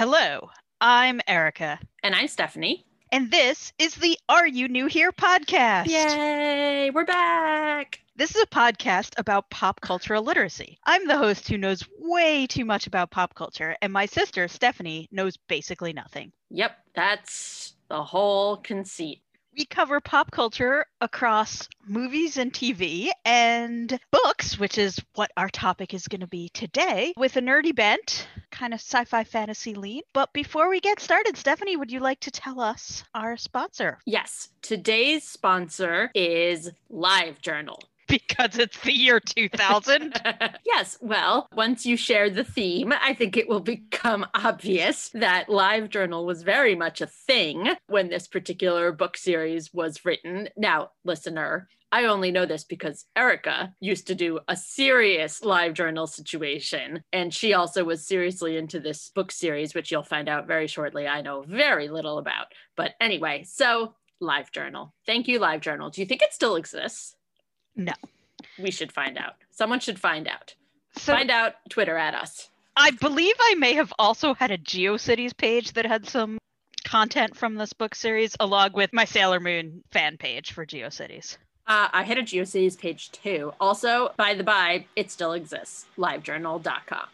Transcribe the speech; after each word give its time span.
Hello, 0.00 0.48
I'm 0.80 1.20
Erica, 1.28 1.78
And 2.02 2.14
I'm 2.14 2.26
Stephanie. 2.26 2.86
and 3.12 3.30
this 3.30 3.70
is 3.78 3.94
the 3.96 4.18
Are 4.30 4.46
You 4.46 4.66
New 4.66 4.86
Here 4.86 5.12
podcast. 5.12 5.88
Yay, 5.88 6.88
we're 6.88 7.04
back. 7.04 8.00
This 8.16 8.34
is 8.34 8.40
a 8.40 8.46
podcast 8.46 9.12
about 9.18 9.50
pop 9.50 9.82
cultural 9.82 10.22
literacy. 10.22 10.78
I'm 10.86 11.06
the 11.06 11.18
host 11.18 11.46
who 11.48 11.58
knows 11.58 11.86
way 11.98 12.46
too 12.46 12.64
much 12.64 12.86
about 12.86 13.10
pop 13.10 13.34
culture, 13.34 13.76
and 13.82 13.92
my 13.92 14.06
sister, 14.06 14.48
Stephanie, 14.48 15.06
knows 15.12 15.36
basically 15.36 15.92
nothing. 15.92 16.32
Yep, 16.48 16.78
that's 16.94 17.74
the 17.90 18.02
whole 18.02 18.56
conceit. 18.56 19.20
We 19.56 19.64
cover 19.64 20.00
pop 20.00 20.30
culture 20.30 20.86
across 21.00 21.68
movies 21.84 22.36
and 22.36 22.52
TV 22.52 23.10
and 23.24 23.98
books, 24.12 24.58
which 24.58 24.78
is 24.78 25.00
what 25.16 25.32
our 25.36 25.48
topic 25.48 25.92
is 25.92 26.06
going 26.06 26.20
to 26.20 26.28
be 26.28 26.48
today, 26.50 27.12
with 27.16 27.36
a 27.36 27.40
nerdy 27.40 27.74
bent, 27.74 28.28
kind 28.52 28.72
of 28.72 28.80
sci 28.80 29.04
fi 29.04 29.24
fantasy 29.24 29.74
lean. 29.74 30.02
But 30.12 30.32
before 30.32 30.70
we 30.70 30.80
get 30.80 31.00
started, 31.00 31.36
Stephanie, 31.36 31.76
would 31.76 31.90
you 31.90 32.00
like 32.00 32.20
to 32.20 32.30
tell 32.30 32.60
us 32.60 33.02
our 33.12 33.36
sponsor? 33.36 33.98
Yes, 34.06 34.50
today's 34.62 35.24
sponsor 35.24 36.12
is 36.14 36.70
LiveJournal. 36.92 37.78
Because 38.40 38.58
it's 38.58 38.80
the 38.80 38.92
year 38.92 39.20
2000. 39.20 40.20
yes, 40.66 40.98
well, 41.00 41.46
once 41.54 41.86
you 41.86 41.96
share 41.96 42.30
the 42.30 42.42
theme, 42.42 42.92
I 42.92 43.14
think 43.14 43.36
it 43.36 43.48
will 43.48 43.60
become 43.60 44.26
obvious 44.34 45.10
that 45.14 45.48
LiveJournal 45.48 46.24
was 46.24 46.42
very 46.42 46.74
much 46.74 47.00
a 47.00 47.06
thing 47.06 47.74
when 47.86 48.08
this 48.08 48.26
particular 48.26 48.92
book 48.92 49.16
series 49.16 49.72
was 49.72 50.04
written. 50.04 50.48
Now, 50.56 50.90
listener, 51.04 51.68
I 51.92 52.04
only 52.04 52.30
know 52.30 52.46
this 52.46 52.64
because 52.64 53.04
Erica 53.16 53.74
used 53.80 54.06
to 54.08 54.14
do 54.14 54.40
a 54.48 54.56
serious 54.56 55.42
live 55.44 55.74
journal 55.74 56.06
situation. 56.06 57.02
And 57.12 57.34
she 57.34 57.52
also 57.54 57.84
was 57.84 58.06
seriously 58.06 58.56
into 58.56 58.80
this 58.80 59.10
book 59.14 59.32
series, 59.32 59.74
which 59.74 59.90
you'll 59.90 60.02
find 60.02 60.28
out 60.28 60.46
very 60.46 60.66
shortly. 60.66 61.06
I 61.06 61.20
know 61.20 61.42
very 61.42 61.88
little 61.88 62.18
about. 62.18 62.46
But 62.76 62.92
anyway, 63.00 63.44
so 63.44 63.94
live 64.20 64.52
journal. 64.52 64.94
Thank 65.06 65.28
you, 65.28 65.38
live 65.38 65.60
journal. 65.60 65.90
Do 65.90 66.00
you 66.00 66.06
think 66.06 66.22
it 66.22 66.32
still 66.32 66.56
exists? 66.56 67.16
No. 67.80 67.94
We 68.58 68.70
should 68.70 68.92
find 68.92 69.16
out. 69.16 69.36
Someone 69.50 69.80
should 69.80 69.98
find 69.98 70.28
out. 70.28 70.54
So 70.96 71.14
find 71.14 71.30
out, 71.30 71.54
Twitter 71.70 71.96
at 71.96 72.14
us. 72.14 72.50
I 72.76 72.90
believe 72.90 73.34
I 73.40 73.54
may 73.54 73.72
have 73.74 73.92
also 73.98 74.34
had 74.34 74.50
a 74.50 74.58
GeoCities 74.58 75.34
page 75.34 75.72
that 75.72 75.86
had 75.86 76.06
some 76.06 76.38
content 76.84 77.36
from 77.36 77.54
this 77.54 77.72
book 77.72 77.94
series, 77.94 78.36
along 78.38 78.72
with 78.74 78.92
my 78.92 79.06
Sailor 79.06 79.40
Moon 79.40 79.82
fan 79.92 80.18
page 80.18 80.52
for 80.52 80.66
GeoCities. 80.66 81.38
Uh, 81.66 81.88
I 81.92 82.02
had 82.02 82.18
a 82.18 82.22
GeoCities 82.22 82.78
page 82.78 83.12
too. 83.12 83.54
Also, 83.60 84.12
by 84.18 84.34
the 84.34 84.44
by, 84.44 84.86
it 84.94 85.10
still 85.10 85.32
exists. 85.32 85.86
Livejournal.com. 85.96 87.06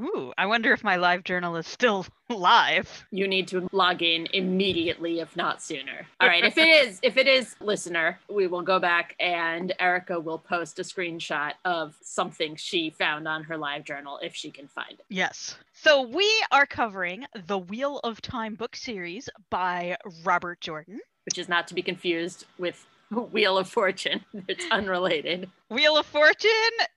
Ooh, 0.00 0.32
I 0.38 0.46
wonder 0.46 0.72
if 0.72 0.82
my 0.82 0.96
live 0.96 1.24
journal 1.24 1.56
is 1.56 1.66
still 1.66 2.06
live. 2.28 3.04
You 3.10 3.28
need 3.28 3.48
to 3.48 3.68
log 3.72 4.02
in 4.02 4.26
immediately, 4.32 5.20
if 5.20 5.36
not 5.36 5.62
sooner. 5.62 6.06
All 6.20 6.28
right. 6.28 6.44
If 6.44 6.58
it 6.58 6.68
is, 6.68 6.98
if 7.02 7.16
it 7.16 7.26
is, 7.26 7.54
listener, 7.60 8.18
we 8.30 8.46
will 8.46 8.62
go 8.62 8.78
back 8.78 9.14
and 9.20 9.72
Erica 9.78 10.18
will 10.18 10.38
post 10.38 10.78
a 10.78 10.82
screenshot 10.82 11.52
of 11.64 11.96
something 12.02 12.56
she 12.56 12.90
found 12.90 13.28
on 13.28 13.44
her 13.44 13.56
live 13.56 13.84
journal 13.84 14.18
if 14.22 14.34
she 14.34 14.50
can 14.50 14.68
find 14.68 14.92
it. 14.92 15.04
Yes. 15.08 15.56
So 15.72 16.02
we 16.02 16.30
are 16.50 16.66
covering 16.66 17.26
the 17.46 17.58
Wheel 17.58 18.00
of 18.04 18.20
Time 18.22 18.54
book 18.54 18.76
series 18.76 19.28
by 19.50 19.96
Robert 20.24 20.60
Jordan. 20.60 21.00
Which 21.24 21.38
is 21.38 21.48
not 21.48 21.66
to 21.68 21.74
be 21.74 21.82
confused 21.82 22.44
with 22.58 22.86
Wheel 23.32 23.58
of 23.58 23.68
Fortune. 23.68 24.24
It's 24.48 24.64
unrelated. 24.70 25.50
Wheel 25.70 25.96
of 25.96 26.06
Fortune 26.06 26.50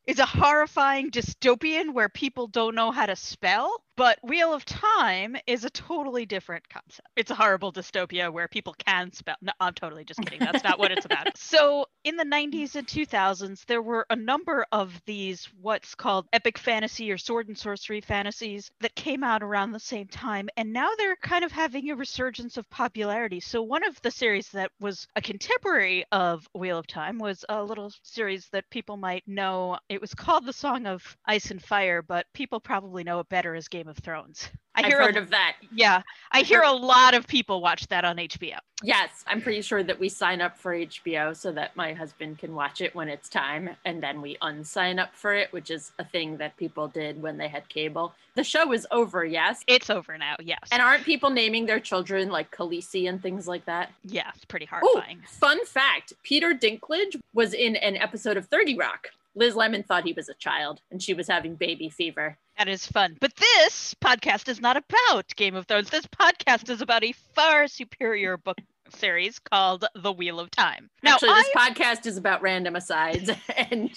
is 0.06 0.20
a 0.20 0.26
horrifying 0.26 1.12
dystopian 1.12 1.94
where 1.94 2.10
people 2.10 2.48
don't 2.48 2.76
know 2.76 2.92
how 2.92 3.06
to 3.06 3.16
spell, 3.16 3.82
but 3.98 4.20
Wheel 4.24 4.54
of 4.54 4.64
Time 4.64 5.36
is 5.48 5.66
a 5.66 5.72
totally 5.72 6.28
different 6.28 6.70
concept. 6.70 7.10
It's 7.16 7.32
a 7.32 7.36
horrible 7.36 7.74
dystopia 7.74 8.32
where 8.32 8.48
people 8.48 8.76
can 8.86 9.12
spell. 9.12 9.36
No, 9.42 9.52
I'm 9.60 9.74
totally 9.74 10.06
just 10.06 10.22
kidding. 10.22 10.40
That's 10.40 10.64
not 10.64 10.80
what 10.80 10.92
it's 10.92 11.06
about. 11.06 11.18
So, 11.48 11.86
in 12.04 12.18
the 12.18 12.26
90s 12.26 12.76
and 12.76 12.86
2000s, 12.86 13.66
there 13.66 13.82
were 13.82 14.06
a 14.10 14.16
number 14.16 14.66
of 14.72 15.02
these 15.06 15.48
what's 15.62 15.96
called 15.96 16.28
epic 16.32 16.58
fantasy 16.58 17.12
or 17.12 17.18
sword 17.18 17.48
and 17.48 17.58
sorcery 17.58 18.02
fantasies 18.02 18.70
that 18.82 18.96
came 18.96 19.24
out 19.24 19.42
around 19.42 19.72
the 19.72 19.80
same 19.80 20.08
time, 20.08 20.50
and 20.58 20.72
now 20.72 20.90
they're 20.98 21.16
kind 21.18 21.44
of 21.44 21.52
having 21.52 21.90
a 21.90 21.96
resurgence 21.96 22.58
of 22.58 22.70
popularity. 22.70 23.40
So, 23.40 23.64
one 23.64 23.84
of 23.84 24.00
the 24.02 24.12
series 24.12 24.50
that 24.50 24.72
was 24.80 25.08
a 25.16 25.22
contemporary 25.22 26.06
of 26.12 26.48
Wheel 26.54 26.78
of 26.78 26.86
Time 26.88 27.18
was 27.18 27.44
a 27.50 27.64
little 27.64 27.92
series 28.04 28.48
that 28.52 28.70
people 28.70 28.98
might 28.98 29.24
know. 29.28 29.78
It 29.90 30.02
was 30.02 30.14
called 30.14 30.46
The 30.46 30.54
Song 30.54 30.86
of 30.86 31.18
Ice 31.26 31.50
and 31.50 31.64
Fire, 31.64 32.02
but 32.02 32.26
people 32.34 32.60
probably 32.60 33.04
know 33.04 33.20
it 33.20 33.30
better 33.30 33.56
as 33.56 33.68
Game 33.68 33.87
of 33.90 33.98
Thrones. 33.98 34.50
I 34.76 34.82
I've 34.82 34.86
hear 34.88 35.02
heard 35.02 35.16
a, 35.18 35.22
of 35.22 35.30
that. 35.32 35.56
yeah, 35.74 36.02
I 36.32 36.42
hear 36.44 36.62
a 36.62 36.72
lot 36.72 37.16
of 37.16 37.26
people 37.28 37.62
watch 37.62 37.88
that 37.88 38.06
on 38.06 38.18
HBO. 38.18 38.58
Yes, 38.84 39.24
I'm 39.26 39.42
pretty 39.42 39.62
sure 39.64 39.82
that 39.82 40.00
we 40.00 40.08
sign 40.08 40.40
up 40.40 40.56
for 40.56 40.74
HBO 40.76 41.36
so 41.36 41.52
that 41.54 41.76
my 41.76 41.94
husband 41.94 42.38
can 42.38 42.54
watch 42.54 42.82
it 42.82 42.94
when 42.94 43.08
it's 43.10 43.28
time, 43.28 43.72
and 43.86 44.04
then 44.04 44.22
we 44.22 44.38
unsign 44.44 45.00
up 45.02 45.16
for 45.16 45.34
it, 45.34 45.52
which 45.52 45.72
is 45.72 45.94
a 45.98 46.06
thing 46.06 46.38
that 46.38 46.56
people 46.58 46.88
did 46.88 47.20
when 47.20 47.38
they 47.38 47.48
had 47.48 47.68
cable. 47.70 48.14
The 48.36 48.44
show 48.44 48.72
is 48.72 48.86
over, 48.92 49.26
yes. 49.26 49.64
It's 49.66 49.90
over 49.90 50.16
now, 50.16 50.36
yes. 50.40 50.60
And 50.72 50.80
aren't 50.80 51.04
people 51.04 51.32
naming 51.32 51.66
their 51.66 51.80
children 51.80 52.30
like 52.30 52.56
Khaleesi 52.56 53.10
and 53.10 53.20
things 53.20 53.48
like 53.48 53.66
that? 53.66 53.92
yeah, 54.04 54.30
it's 54.36 54.46
pretty 54.46 54.70
Oh, 54.72 54.78
horrifying. 54.94 55.24
fun 55.28 55.66
fact 55.66 56.14
Peter 56.22 56.54
Dinklage 56.54 57.20
was 57.34 57.54
in 57.56 57.76
an 57.78 57.98
episode 57.98 58.38
of 58.38 58.46
30 58.46 58.78
Rock. 58.78 59.08
Liz 59.38 59.56
Lemon 59.56 59.84
thought 59.84 60.04
he 60.04 60.14
was 60.14 60.30
a 60.30 60.34
child 60.34 60.82
and 60.90 61.02
she 61.02 61.14
was 61.14 61.28
having 61.28 61.54
baby 61.54 61.90
fever. 61.90 62.40
That 62.58 62.68
is 62.68 62.88
fun. 62.88 63.18
But 63.22 63.36
this 63.36 63.94
podcast 64.04 64.50
is 64.50 64.60
not 64.60 64.78
about 64.78 65.28
Game 65.36 65.56
of 65.56 65.68
Thrones. 65.68 65.92
This 65.92 66.08
podcast 66.08 66.72
is 66.72 66.82
about 66.82 67.04
a 67.04 67.14
far 67.36 67.68
superior 67.68 68.38
book 68.38 68.58
series 68.96 69.40
called 69.40 69.86
The 69.96 70.12
Wheel 70.12 70.40
of 70.40 70.52
Time. 70.52 70.90
Now, 71.04 71.14
Actually, 71.14 71.30
this 71.30 71.50
podcast 71.56 72.06
is 72.06 72.18
about 72.18 72.42
random 72.42 72.76
asides 72.76 73.30
and 73.58 73.92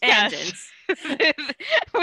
tangents. 0.00 0.70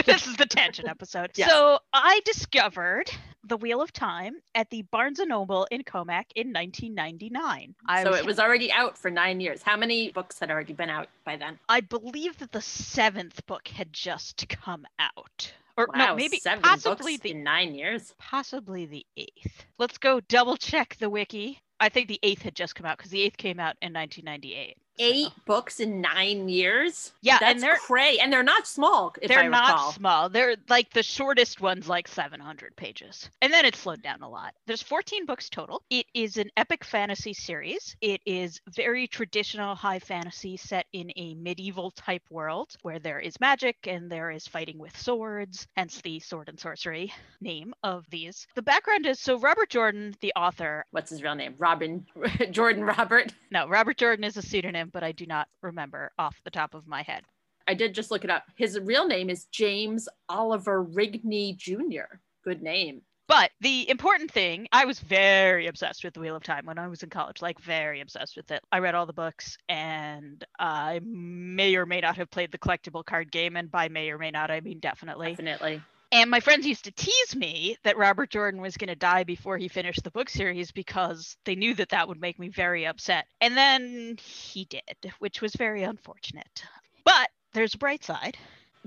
this 0.06 0.28
is 0.28 0.36
the 0.38 0.46
tangent 0.48 0.88
episode. 0.88 1.32
Yes. 1.36 1.50
So 1.50 1.80
I 1.94 2.22
discovered 2.26 3.10
The 3.44 3.58
Wheel 3.58 3.82
of 3.82 3.92
Time 3.94 4.36
at 4.56 4.70
the 4.70 4.84
Barnes 4.84 5.20
and 5.20 5.30
Noble 5.30 5.68
in 5.72 5.84
Commack 5.84 6.26
in 6.36 6.48
1999. 6.54 7.76
I 7.88 8.04
so 8.04 8.14
it 8.14 8.26
was 8.26 8.40
already 8.40 8.72
out 8.72 8.98
for 8.98 9.12
nine 9.12 9.40
years. 9.40 9.62
How 9.62 9.78
many 9.78 10.12
books 10.12 10.40
had 10.40 10.50
already 10.52 10.74
been 10.74 10.90
out 10.90 11.08
by 11.26 11.38
then? 11.38 11.60
I 11.70 11.82
believe 11.82 12.38
that 12.40 12.52
the 12.52 12.62
seventh 12.62 13.46
book 13.46 13.68
had 13.68 13.94
just 13.94 14.48
come 14.50 14.86
out. 15.00 15.54
Or 15.78 15.88
Wow, 15.94 16.08
no, 16.08 16.16
maybe 16.16 16.38
seven 16.38 16.62
possibly 16.62 17.14
books 17.14 17.24
the 17.24 17.32
in 17.32 17.44
nine 17.44 17.74
years. 17.76 18.14
possibly 18.20 18.86
the 18.86 19.06
eighth. 19.16 19.66
Let's 19.78 19.98
go 19.98 20.20
double 20.20 20.58
check 20.58 20.98
the 21.00 21.10
wiki. 21.10 21.60
I 21.82 21.90
think 21.90 22.08
the 22.08 22.20
eighth 22.22 22.44
had 22.44 22.56
just 22.56 22.76
come 22.76 22.86
out 22.86 22.98
because 22.98 23.10
the 23.10 23.24
eighth 23.24 23.38
came 23.38 23.60
out 23.60 23.76
in 23.82 23.92
1998. 23.92 24.78
Eight 25.00 25.30
books 25.46 25.80
in 25.80 26.02
nine 26.02 26.50
years. 26.50 27.12
Yeah, 27.22 27.38
That's 27.40 27.54
and 27.54 27.64
they're 27.64 27.78
cray, 27.78 28.20
and 28.20 28.32
they're 28.32 28.44
not 28.44 28.68
small. 28.68 29.14
They're 29.26 29.50
not 29.50 29.94
small. 29.94 30.30
They're 30.30 30.56
like 30.70 30.92
the 30.94 31.04
shortest 31.04 31.62
one's 31.62 31.88
like 31.90 32.08
700 32.08 32.76
pages. 32.76 33.30
And 33.42 33.52
then 33.52 33.66
it 33.66 33.76
slowed 33.76 34.02
down 34.04 34.22
a 34.22 34.30
lot. 34.30 34.54
There's 34.68 34.82
14 34.82 35.26
books 35.26 35.50
total. 35.50 35.82
It 35.90 36.06
is 36.14 36.38
an 36.38 36.50
epic 36.58 36.84
fantasy 36.84 37.34
series. 37.34 37.96
It 38.02 38.22
is 38.26 38.60
very 38.76 39.08
traditional 39.08 39.76
high 39.76 40.00
fantasy 40.00 40.58
set 40.58 40.86
in 40.94 41.12
a 41.16 41.36
medieval 41.36 41.92
type 41.92 42.24
world 42.30 42.76
where 42.82 43.00
there 43.00 43.20
is 43.20 43.40
magic 43.40 43.78
and 43.86 44.12
there 44.12 44.32
is 44.32 44.48
fighting 44.48 44.78
with 44.78 44.96
swords, 44.98 45.68
hence 45.76 46.02
the 46.02 46.20
sword 46.20 46.50
and 46.50 46.60
sorcery 46.60 47.12
name 47.42 47.74
of 47.84 48.06
these. 48.10 48.48
The 48.56 48.62
background 48.62 49.06
is 49.06 49.20
so 49.20 49.40
Robert 49.40 49.70
Jordan, 49.70 50.16
the 50.22 50.34
author, 50.36 50.86
What's 50.92 51.10
his 51.10 51.24
real 51.24 51.36
name? 51.36 51.56
Robin 51.58 52.06
Jordan 52.52 52.84
Robert. 52.84 53.34
no, 53.52 53.68
Robert 53.68 53.98
Jordan 53.98 54.24
is 54.24 54.38
a 54.38 54.42
pseudonym, 54.42 54.81
but 54.90 55.04
I 55.04 55.12
do 55.12 55.26
not 55.26 55.48
remember 55.62 56.12
off 56.18 56.42
the 56.44 56.52
top 56.52 56.74
of 56.74 56.88
my 56.88 57.02
head. 57.04 57.24
I 57.68 57.74
did 57.74 57.94
just 57.94 58.12
look 58.12 58.24
it 58.24 58.30
up. 58.30 58.44
His 58.56 58.80
real 58.80 59.08
name 59.08 59.30
is 59.30 59.46
James 59.46 60.10
Oliver 60.30 60.84
Rigney 60.84 61.56
Jr. 61.56 62.18
Good 62.44 62.62
name. 62.62 63.02
But 63.28 63.52
the 63.62 63.90
important 63.90 64.30
thing, 64.30 64.68
I 64.74 64.84
was 64.84 65.00
very 65.00 65.68
obsessed 65.68 66.04
with 66.04 66.14
the 66.14 66.20
Wheel 66.20 66.36
of 66.36 66.44
Time 66.44 66.66
when 66.66 66.78
I 66.78 66.90
was 66.90 67.02
in 67.02 67.10
college, 67.10 67.42
like 67.42 67.60
very 67.62 68.02
obsessed 68.02 68.36
with 68.36 68.52
it. 68.52 68.62
I 68.74 68.80
read 68.80 68.94
all 68.94 69.06
the 69.06 69.14
books 69.14 69.58
and 69.70 70.44
I 70.60 71.00
may 71.06 71.76
or 71.78 71.86
may 71.86 72.02
not 72.02 72.18
have 72.18 72.30
played 72.30 72.52
the 72.52 72.58
collectible 72.58 73.06
card 73.06 73.32
game. 73.32 73.56
And 73.56 73.72
by 73.72 73.88
may 73.88 74.10
or 74.10 74.18
may 74.18 74.32
not, 74.32 74.52
I 74.52 74.60
mean 74.60 74.80
definitely. 74.80 75.30
Definitely. 75.30 75.82
And 76.14 76.30
my 76.30 76.42
friends 76.42 76.68
used 76.68 76.84
to 76.86 76.92
tease 76.92 77.36
me 77.36 77.78
that 77.84 77.98
Robert 77.98 78.30
Jordan 78.30 78.62
was 78.62 78.76
going 78.76 78.90
to 78.90 78.96
die 78.96 79.24
before 79.24 79.58
he 79.58 79.70
finished 79.70 80.04
the 80.04 80.12
book 80.12 80.30
series 80.30 80.72
because 80.72 81.38
they 81.46 81.56
knew 81.56 81.74
that 81.76 81.90
that 81.90 82.08
would 82.08 82.20
make 82.20 82.38
me 82.38 82.50
very 82.50 82.86
upset. 82.86 83.28
And 83.40 83.56
then 83.56 84.18
he 84.22 84.66
did, 84.66 85.14
which 85.20 85.42
was 85.42 85.56
very 85.56 85.84
unfortunate. 85.84 86.64
But 87.06 87.30
there's 87.54 87.76
a 87.76 87.78
bright 87.78 88.04
side. 88.04 88.38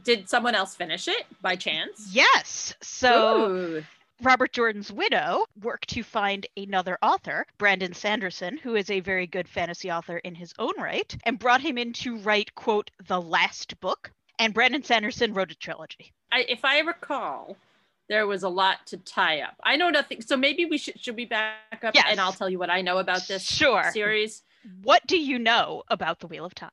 Did 0.02 0.28
someone 0.28 0.54
else 0.54 0.74
finish 0.74 1.08
it 1.08 1.24
by 1.40 1.56
chance? 1.56 2.10
Yes. 2.12 2.74
So 2.82 3.50
Ooh. 3.50 3.84
Robert 4.22 4.52
Jordan's 4.52 4.92
widow 4.92 5.46
worked 5.62 5.88
to 5.90 6.02
find 6.02 6.46
another 6.56 6.98
author, 7.00 7.46
Brandon 7.56 7.94
Sanderson, 7.94 8.58
who 8.58 8.74
is 8.74 8.90
a 8.90 9.00
very 9.00 9.26
good 9.26 9.48
fantasy 9.48 9.90
author 9.90 10.18
in 10.18 10.34
his 10.34 10.52
own 10.58 10.74
right, 10.78 11.16
and 11.24 11.38
brought 11.38 11.62
him 11.62 11.78
in 11.78 11.94
to 11.94 12.18
write, 12.18 12.54
quote, 12.54 12.90
the 13.06 13.20
last 13.20 13.80
book. 13.80 14.10
And 14.38 14.52
Brandon 14.52 14.82
Sanderson 14.82 15.32
wrote 15.32 15.52
a 15.52 15.54
trilogy. 15.54 16.12
I, 16.34 16.44
if 16.48 16.64
I 16.64 16.80
recall, 16.80 17.56
there 18.08 18.26
was 18.26 18.42
a 18.42 18.48
lot 18.48 18.84
to 18.86 18.96
tie 18.96 19.40
up. 19.40 19.54
I 19.62 19.76
know 19.76 19.88
nothing. 19.88 20.20
So 20.20 20.36
maybe 20.36 20.64
we 20.66 20.78
should 20.78 20.98
should 21.00 21.16
we 21.16 21.26
back 21.26 21.82
up 21.84 21.94
Yes. 21.94 22.06
and 22.10 22.20
I'll 22.20 22.32
tell 22.32 22.50
you 22.50 22.58
what 22.58 22.70
I 22.70 22.82
know 22.82 22.98
about 22.98 23.28
this 23.28 23.42
Sure. 23.42 23.90
series. 23.92 24.42
What 24.82 25.06
do 25.06 25.16
you 25.16 25.38
know 25.38 25.84
about 25.88 26.18
the 26.18 26.26
Wheel 26.26 26.44
of 26.44 26.54
Time? 26.54 26.70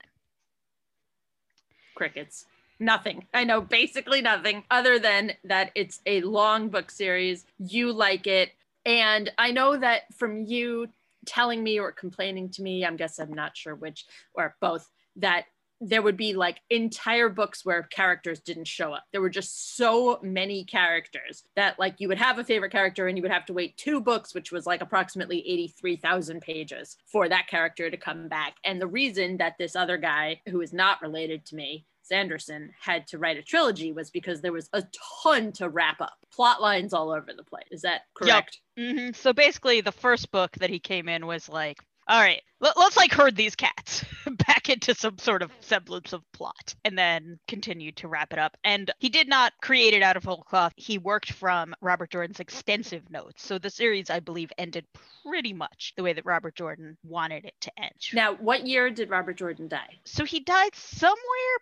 Crickets. 1.94 2.46
Nothing. 2.80 3.28
I 3.34 3.44
know 3.44 3.62
basically 3.62 4.22
nothing 4.22 4.64
other 4.72 4.98
than 4.98 5.34
that 5.44 5.72
it's 5.76 6.02
a 6.08 6.22
long 6.22 6.70
book 6.70 6.90
series. 6.90 7.46
You 7.60 7.94
like 7.94 8.26
it. 8.26 8.54
And 8.86 9.32
I 9.38 9.52
know 9.52 9.78
that 9.78 10.12
from 10.16 10.44
you 10.46 10.88
telling 11.28 11.64
me 11.64 11.80
or 11.80 11.92
complaining 11.92 12.50
to 12.50 12.64
me, 12.64 12.84
I'm 12.84 12.96
guess 12.98 13.20
I'm 13.20 13.32
not 13.32 13.56
sure 13.56 13.76
which 13.76 14.08
or 14.34 14.56
both, 14.60 14.90
that 15.18 15.46
there 15.82 16.04
would 16.04 16.16
be 16.16 16.34
like 16.34 16.62
entire 16.70 17.28
books 17.28 17.66
where 17.66 17.84
characters 17.84 18.40
didn't 18.40 18.68
show 18.68 18.94
up. 18.94 19.04
There 19.12 19.22
were 19.22 19.30
just 19.30 19.76
so 19.76 20.20
many 20.22 20.64
characters 20.64 21.44
that 21.56 21.80
like 21.80 21.96
you 21.98 22.08
would 22.08 22.20
have 22.20 22.38
a 22.38 22.44
favorite 22.44 22.72
character 22.72 23.08
and 23.08 23.18
you 23.18 23.24
would 23.24 23.32
have 23.32 23.48
to 23.48 23.54
wait 23.54 23.76
two 23.78 24.00
books, 24.00 24.36
which 24.36 24.52
was 24.52 24.68
like 24.68 24.82
approximately 24.82 25.40
83,000 25.40 26.40
pages 26.40 26.98
for 27.08 27.28
that 27.28 27.48
character 27.48 27.90
to 27.90 27.98
come 27.98 28.28
back. 28.28 28.58
And 28.64 28.80
the 28.80 28.88
reason 28.88 29.38
that 29.38 29.58
this 29.58 29.76
other 29.76 29.98
guy 29.98 30.40
who 30.48 30.62
is 30.62 30.72
not 30.72 31.02
related 31.02 31.46
to 31.48 31.56
me, 31.56 31.88
Sanderson, 32.04 32.72
had 32.80 33.08
to 33.08 33.18
write 33.18 33.38
a 33.38 33.42
trilogy 33.42 33.92
was 33.92 34.12
because 34.12 34.42
there 34.42 34.54
was 34.54 34.70
a 34.74 34.84
ton 35.24 35.52
to 35.54 35.70
wrap 35.70 36.00
up. 36.00 36.18
Plot 36.32 36.62
lines 36.62 36.94
all 36.94 37.10
over 37.10 37.32
the 37.36 37.44
place. 37.44 37.66
Is 37.72 37.82
that 37.82 38.02
correct? 38.14 38.60
hmm 38.78 39.12
So 39.14 39.34
basically, 39.34 39.82
the 39.82 39.92
first 39.92 40.32
book 40.32 40.52
that 40.60 40.70
he 40.70 40.80
came 40.80 41.10
in 41.10 41.26
was 41.26 41.50
like, 41.50 41.80
all 42.08 42.20
right, 42.20 42.42
let, 42.60 42.76
us 42.78 42.98
like 42.98 43.14
herd 43.14 43.36
these 43.36 43.56
cats 43.56 44.04
back 44.48 44.70
into 44.70 44.96
some 44.96 45.18
sort 45.18 45.42
of 45.42 45.52
semblance 45.60 46.14
of 46.14 46.22
plot 46.32 46.76
and 46.86 46.98
then 46.98 47.40
continued 47.48 47.96
to 47.98 48.08
wrap 48.08 48.34
it 48.34 48.40
up. 48.40 48.58
And 48.64 48.92
he 49.00 49.10
did 49.10 49.28
not 49.28 49.54
create 49.62 49.94
it 49.94 50.04
out 50.04 50.18
of 50.18 50.24
whole 50.24 50.44
cloth. 50.44 50.74
He 50.76 50.98
worked 50.98 51.32
from 51.32 51.74
Robert 51.82 52.12
Jordan's 52.12 52.40
extensive 52.40 53.10
notes. 53.10 53.46
So 53.46 53.58
the 53.58 53.70
series, 53.70 54.10
I 54.10 54.20
believe, 54.20 54.52
ended 54.58 54.86
pretty 55.24 55.54
much 55.54 55.94
the 55.96 56.04
way 56.04 56.14
that 56.14 56.26
Robert 56.26 56.56
Jordan 56.56 56.98
wanted 57.04 57.46
it 57.46 57.56
to 57.62 57.72
end. 57.78 57.94
Now, 58.14 58.36
what 58.36 58.66
year 58.66 58.90
did 58.90 59.10
Robert 59.10 59.38
Jordan 59.38 59.68
die? 59.68 60.00
So 60.06 60.26
he 60.26 60.40
died 60.40 60.76
somewhere 60.76 61.16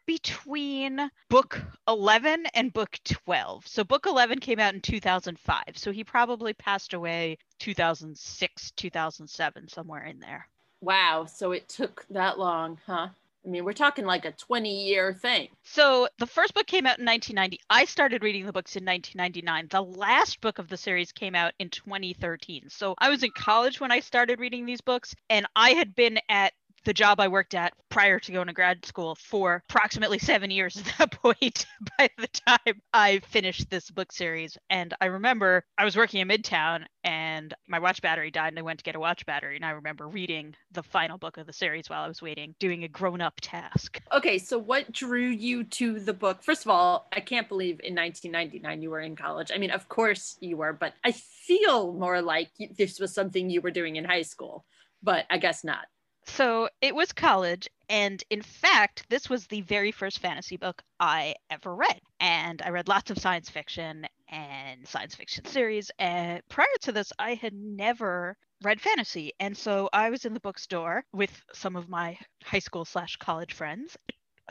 between 0.05 1.09
book 1.29 1.61
11 1.87 2.45
and 2.53 2.73
book 2.73 2.97
12. 3.05 3.67
So 3.67 3.83
book 3.83 4.05
11 4.05 4.39
came 4.39 4.59
out 4.59 4.73
in 4.73 4.81
2005. 4.81 5.63
So 5.75 5.91
he 5.91 6.03
probably 6.03 6.53
passed 6.53 6.93
away 6.93 7.37
2006, 7.59 8.71
2007, 8.71 9.67
somewhere 9.67 10.05
in 10.05 10.19
there. 10.19 10.47
Wow. 10.81 11.25
So 11.25 11.51
it 11.51 11.67
took 11.67 12.05
that 12.09 12.39
long, 12.39 12.79
huh? 12.85 13.09
I 13.45 13.47
mean, 13.47 13.63
we're 13.63 13.73
talking 13.73 14.05
like 14.05 14.25
a 14.25 14.31
20 14.33 14.85
year 14.85 15.13
thing. 15.13 15.47
So 15.63 16.07
the 16.17 16.27
first 16.27 16.53
book 16.53 16.67
came 16.67 16.85
out 16.85 16.99
in 16.99 17.05
1990. 17.05 17.61
I 17.69 17.85
started 17.85 18.21
reading 18.21 18.45
the 18.45 18.51
books 18.53 18.75
in 18.75 18.85
1999. 18.85 19.67
The 19.69 19.97
last 19.97 20.41
book 20.41 20.59
of 20.59 20.67
the 20.67 20.77
series 20.77 21.11
came 21.11 21.35
out 21.35 21.53
in 21.57 21.69
2013. 21.69 22.69
So 22.69 22.95
I 22.97 23.09
was 23.09 23.23
in 23.23 23.31
college 23.31 23.79
when 23.79 23.91
I 23.91 24.01
started 24.01 24.39
reading 24.39 24.65
these 24.65 24.81
books, 24.81 25.15
and 25.29 25.45
I 25.55 25.71
had 25.71 25.95
been 25.95 26.19
at 26.27 26.53
the 26.89 26.93
job 26.95 27.19
I 27.19 27.27
worked 27.27 27.53
at 27.53 27.73
prior 27.89 28.17
to 28.17 28.31
going 28.31 28.47
to 28.47 28.53
grad 28.53 28.83
school 28.83 29.13
for 29.13 29.63
approximately 29.69 30.17
seven 30.17 30.49
years 30.49 30.75
at 30.75 30.91
that 30.97 31.11
point 31.21 31.67
by 31.99 32.09
the 32.17 32.27
time 32.27 32.81
I 32.91 33.19
finished 33.19 33.69
this 33.69 33.91
book 33.91 34.11
series. 34.11 34.57
And 34.71 34.95
I 34.99 35.05
remember 35.05 35.63
I 35.77 35.85
was 35.85 35.95
working 35.95 36.19
in 36.19 36.27
Midtown 36.27 36.85
and 37.03 37.53
my 37.67 37.77
watch 37.77 38.01
battery 38.01 38.31
died 38.31 38.53
and 38.53 38.57
I 38.57 38.63
went 38.63 38.79
to 38.79 38.83
get 38.83 38.95
a 38.95 38.99
watch 38.99 39.23
battery. 39.27 39.55
And 39.55 39.63
I 39.63 39.69
remember 39.69 40.07
reading 40.07 40.55
the 40.71 40.81
final 40.81 41.19
book 41.19 41.37
of 41.37 41.45
the 41.45 41.53
series 41.53 41.91
while 41.91 42.01
I 42.01 42.07
was 42.07 42.23
waiting, 42.23 42.55
doing 42.59 42.83
a 42.83 42.87
grown 42.87 43.21
up 43.21 43.35
task. 43.39 44.01
Okay. 44.11 44.39
So 44.39 44.57
what 44.57 44.91
drew 44.91 45.27
you 45.27 45.65
to 45.65 45.99
the 45.99 46.13
book? 46.13 46.41
First 46.41 46.65
of 46.65 46.71
all, 46.71 47.07
I 47.13 47.19
can't 47.19 47.47
believe 47.47 47.79
in 47.83 47.93
1999 47.93 48.81
you 48.81 48.89
were 48.89 49.01
in 49.01 49.15
college. 49.15 49.51
I 49.53 49.59
mean, 49.59 49.69
of 49.69 49.87
course 49.89 50.37
you 50.39 50.57
were, 50.57 50.73
but 50.73 50.95
I 51.03 51.11
feel 51.11 51.93
more 51.93 52.23
like 52.23 52.49
this 52.79 52.99
was 52.99 53.13
something 53.13 53.51
you 53.51 53.61
were 53.61 53.69
doing 53.69 53.97
in 53.97 54.05
high 54.05 54.23
school, 54.23 54.65
but 55.03 55.27
I 55.29 55.37
guess 55.37 55.63
not. 55.63 55.85
So 56.35 56.69
it 56.81 56.95
was 56.95 57.11
college, 57.11 57.69
and 57.89 58.23
in 58.29 58.41
fact, 58.41 59.05
this 59.09 59.29
was 59.29 59.47
the 59.47 59.61
very 59.61 59.91
first 59.91 60.19
fantasy 60.19 60.57
book 60.57 60.81
I 60.99 61.35
ever 61.49 61.75
read. 61.75 61.99
And 62.19 62.61
I 62.61 62.69
read 62.69 62.87
lots 62.87 63.11
of 63.11 63.17
science 63.17 63.49
fiction 63.49 64.05
and 64.29 64.87
science 64.87 65.15
fiction 65.15 65.45
series. 65.45 65.91
And 65.99 66.41
prior 66.49 66.67
to 66.81 66.91
this, 66.91 67.11
I 67.17 67.33
had 67.33 67.53
never 67.53 68.37
read 68.61 68.79
fantasy. 68.79 69.33
And 69.39 69.57
so 69.57 69.89
I 69.91 70.09
was 70.09 70.25
in 70.25 70.33
the 70.33 70.39
bookstore 70.39 71.03
with 71.13 71.31
some 71.53 71.75
of 71.75 71.89
my 71.89 72.17
high 72.43 72.59
school 72.59 72.85
slash 72.85 73.17
college 73.17 73.53
friends. 73.53 73.97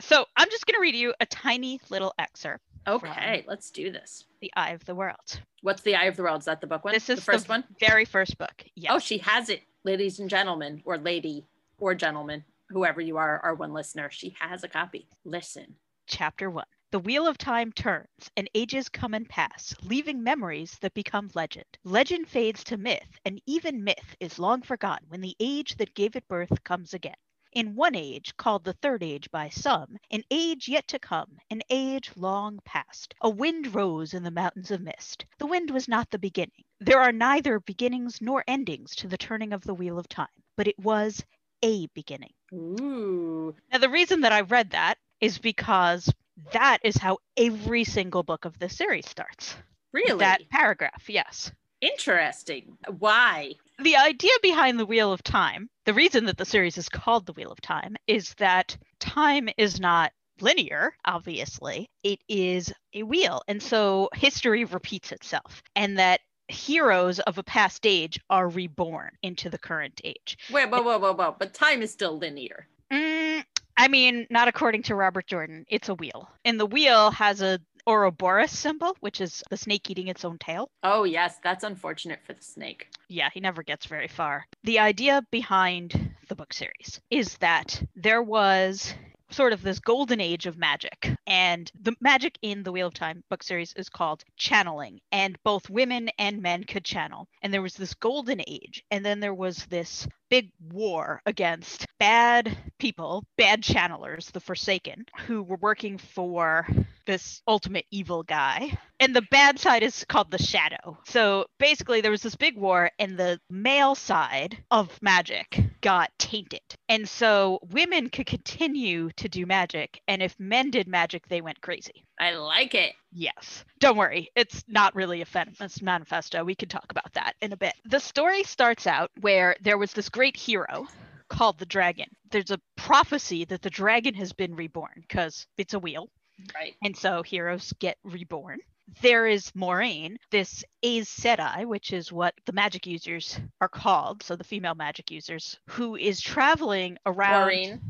So 0.01 0.25
I'm 0.35 0.49
just 0.49 0.65
going 0.65 0.75
to 0.75 0.81
read 0.81 0.95
you 0.95 1.13
a 1.19 1.25
tiny 1.25 1.79
little 1.89 2.13
excerpt, 2.19 2.63
Okay. 2.87 3.43
Let's 3.47 3.69
do 3.69 3.91
this. 3.91 4.25
The 4.41 4.51
Eye 4.55 4.71
of 4.71 4.83
the 4.85 4.95
World. 4.95 5.41
What's 5.61 5.81
the 5.81 5.95
Eye 5.95 6.05
of 6.05 6.15
the 6.15 6.23
World? 6.23 6.41
Is 6.41 6.45
that 6.45 6.61
the 6.61 6.67
book 6.67 6.83
one? 6.83 6.93
This 6.93 7.09
is 7.09 7.17
the 7.17 7.21
first 7.21 7.49
one. 7.49 7.63
very 7.79 8.05
first 8.05 8.37
book. 8.37 8.53
Oh, 8.59 8.71
yes. 8.75 8.91
Oh, 8.93 8.99
she 8.99 9.17
has 9.19 9.49
it, 9.49 9.61
ladies 9.83 10.19
and 10.19 10.29
gentlemen, 10.29 10.81
or 10.85 10.97
lady 10.97 11.45
or 11.79 11.95
gentleman, 11.95 12.43
whoever 12.69 13.01
you 13.01 13.17
are, 13.17 13.39
our 13.39 13.55
one 13.55 13.73
listener. 13.73 14.09
She 14.11 14.35
has 14.39 14.63
a 14.63 14.67
copy. 14.67 15.07
Listen. 15.23 15.75
Chapter 16.07 16.49
1 16.49 16.65
The 16.91 16.99
wheel 16.99 17.27
of 17.27 17.37
time 17.37 17.71
turns, 17.71 18.31
and 18.35 18.49
ages 18.55 18.89
come 18.89 19.13
and 19.13 19.29
pass, 19.29 19.75
leaving 19.83 20.23
memories 20.23 20.77
that 20.81 20.93
become 20.93 21.29
legend. 21.35 21.65
Legend 21.83 22.27
fades 22.27 22.63
to 22.65 22.77
myth, 22.77 23.19
and 23.25 23.41
even 23.45 23.83
myth 23.83 24.15
is 24.19 24.39
long 24.39 24.61
forgotten 24.61 25.07
when 25.09 25.21
the 25.21 25.35
age 25.39 25.77
that 25.77 25.93
gave 25.93 26.15
it 26.15 26.27
birth 26.27 26.63
comes 26.63 26.93
again. 26.93 27.15
In 27.53 27.73
one 27.73 27.95
age, 27.95 28.37
called 28.37 28.63
the 28.63 28.73
third 28.73 29.01
age 29.01 29.31
by 29.31 29.49
some, 29.49 29.97
an 30.11 30.23
age 30.29 30.67
yet 30.67 30.87
to 30.89 30.99
come, 30.99 31.37
an 31.49 31.63
age 31.71 32.11
long 32.15 32.59
past, 32.63 33.15
a 33.21 33.29
wind 33.29 33.73
rose 33.73 34.13
in 34.13 34.21
the 34.21 34.29
mountains 34.29 34.69
of 34.69 34.81
mist. 34.81 35.25
The 35.39 35.47
wind 35.47 35.71
was 35.71 35.87
not 35.87 36.11
the 36.11 36.19
beginning. 36.19 36.63
There 36.79 37.01
are 37.01 37.11
neither 37.11 37.59
beginnings 37.59 38.21
nor 38.21 38.43
endings 38.47 38.95
to 38.97 39.07
the 39.07 39.17
turning 39.17 39.51
of 39.51 39.63
the 39.63 39.73
wheel 39.73 39.97
of 39.97 40.07
time, 40.07 40.27
but 40.55 40.67
it 40.67 40.77
was 40.77 41.25
a 41.63 41.87
beginning. 41.93 42.33
Ooh. 42.53 43.55
Now, 43.71 43.79
the 43.79 43.89
reason 43.89 44.21
that 44.21 44.31
I 44.31 44.41
read 44.41 44.71
that 44.71 44.95
is 45.21 45.37
because 45.37 46.11
that 46.53 46.79
is 46.83 46.97
how 46.97 47.17
every 47.37 47.83
single 47.83 48.23
book 48.23 48.45
of 48.45 48.57
the 48.59 48.69
series 48.69 49.07
starts. 49.07 49.55
Really? 49.91 50.19
That 50.19 50.49
paragraph, 50.49 51.09
yes. 51.09 51.51
Interesting. 51.81 52.77
Why? 52.97 53.53
The 53.79 53.95
idea 53.95 54.31
behind 54.41 54.79
the 54.79 54.85
Wheel 54.85 55.13
of 55.13 55.23
Time, 55.23 55.69
the 55.85 55.93
reason 55.93 56.25
that 56.25 56.37
the 56.37 56.45
series 56.45 56.77
is 56.77 56.89
called 56.89 57.25
the 57.25 57.33
Wheel 57.33 57.51
of 57.51 57.61
Time, 57.61 57.95
is 58.07 58.33
that 58.35 58.77
time 58.99 59.49
is 59.57 59.79
not 59.79 60.11
linear, 60.41 60.93
obviously. 61.05 61.89
It 62.03 62.19
is 62.27 62.73
a 62.93 63.03
wheel. 63.03 63.41
And 63.47 63.61
so 63.61 64.09
history 64.13 64.65
repeats 64.65 65.11
itself. 65.11 65.63
And 65.75 65.97
that 65.99 66.21
heroes 66.49 67.19
of 67.19 67.37
a 67.37 67.43
past 67.43 67.85
age 67.85 68.19
are 68.29 68.49
reborn 68.49 69.11
into 69.23 69.49
the 69.49 69.57
current 69.57 70.01
age. 70.03 70.37
Wait, 70.51 70.69
whoa, 70.69 70.81
whoa, 70.81 70.97
whoa, 70.97 71.13
whoa. 71.13 71.35
But 71.37 71.53
time 71.53 71.81
is 71.81 71.91
still 71.91 72.17
linear. 72.17 72.67
Mm, 72.91 73.43
I 73.77 73.87
mean, 73.87 74.27
not 74.29 74.47
according 74.47 74.83
to 74.83 74.95
Robert 74.95 75.27
Jordan. 75.27 75.65
It's 75.69 75.89
a 75.89 75.95
wheel. 75.95 76.29
And 76.43 76.59
the 76.59 76.65
wheel 76.65 77.11
has 77.11 77.41
a 77.41 77.59
Ouroboros 77.87 78.51
symbol, 78.51 78.95
which 78.99 79.21
is 79.21 79.41
the 79.49 79.57
snake 79.57 79.89
eating 79.89 80.09
its 80.09 80.25
own 80.25 80.37
tail. 80.37 80.69
Oh, 80.83 81.05
yes. 81.05 81.37
That's 81.43 81.63
unfortunate 81.63 82.19
for 82.23 82.33
the 82.33 82.43
snake. 82.43 82.87
Yeah, 83.07 83.29
he 83.33 83.39
never 83.39 83.63
gets 83.63 83.85
very 83.85 84.07
far. 84.07 84.45
The 84.63 84.79
idea 84.79 85.25
behind 85.31 86.11
the 86.27 86.35
book 86.35 86.53
series 86.53 86.99
is 87.09 87.37
that 87.37 87.81
there 87.95 88.21
was 88.21 88.93
sort 89.31 89.53
of 89.53 89.61
this 89.61 89.79
golden 89.79 90.19
age 90.19 90.45
of 90.45 90.57
magic. 90.57 91.11
And 91.29 91.71
the 91.79 91.95
magic 92.01 92.37
in 92.41 92.63
the 92.63 92.71
Wheel 92.71 92.87
of 92.87 92.95
Time 92.95 93.23
book 93.29 93.43
series 93.43 93.73
is 93.73 93.87
called 93.87 94.23
channeling. 94.35 94.99
And 95.11 95.37
both 95.43 95.69
women 95.69 96.09
and 96.17 96.41
men 96.41 96.63
could 96.63 96.83
channel. 96.83 97.27
And 97.41 97.53
there 97.53 97.61
was 97.61 97.75
this 97.75 97.93
golden 97.93 98.41
age. 98.47 98.83
And 98.89 99.05
then 99.05 99.19
there 99.19 99.33
was 99.33 99.65
this 99.67 100.07
big 100.29 100.51
war 100.71 101.21
against 101.25 101.85
bad 101.99 102.55
people, 102.77 103.23
bad 103.37 103.61
channelers, 103.61 104.31
the 104.31 104.39
Forsaken, 104.39 105.05
who 105.25 105.43
were 105.43 105.57
working 105.57 105.97
for 105.97 106.67
this 107.05 107.41
ultimate 107.47 107.85
evil 107.91 108.23
guy. 108.23 108.77
And 108.99 109.15
the 109.15 109.23
bad 109.31 109.59
side 109.59 109.81
is 109.81 110.05
called 110.07 110.29
the 110.29 110.37
Shadow. 110.37 110.97
So 111.05 111.45
basically, 111.57 112.01
there 112.01 112.11
was 112.11 112.21
this 112.21 112.35
big 112.35 112.57
war, 112.57 112.91
and 112.99 113.17
the 113.17 113.39
male 113.49 113.95
side 113.95 114.57
of 114.69 115.01
magic 115.01 115.59
got 115.81 116.11
tainted. 116.19 116.61
And 116.87 117.07
so 117.07 117.59
women 117.71 118.09
could 118.09 118.27
continue 118.27 119.09
to 119.15 119.29
do 119.29 119.45
magic. 119.45 120.01
And 120.07 120.21
if 120.21 120.39
men 120.39 120.69
did 120.69 120.87
magic, 120.87 121.18
they 121.27 121.41
went 121.41 121.61
crazy. 121.61 122.05
I 122.19 122.35
like 122.35 122.75
it. 122.75 122.93
Yes. 123.11 123.65
Don't 123.79 123.97
worry. 123.97 124.29
It's 124.35 124.63
not 124.67 124.95
really 124.95 125.21
a 125.21 125.25
feminist 125.25 125.81
manifesto. 125.81 126.43
We 126.43 126.55
can 126.55 126.69
talk 126.69 126.85
about 126.89 127.11
that 127.13 127.33
in 127.41 127.53
a 127.53 127.57
bit. 127.57 127.73
The 127.85 127.99
story 127.99 128.43
starts 128.43 128.87
out 128.87 129.11
where 129.21 129.55
there 129.61 129.77
was 129.77 129.93
this 129.93 130.09
great 130.09 130.37
hero 130.37 130.87
called 131.29 131.59
the 131.59 131.65
dragon. 131.65 132.07
There's 132.31 132.51
a 132.51 132.61
prophecy 132.75 133.45
that 133.45 133.61
the 133.61 133.69
dragon 133.69 134.13
has 134.15 134.33
been 134.33 134.55
reborn 134.55 134.93
because 135.01 135.47
it's 135.57 135.73
a 135.73 135.79
wheel. 135.79 136.09
Right. 136.55 136.75
And 136.83 136.95
so 136.95 137.21
heroes 137.21 137.73
get 137.79 137.97
reborn. 138.03 138.59
There 139.01 139.27
is 139.27 139.51
Moiraine, 139.51 140.15
this 140.31 140.63
Aes 140.81 141.07
Sedai, 141.09 141.65
which 141.65 141.93
is 141.93 142.11
what 142.11 142.33
the 142.45 142.53
magic 142.53 142.87
users 142.87 143.39
are 143.61 143.69
called, 143.69 144.23
so 144.23 144.35
the 144.35 144.43
female 144.43 144.73
magic 144.73 145.11
users, 145.11 145.59
who 145.67 145.95
is 145.95 146.19
traveling 146.19 146.97
around 147.05 147.45
Maureen. 147.45 147.81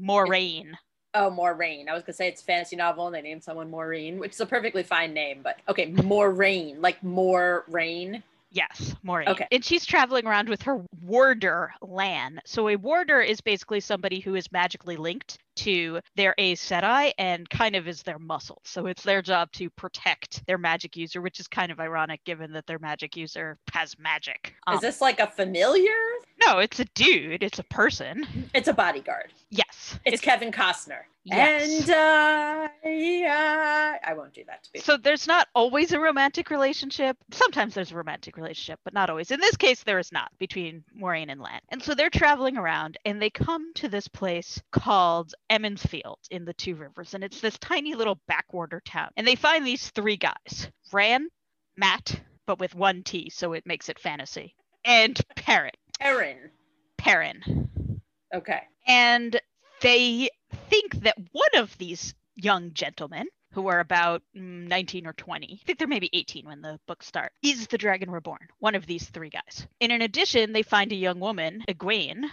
Moiraine. 0.00 0.74
Oh, 1.16 1.30
Maureen. 1.30 1.88
I 1.88 1.94
was 1.94 2.02
gonna 2.02 2.12
say 2.12 2.28
it's 2.28 2.42
a 2.42 2.44
fantasy 2.44 2.76
novel 2.76 3.06
and 3.06 3.14
they 3.14 3.22
named 3.22 3.42
someone 3.42 3.70
Maureen, 3.70 4.18
which 4.18 4.32
is 4.32 4.40
a 4.40 4.46
perfectly 4.46 4.82
fine 4.82 5.14
name, 5.14 5.40
but 5.42 5.56
okay, 5.66 5.86
Maureen, 6.04 6.82
like 6.82 7.02
more 7.02 7.64
rain. 7.68 8.22
Yes, 8.52 8.94
Maureen. 9.02 9.28
Okay. 9.28 9.46
And 9.50 9.64
she's 9.64 9.84
traveling 9.84 10.26
around 10.26 10.48
with 10.48 10.62
her 10.62 10.80
warder, 11.02 11.72
Lan. 11.82 12.40
So 12.44 12.68
a 12.68 12.76
warder 12.76 13.20
is 13.20 13.40
basically 13.40 13.80
somebody 13.80 14.20
who 14.20 14.34
is 14.34 14.50
magically 14.52 14.96
linked 14.96 15.38
to 15.56 16.00
their 16.16 16.34
Aes 16.38 16.62
Sedai 16.62 17.12
and 17.18 17.48
kind 17.50 17.76
of 17.76 17.88
is 17.88 18.02
their 18.02 18.18
muscle. 18.18 18.60
So 18.64 18.86
it's 18.86 19.02
their 19.02 19.20
job 19.20 19.50
to 19.52 19.68
protect 19.70 20.46
their 20.46 20.58
magic 20.58 20.96
user, 20.96 21.20
which 21.20 21.40
is 21.40 21.48
kind 21.48 21.72
of 21.72 21.80
ironic 21.80 22.22
given 22.24 22.52
that 22.52 22.66
their 22.66 22.78
magic 22.78 23.16
user 23.16 23.58
has 23.72 23.98
magic. 23.98 24.54
Um, 24.66 24.76
Is 24.76 24.80
this 24.80 25.00
like 25.00 25.18
a 25.18 25.26
familiar? 25.26 25.90
no, 26.46 26.58
it's 26.58 26.78
a 26.78 26.84
dude. 26.94 27.42
It's 27.42 27.58
a 27.58 27.64
person. 27.64 28.26
It's 28.54 28.68
a 28.68 28.72
bodyguard. 28.72 29.32
Yes. 29.90 29.98
It's, 30.04 30.22
Kevin 30.22 30.50
Costner. 30.50 31.00
Yes. 31.24 31.82
And 31.82 31.90
uh, 31.90 32.68
yeah, 32.84 33.96
I 34.04 34.14
won't 34.14 34.32
do 34.32 34.44
that 34.46 34.62
to 34.64 34.70
people. 34.70 34.84
So 34.84 34.96
there's 34.96 35.26
not 35.26 35.48
always 35.54 35.92
a 35.92 36.00
romantic 36.00 36.50
relationship. 36.50 37.16
Sometimes 37.32 37.74
there's 37.74 37.90
a 37.92 37.96
romantic 37.96 38.36
relationship, 38.36 38.78
but 38.84 38.94
not 38.94 39.10
always. 39.10 39.30
In 39.30 39.40
this 39.40 39.56
case, 39.56 39.82
there 39.82 39.98
is 39.98 40.12
not 40.12 40.30
between 40.38 40.84
Moiraine 40.96 41.30
and 41.30 41.40
Lan. 41.40 41.60
And 41.70 41.82
so 41.82 41.94
they're 41.94 42.10
traveling 42.10 42.56
around 42.56 42.96
and 43.04 43.20
they 43.20 43.30
come 43.30 43.72
to 43.74 43.88
this 43.88 44.08
place 44.08 44.60
called 44.70 45.34
Emond's 45.50 45.84
Field 45.84 46.18
in 46.30 46.44
the 46.44 46.54
Two 46.54 46.76
Rivers. 46.76 47.14
And 47.14 47.24
it's 47.24 47.40
this 47.40 47.58
tiny 47.58 47.94
little 47.94 48.20
backwater 48.28 48.80
town. 48.84 49.10
And 49.16 49.26
they 49.26 49.36
find 49.36 49.66
these 49.66 49.90
three 49.90 50.16
guys 50.16 50.70
Rand, 50.92 51.28
Mat, 51.76 52.20
but 52.46 52.58
with 52.60 52.74
one 52.74 53.02
T, 53.02 53.30
so 53.30 53.52
it 53.52 53.66
makes 53.66 53.88
it 53.88 53.98
fantasy, 53.98 54.54
and 54.84 55.20
Perrin. 55.34 55.72
Erin. 56.00 56.50
Perrin. 56.96 58.00
Okay. 58.34 58.60
And 58.86 59.40
they 59.86 60.28
think 60.68 60.96
that 61.02 61.16
one 61.30 61.62
of 61.62 61.78
these 61.78 62.12
young 62.34 62.72
gentlemen, 62.74 63.26
who 63.52 63.68
are 63.68 63.78
about 63.78 64.20
mm, 64.36 64.66
19 64.66 65.06
or 65.06 65.12
20, 65.12 65.60
I 65.62 65.64
think 65.64 65.78
they're 65.78 65.86
maybe 65.86 66.10
18 66.12 66.44
when 66.44 66.60
the 66.60 66.78
books 66.88 67.06
start, 67.06 67.30
is 67.42 67.68
the 67.68 67.78
Dragon 67.78 68.10
Reborn, 68.10 68.48
one 68.58 68.74
of 68.74 68.84
these 68.84 69.08
three 69.08 69.30
guys. 69.30 69.66
And 69.80 69.92
in 69.92 70.02
addition, 70.02 70.52
they 70.52 70.62
find 70.62 70.90
a 70.90 70.96
young 70.96 71.20
woman, 71.20 71.62
Egwene, 71.68 72.24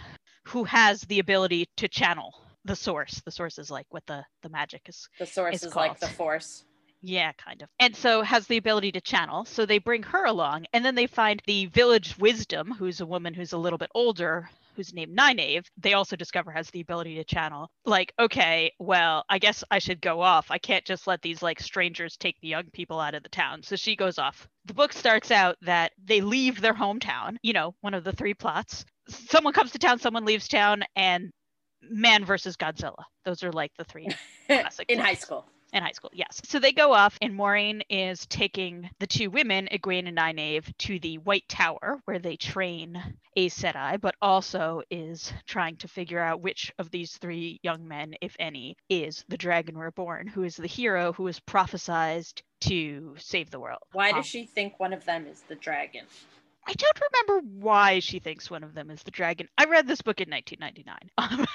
who 0.48 0.64
has 0.64 1.02
the 1.02 1.20
ability 1.20 1.68
to 1.76 1.86
channel 1.88 2.34
the 2.64 2.74
source. 2.74 3.22
The 3.24 3.30
source 3.30 3.56
is 3.58 3.70
like 3.70 3.86
what 3.90 4.04
the, 4.06 4.24
the 4.42 4.48
magic 4.48 4.82
is 4.88 5.08
The 5.20 5.26
source 5.26 5.54
It's 5.54 5.64
is 5.64 5.76
like 5.76 6.00
the 6.00 6.08
force. 6.08 6.64
yeah, 7.02 7.30
kind 7.32 7.62
of. 7.62 7.68
And 7.78 7.94
so 7.94 8.22
has 8.22 8.48
the 8.48 8.56
ability 8.56 8.90
to 8.92 9.00
channel. 9.00 9.44
So 9.44 9.64
they 9.64 9.78
bring 9.78 10.02
her 10.02 10.24
along, 10.26 10.66
and 10.72 10.84
then 10.84 10.96
they 10.96 11.06
find 11.06 11.40
the 11.46 11.66
village 11.66 12.18
wisdom, 12.18 12.72
who's 12.72 13.00
a 13.00 13.06
woman 13.06 13.32
who's 13.32 13.52
a 13.52 13.58
little 13.58 13.78
bit 13.78 13.90
older, 13.94 14.50
who's 14.74 14.92
named 14.92 15.16
Nynaeve. 15.16 15.64
They 15.76 15.94
also 15.94 16.16
discover 16.16 16.50
has 16.50 16.70
the 16.70 16.80
ability 16.80 17.16
to 17.16 17.24
channel. 17.24 17.70
Like, 17.84 18.12
okay, 18.18 18.72
well, 18.78 19.24
I 19.28 19.38
guess 19.38 19.64
I 19.70 19.78
should 19.78 20.00
go 20.00 20.20
off. 20.20 20.50
I 20.50 20.58
can't 20.58 20.84
just 20.84 21.06
let 21.06 21.22
these 21.22 21.42
like 21.42 21.60
strangers 21.60 22.16
take 22.16 22.36
the 22.40 22.48
young 22.48 22.64
people 22.72 23.00
out 23.00 23.14
of 23.14 23.22
the 23.22 23.28
town. 23.28 23.62
So 23.62 23.76
she 23.76 23.96
goes 23.96 24.18
off. 24.18 24.48
The 24.66 24.74
book 24.74 24.92
starts 24.92 25.30
out 25.30 25.56
that 25.62 25.92
they 26.02 26.20
leave 26.20 26.60
their 26.60 26.74
hometown, 26.74 27.36
you 27.42 27.52
know, 27.52 27.74
one 27.80 27.94
of 27.94 28.04
the 28.04 28.12
three 28.12 28.34
plots. 28.34 28.84
Someone 29.08 29.52
comes 29.52 29.72
to 29.72 29.78
town, 29.78 29.98
someone 29.98 30.24
leaves 30.24 30.48
town, 30.48 30.84
and 30.96 31.30
man 31.82 32.24
versus 32.24 32.56
Godzilla. 32.56 33.04
Those 33.24 33.42
are 33.42 33.52
like 33.52 33.72
the 33.78 33.84
three 33.84 34.08
Classic 34.46 34.88
In 34.90 34.98
high 34.98 35.14
school. 35.14 35.46
In 35.74 35.82
high 35.82 35.92
school, 35.92 36.10
yes. 36.14 36.40
So 36.44 36.58
they 36.58 36.72
go 36.72 36.92
off, 36.92 37.18
and 37.20 37.34
Maureen 37.34 37.82
is 37.90 38.26
taking 38.26 38.88
the 39.00 39.06
two 39.06 39.28
women, 39.28 39.68
Egwene 39.72 40.08
and 40.08 40.16
Nynaeve, 40.16 40.72
to 40.78 40.98
the 41.00 41.18
White 41.18 41.48
Tower, 41.48 42.00
where 42.04 42.18
they 42.18 42.36
train 42.36 43.02
Aes 43.36 43.58
Sedai, 43.58 44.00
but 44.00 44.14
also 44.22 44.82
is 44.90 45.32
trying 45.46 45.76
to 45.78 45.88
figure 45.88 46.20
out 46.20 46.40
which 46.40 46.72
of 46.78 46.90
these 46.90 47.16
three 47.18 47.58
young 47.62 47.86
men, 47.86 48.14
if 48.22 48.36
any, 48.38 48.76
is 48.88 49.24
the 49.28 49.36
Dragon 49.36 49.76
Reborn, 49.76 50.28
who 50.28 50.44
is 50.44 50.56
the 50.56 50.66
hero 50.68 51.12
who 51.12 51.26
is 51.26 51.40
prophesized 51.40 52.42
to 52.60 53.14
save 53.18 53.50
the 53.50 53.60
world. 53.60 53.80
Why 53.92 54.10
Um, 54.10 54.16
does 54.16 54.26
she 54.26 54.46
think 54.46 54.78
one 54.80 54.92
of 54.92 55.04
them 55.04 55.26
is 55.26 55.42
the 55.48 55.56
dragon? 55.56 56.06
I 56.66 56.72
don't 56.72 57.00
remember 57.28 57.46
why 57.58 57.98
she 57.98 58.20
thinks 58.20 58.50
one 58.50 58.64
of 58.64 58.74
them 58.74 58.90
is 58.90 59.02
the 59.02 59.10
dragon. 59.10 59.48
I 59.58 59.64
read 59.64 59.86
this 59.86 60.00
book 60.00 60.20
in 60.20 60.30
1999. 60.30 61.10
Um, 61.18 61.46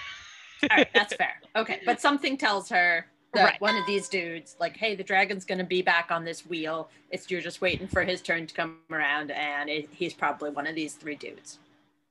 All 0.70 0.78
right, 0.78 0.88
that's 0.94 1.14
fair. 1.16 1.42
Okay, 1.56 1.80
but 1.86 2.00
something 2.00 2.38
tells 2.38 2.70
her 2.70 3.08
that 3.34 3.44
Right. 3.44 3.62
one 3.62 3.76
of 3.76 3.86
these 3.86 4.10
dudes, 4.10 4.56
like, 4.60 4.76
hey, 4.78 4.96
the 4.96 5.04
dragon's 5.04 5.46
gonna 5.46 5.64
be 5.64 5.82
back 5.82 6.12
on 6.12 6.26
this 6.26 6.46
wheel. 6.46 6.90
It's 7.12 7.30
you're 7.30 7.42
just 7.42 7.62
waiting 7.62 7.88
for 7.88 8.04
his 8.04 8.22
turn 8.22 8.48
to 8.48 8.54
come 8.54 8.78
around, 8.92 9.32
and 9.32 9.70
it, 9.70 9.90
he's 9.92 10.14
probably 10.14 10.50
one 10.50 10.66
of 10.68 10.76
these 10.76 10.96
three 10.96 11.16
dudes. 11.16 11.60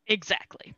Exactly. 0.06 0.74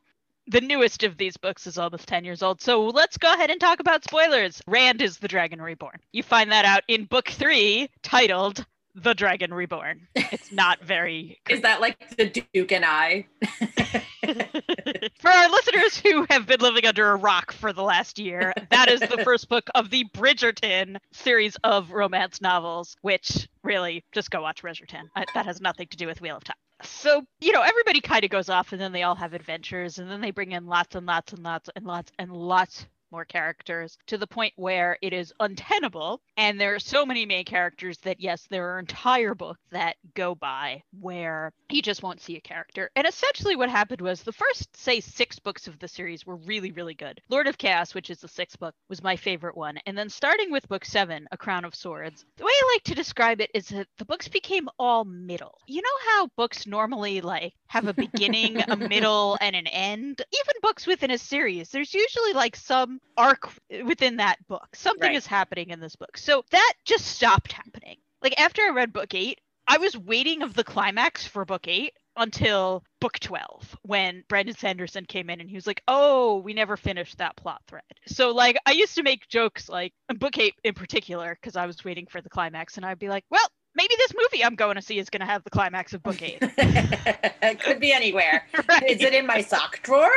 The 0.46 0.60
newest 0.60 1.04
of 1.04 1.16
these 1.16 1.36
books 1.36 1.66
is 1.66 1.78
almost 1.78 2.08
10 2.08 2.24
years 2.24 2.42
old, 2.42 2.60
so 2.60 2.86
let's 2.86 3.16
go 3.16 3.32
ahead 3.32 3.50
and 3.50 3.60
talk 3.60 3.78
about 3.78 4.02
spoilers. 4.02 4.60
Rand 4.66 5.00
is 5.00 5.18
the 5.18 5.28
Dragon 5.28 5.60
Reborn. 5.62 5.98
You 6.12 6.22
find 6.22 6.50
that 6.50 6.64
out 6.64 6.82
in 6.88 7.04
book 7.04 7.28
three, 7.28 7.88
titled 8.02 8.64
The 9.02 9.14
Dragon 9.14 9.54
Reborn. 9.54 10.08
It's 10.14 10.52
not 10.52 10.82
very. 10.82 11.40
Is 11.48 11.62
that 11.62 11.80
like 11.80 12.16
the 12.16 12.26
Duke 12.52 12.72
and 12.72 12.84
I? 12.84 13.26
for 15.20 15.30
our 15.30 15.50
listeners 15.50 15.98
who 15.98 16.26
have 16.28 16.46
been 16.46 16.60
living 16.60 16.86
under 16.86 17.10
a 17.10 17.16
rock 17.16 17.52
for 17.52 17.72
the 17.72 17.82
last 17.82 18.18
year, 18.18 18.52
that 18.70 18.88
is 18.88 19.00
the 19.00 19.22
first 19.24 19.48
book 19.48 19.68
of 19.74 19.90
the 19.90 20.04
Bridgerton 20.14 20.98
series 21.12 21.56
of 21.64 21.92
romance 21.92 22.40
novels, 22.40 22.96
which 23.02 23.48
really 23.62 24.04
just 24.12 24.30
go 24.30 24.42
watch 24.42 24.62
Bridgerton. 24.62 25.08
I, 25.16 25.24
that 25.34 25.46
has 25.46 25.60
nothing 25.60 25.88
to 25.88 25.96
do 25.96 26.06
with 26.06 26.20
Wheel 26.20 26.36
of 26.36 26.44
Time. 26.44 26.56
So, 26.82 27.24
you 27.40 27.52
know, 27.52 27.62
everybody 27.62 28.00
kind 28.00 28.24
of 28.24 28.30
goes 28.30 28.48
off 28.48 28.72
and 28.72 28.80
then 28.80 28.92
they 28.92 29.02
all 29.02 29.14
have 29.14 29.34
adventures 29.34 29.98
and 29.98 30.10
then 30.10 30.20
they 30.20 30.30
bring 30.30 30.52
in 30.52 30.66
lots 30.66 30.94
and 30.94 31.06
lots 31.06 31.32
and 31.32 31.42
lots 31.42 31.70
and 31.74 31.86
lots 31.86 32.12
and 32.18 32.32
lots 32.32 32.86
more 33.12 33.24
characters 33.24 33.98
to 34.06 34.18
the 34.18 34.26
point 34.26 34.52
where 34.56 34.98
it 35.02 35.12
is 35.12 35.32
untenable. 35.40 36.20
And 36.36 36.60
there 36.60 36.74
are 36.74 36.80
so 36.80 37.04
many 37.04 37.26
main 37.26 37.44
characters 37.44 37.98
that, 37.98 38.20
yes, 38.20 38.46
there 38.50 38.70
are 38.70 38.78
entire 38.78 39.34
books 39.34 39.60
that 39.70 39.96
go 40.14 40.34
by 40.34 40.82
where 40.98 41.52
you 41.70 41.82
just 41.82 42.02
won't 42.02 42.20
see 42.20 42.36
a 42.36 42.40
character. 42.40 42.90
And 42.96 43.06
essentially, 43.06 43.56
what 43.56 43.70
happened 43.70 44.00
was 44.00 44.22
the 44.22 44.32
first, 44.32 44.76
say, 44.76 45.00
six 45.00 45.38
books 45.38 45.68
of 45.68 45.78
the 45.78 45.88
series 45.88 46.26
were 46.26 46.36
really, 46.36 46.72
really 46.72 46.94
good. 46.94 47.20
Lord 47.28 47.46
of 47.46 47.58
Chaos, 47.58 47.94
which 47.94 48.10
is 48.10 48.20
the 48.20 48.28
sixth 48.28 48.58
book, 48.58 48.74
was 48.88 49.02
my 49.02 49.16
favorite 49.16 49.56
one. 49.56 49.78
And 49.86 49.96
then 49.96 50.08
starting 50.08 50.50
with 50.50 50.68
book 50.68 50.84
seven, 50.84 51.26
A 51.32 51.36
Crown 51.36 51.64
of 51.64 51.74
Swords, 51.74 52.24
the 52.36 52.44
way 52.44 52.52
I 52.52 52.70
like 52.74 52.82
to 52.84 52.94
describe 52.94 53.40
it 53.40 53.50
is 53.54 53.68
that 53.68 53.88
the 53.98 54.04
books 54.04 54.28
became 54.28 54.68
all 54.78 55.04
middle. 55.04 55.58
You 55.66 55.82
know 55.82 56.12
how 56.12 56.28
books 56.36 56.66
normally 56.66 57.20
like 57.20 57.52
have 57.68 57.86
a 57.86 57.94
beginning, 57.94 58.60
a 58.68 58.76
middle, 58.76 59.38
and 59.40 59.56
an 59.56 59.66
end? 59.66 60.22
Even 60.32 60.54
books 60.62 60.86
within 60.86 61.10
a 61.10 61.18
series, 61.18 61.70
there's 61.70 61.94
usually 61.94 62.32
like 62.32 62.56
some 62.56 62.99
arc 63.16 63.50
within 63.84 64.16
that 64.16 64.38
book. 64.48 64.68
Something 64.74 65.08
Right. 65.10 65.16
is 65.16 65.26
happening 65.26 65.70
in 65.70 65.80
this 65.80 65.96
book. 65.96 66.16
So 66.16 66.44
that 66.50 66.72
just 66.84 67.06
stopped 67.06 67.52
happening. 67.52 67.96
Like 68.22 68.38
after 68.40 68.62
I 68.62 68.70
read 68.70 68.92
book 68.92 69.14
eight, 69.14 69.40
I 69.68 69.78
was 69.78 69.96
waiting 69.96 70.42
of 70.42 70.54
the 70.54 70.64
climax 70.64 71.26
for 71.26 71.44
book 71.44 71.68
eight 71.68 71.92
until 72.16 72.82
book 73.00 73.18
12 73.20 73.78
when 73.82 74.24
Brandon 74.28 74.54
Sanderson 74.56 75.04
came 75.06 75.30
in 75.30 75.40
and 75.40 75.48
he 75.48 75.54
was 75.54 75.66
like, 75.66 75.82
Oh, 75.86 76.38
we 76.38 76.52
never 76.54 76.76
finished 76.76 77.18
that 77.18 77.36
plot 77.36 77.62
thread. 77.68 77.82
So, 78.06 78.30
like, 78.32 78.56
I 78.66 78.72
used 78.72 78.96
to 78.96 79.02
make 79.02 79.28
jokes, 79.28 79.68
like, 79.68 79.92
book 80.18 80.36
eight 80.38 80.54
in 80.64 80.74
particular, 80.74 81.36
because 81.40 81.56
I 81.56 81.66
was 81.66 81.84
waiting 81.84 82.06
for 82.06 82.20
the 82.20 82.28
climax, 82.28 82.76
and 82.76 82.84
I'd 82.84 82.98
be 82.98 83.08
like, 83.08 83.24
Well, 83.30 83.46
maybe 83.76 83.94
this 83.96 84.12
movie 84.14 84.44
I'm 84.44 84.56
going 84.56 84.74
to 84.74 84.82
see 84.82 84.98
is 84.98 85.08
going 85.08 85.20
to 85.20 85.26
have 85.26 85.44
the 85.44 85.50
climax 85.50 85.92
of 85.92 86.02
book 86.02 86.20
eight. 86.20 86.38
it 86.40 87.60
could 87.60 87.78
be 87.80 87.92
anywhere. 87.92 88.46
Right. 88.68 88.82
Is 88.90 89.00
it 89.02 89.14
in 89.14 89.26
my 89.26 89.40
sock 89.40 89.80
drawer? 89.82 90.10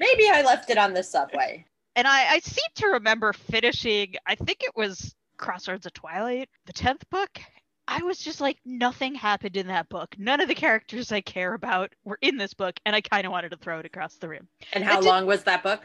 Maybe 0.00 0.28
I 0.30 0.42
left 0.42 0.70
it 0.70 0.78
on 0.78 0.94
the 0.94 1.02
subway. 1.02 1.64
And 1.96 2.06
I, 2.06 2.34
I 2.34 2.38
seem 2.40 2.64
to 2.76 2.86
remember 2.88 3.32
finishing, 3.32 4.14
I 4.26 4.34
think 4.34 4.62
it 4.62 4.72
was 4.74 5.14
Crossroads 5.36 5.86
of 5.86 5.92
Twilight, 5.92 6.48
the 6.66 6.72
10th 6.72 7.02
book. 7.10 7.40
I 7.88 8.02
was 8.02 8.18
just 8.18 8.40
like, 8.40 8.58
nothing 8.64 9.14
happened 9.14 9.56
in 9.56 9.66
that 9.66 9.88
book. 9.88 10.14
None 10.16 10.40
of 10.40 10.48
the 10.48 10.54
characters 10.54 11.10
I 11.12 11.20
care 11.20 11.52
about 11.52 11.92
were 12.04 12.18
in 12.22 12.36
this 12.38 12.54
book, 12.54 12.78
and 12.86 12.94
I 12.94 13.00
kind 13.00 13.26
of 13.26 13.32
wanted 13.32 13.50
to 13.50 13.56
throw 13.56 13.80
it 13.80 13.86
across 13.86 14.14
the 14.14 14.28
room. 14.28 14.48
And 14.72 14.84
how 14.84 15.00
did- 15.00 15.08
long 15.08 15.26
was 15.26 15.42
that 15.44 15.62
book? 15.62 15.82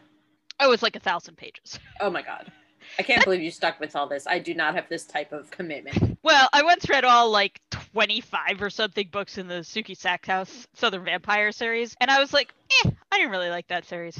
Oh, 0.59 0.71
it's 0.71 0.83
like 0.83 0.95
a 0.95 0.99
thousand 0.99 1.37
pages. 1.37 1.79
Oh 1.99 2.09
my 2.09 2.21
god. 2.21 2.51
I 2.97 3.03
can't 3.03 3.23
believe 3.23 3.41
you 3.41 3.51
stuck 3.51 3.79
with 3.79 3.95
all 3.95 4.07
this. 4.07 4.25
I 4.27 4.39
do 4.39 4.53
not 4.53 4.75
have 4.75 4.87
this 4.87 5.05
type 5.05 5.31
of 5.33 5.51
commitment. 5.51 6.17
Well, 6.23 6.49
I 6.51 6.63
once 6.63 6.89
read 6.89 7.05
all 7.05 7.29
like 7.31 7.61
25 7.71 8.61
or 8.61 8.69
something 8.69 9.07
books 9.11 9.37
in 9.37 9.47
the 9.47 9.61
Sookie 9.61 9.95
Stackhouse 9.95 10.67
Southern 10.73 11.05
Vampire 11.05 11.53
series, 11.53 11.95
and 12.01 12.11
I 12.11 12.19
was 12.19 12.33
like, 12.33 12.53
eh, 12.83 12.89
I 13.11 13.17
didn't 13.17 13.31
really 13.31 13.49
like 13.49 13.67
that 13.69 13.85
series. 13.85 14.19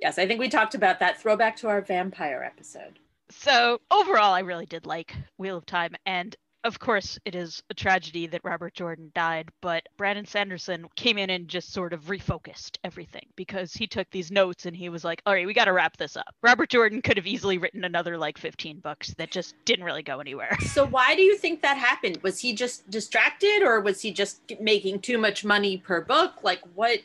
Yes, 0.00 0.18
I 0.18 0.26
think 0.26 0.40
we 0.40 0.48
talked 0.48 0.74
about 0.74 1.00
that. 1.00 1.20
Throwback 1.20 1.56
to 1.56 1.68
our 1.68 1.80
vampire 1.80 2.42
episode. 2.42 2.98
So 3.30 3.80
overall, 3.90 4.34
I 4.34 4.40
really 4.40 4.66
did 4.66 4.86
like 4.86 5.14
Wheel 5.38 5.56
of 5.56 5.66
Time, 5.66 5.94
and 6.04 6.36
of 6.64 6.78
course, 6.78 7.18
it 7.26 7.34
is 7.34 7.62
a 7.68 7.74
tragedy 7.74 8.26
that 8.28 8.40
Robert 8.42 8.72
Jordan 8.72 9.12
died, 9.14 9.50
but 9.60 9.86
Brandon 9.98 10.24
Sanderson 10.24 10.86
came 10.96 11.18
in 11.18 11.28
and 11.28 11.46
just 11.46 11.74
sort 11.74 11.92
of 11.92 12.04
refocused 12.04 12.78
everything 12.82 13.26
because 13.36 13.74
he 13.74 13.86
took 13.86 14.10
these 14.10 14.32
notes 14.32 14.64
and 14.64 14.74
he 14.74 14.88
was 14.88 15.04
like, 15.04 15.20
all 15.26 15.34
right, 15.34 15.46
we 15.46 15.52
got 15.52 15.66
to 15.66 15.74
wrap 15.74 15.98
this 15.98 16.16
up. 16.16 16.34
Robert 16.42 16.70
Jordan 16.70 17.02
could 17.02 17.18
have 17.18 17.26
easily 17.26 17.58
written 17.58 17.84
another 17.84 18.16
like 18.16 18.38
15 18.38 18.78
books 18.80 19.14
that 19.18 19.30
just 19.30 19.54
didn't 19.66 19.84
really 19.84 20.02
go 20.02 20.20
anywhere. 20.20 20.56
So 20.60 20.86
why 20.86 21.14
do 21.14 21.22
you 21.22 21.36
think 21.36 21.60
that 21.62 21.76
happened? 21.76 22.18
Was 22.22 22.40
he 22.40 22.54
just 22.54 22.88
distracted 22.90 23.62
or 23.62 23.80
was 23.80 24.00
he 24.00 24.10
just 24.10 24.40
making 24.58 25.00
too 25.00 25.18
much 25.18 25.44
money 25.44 25.76
per 25.76 26.00
book? 26.00 26.42
Like 26.42 26.60
what 26.74 27.00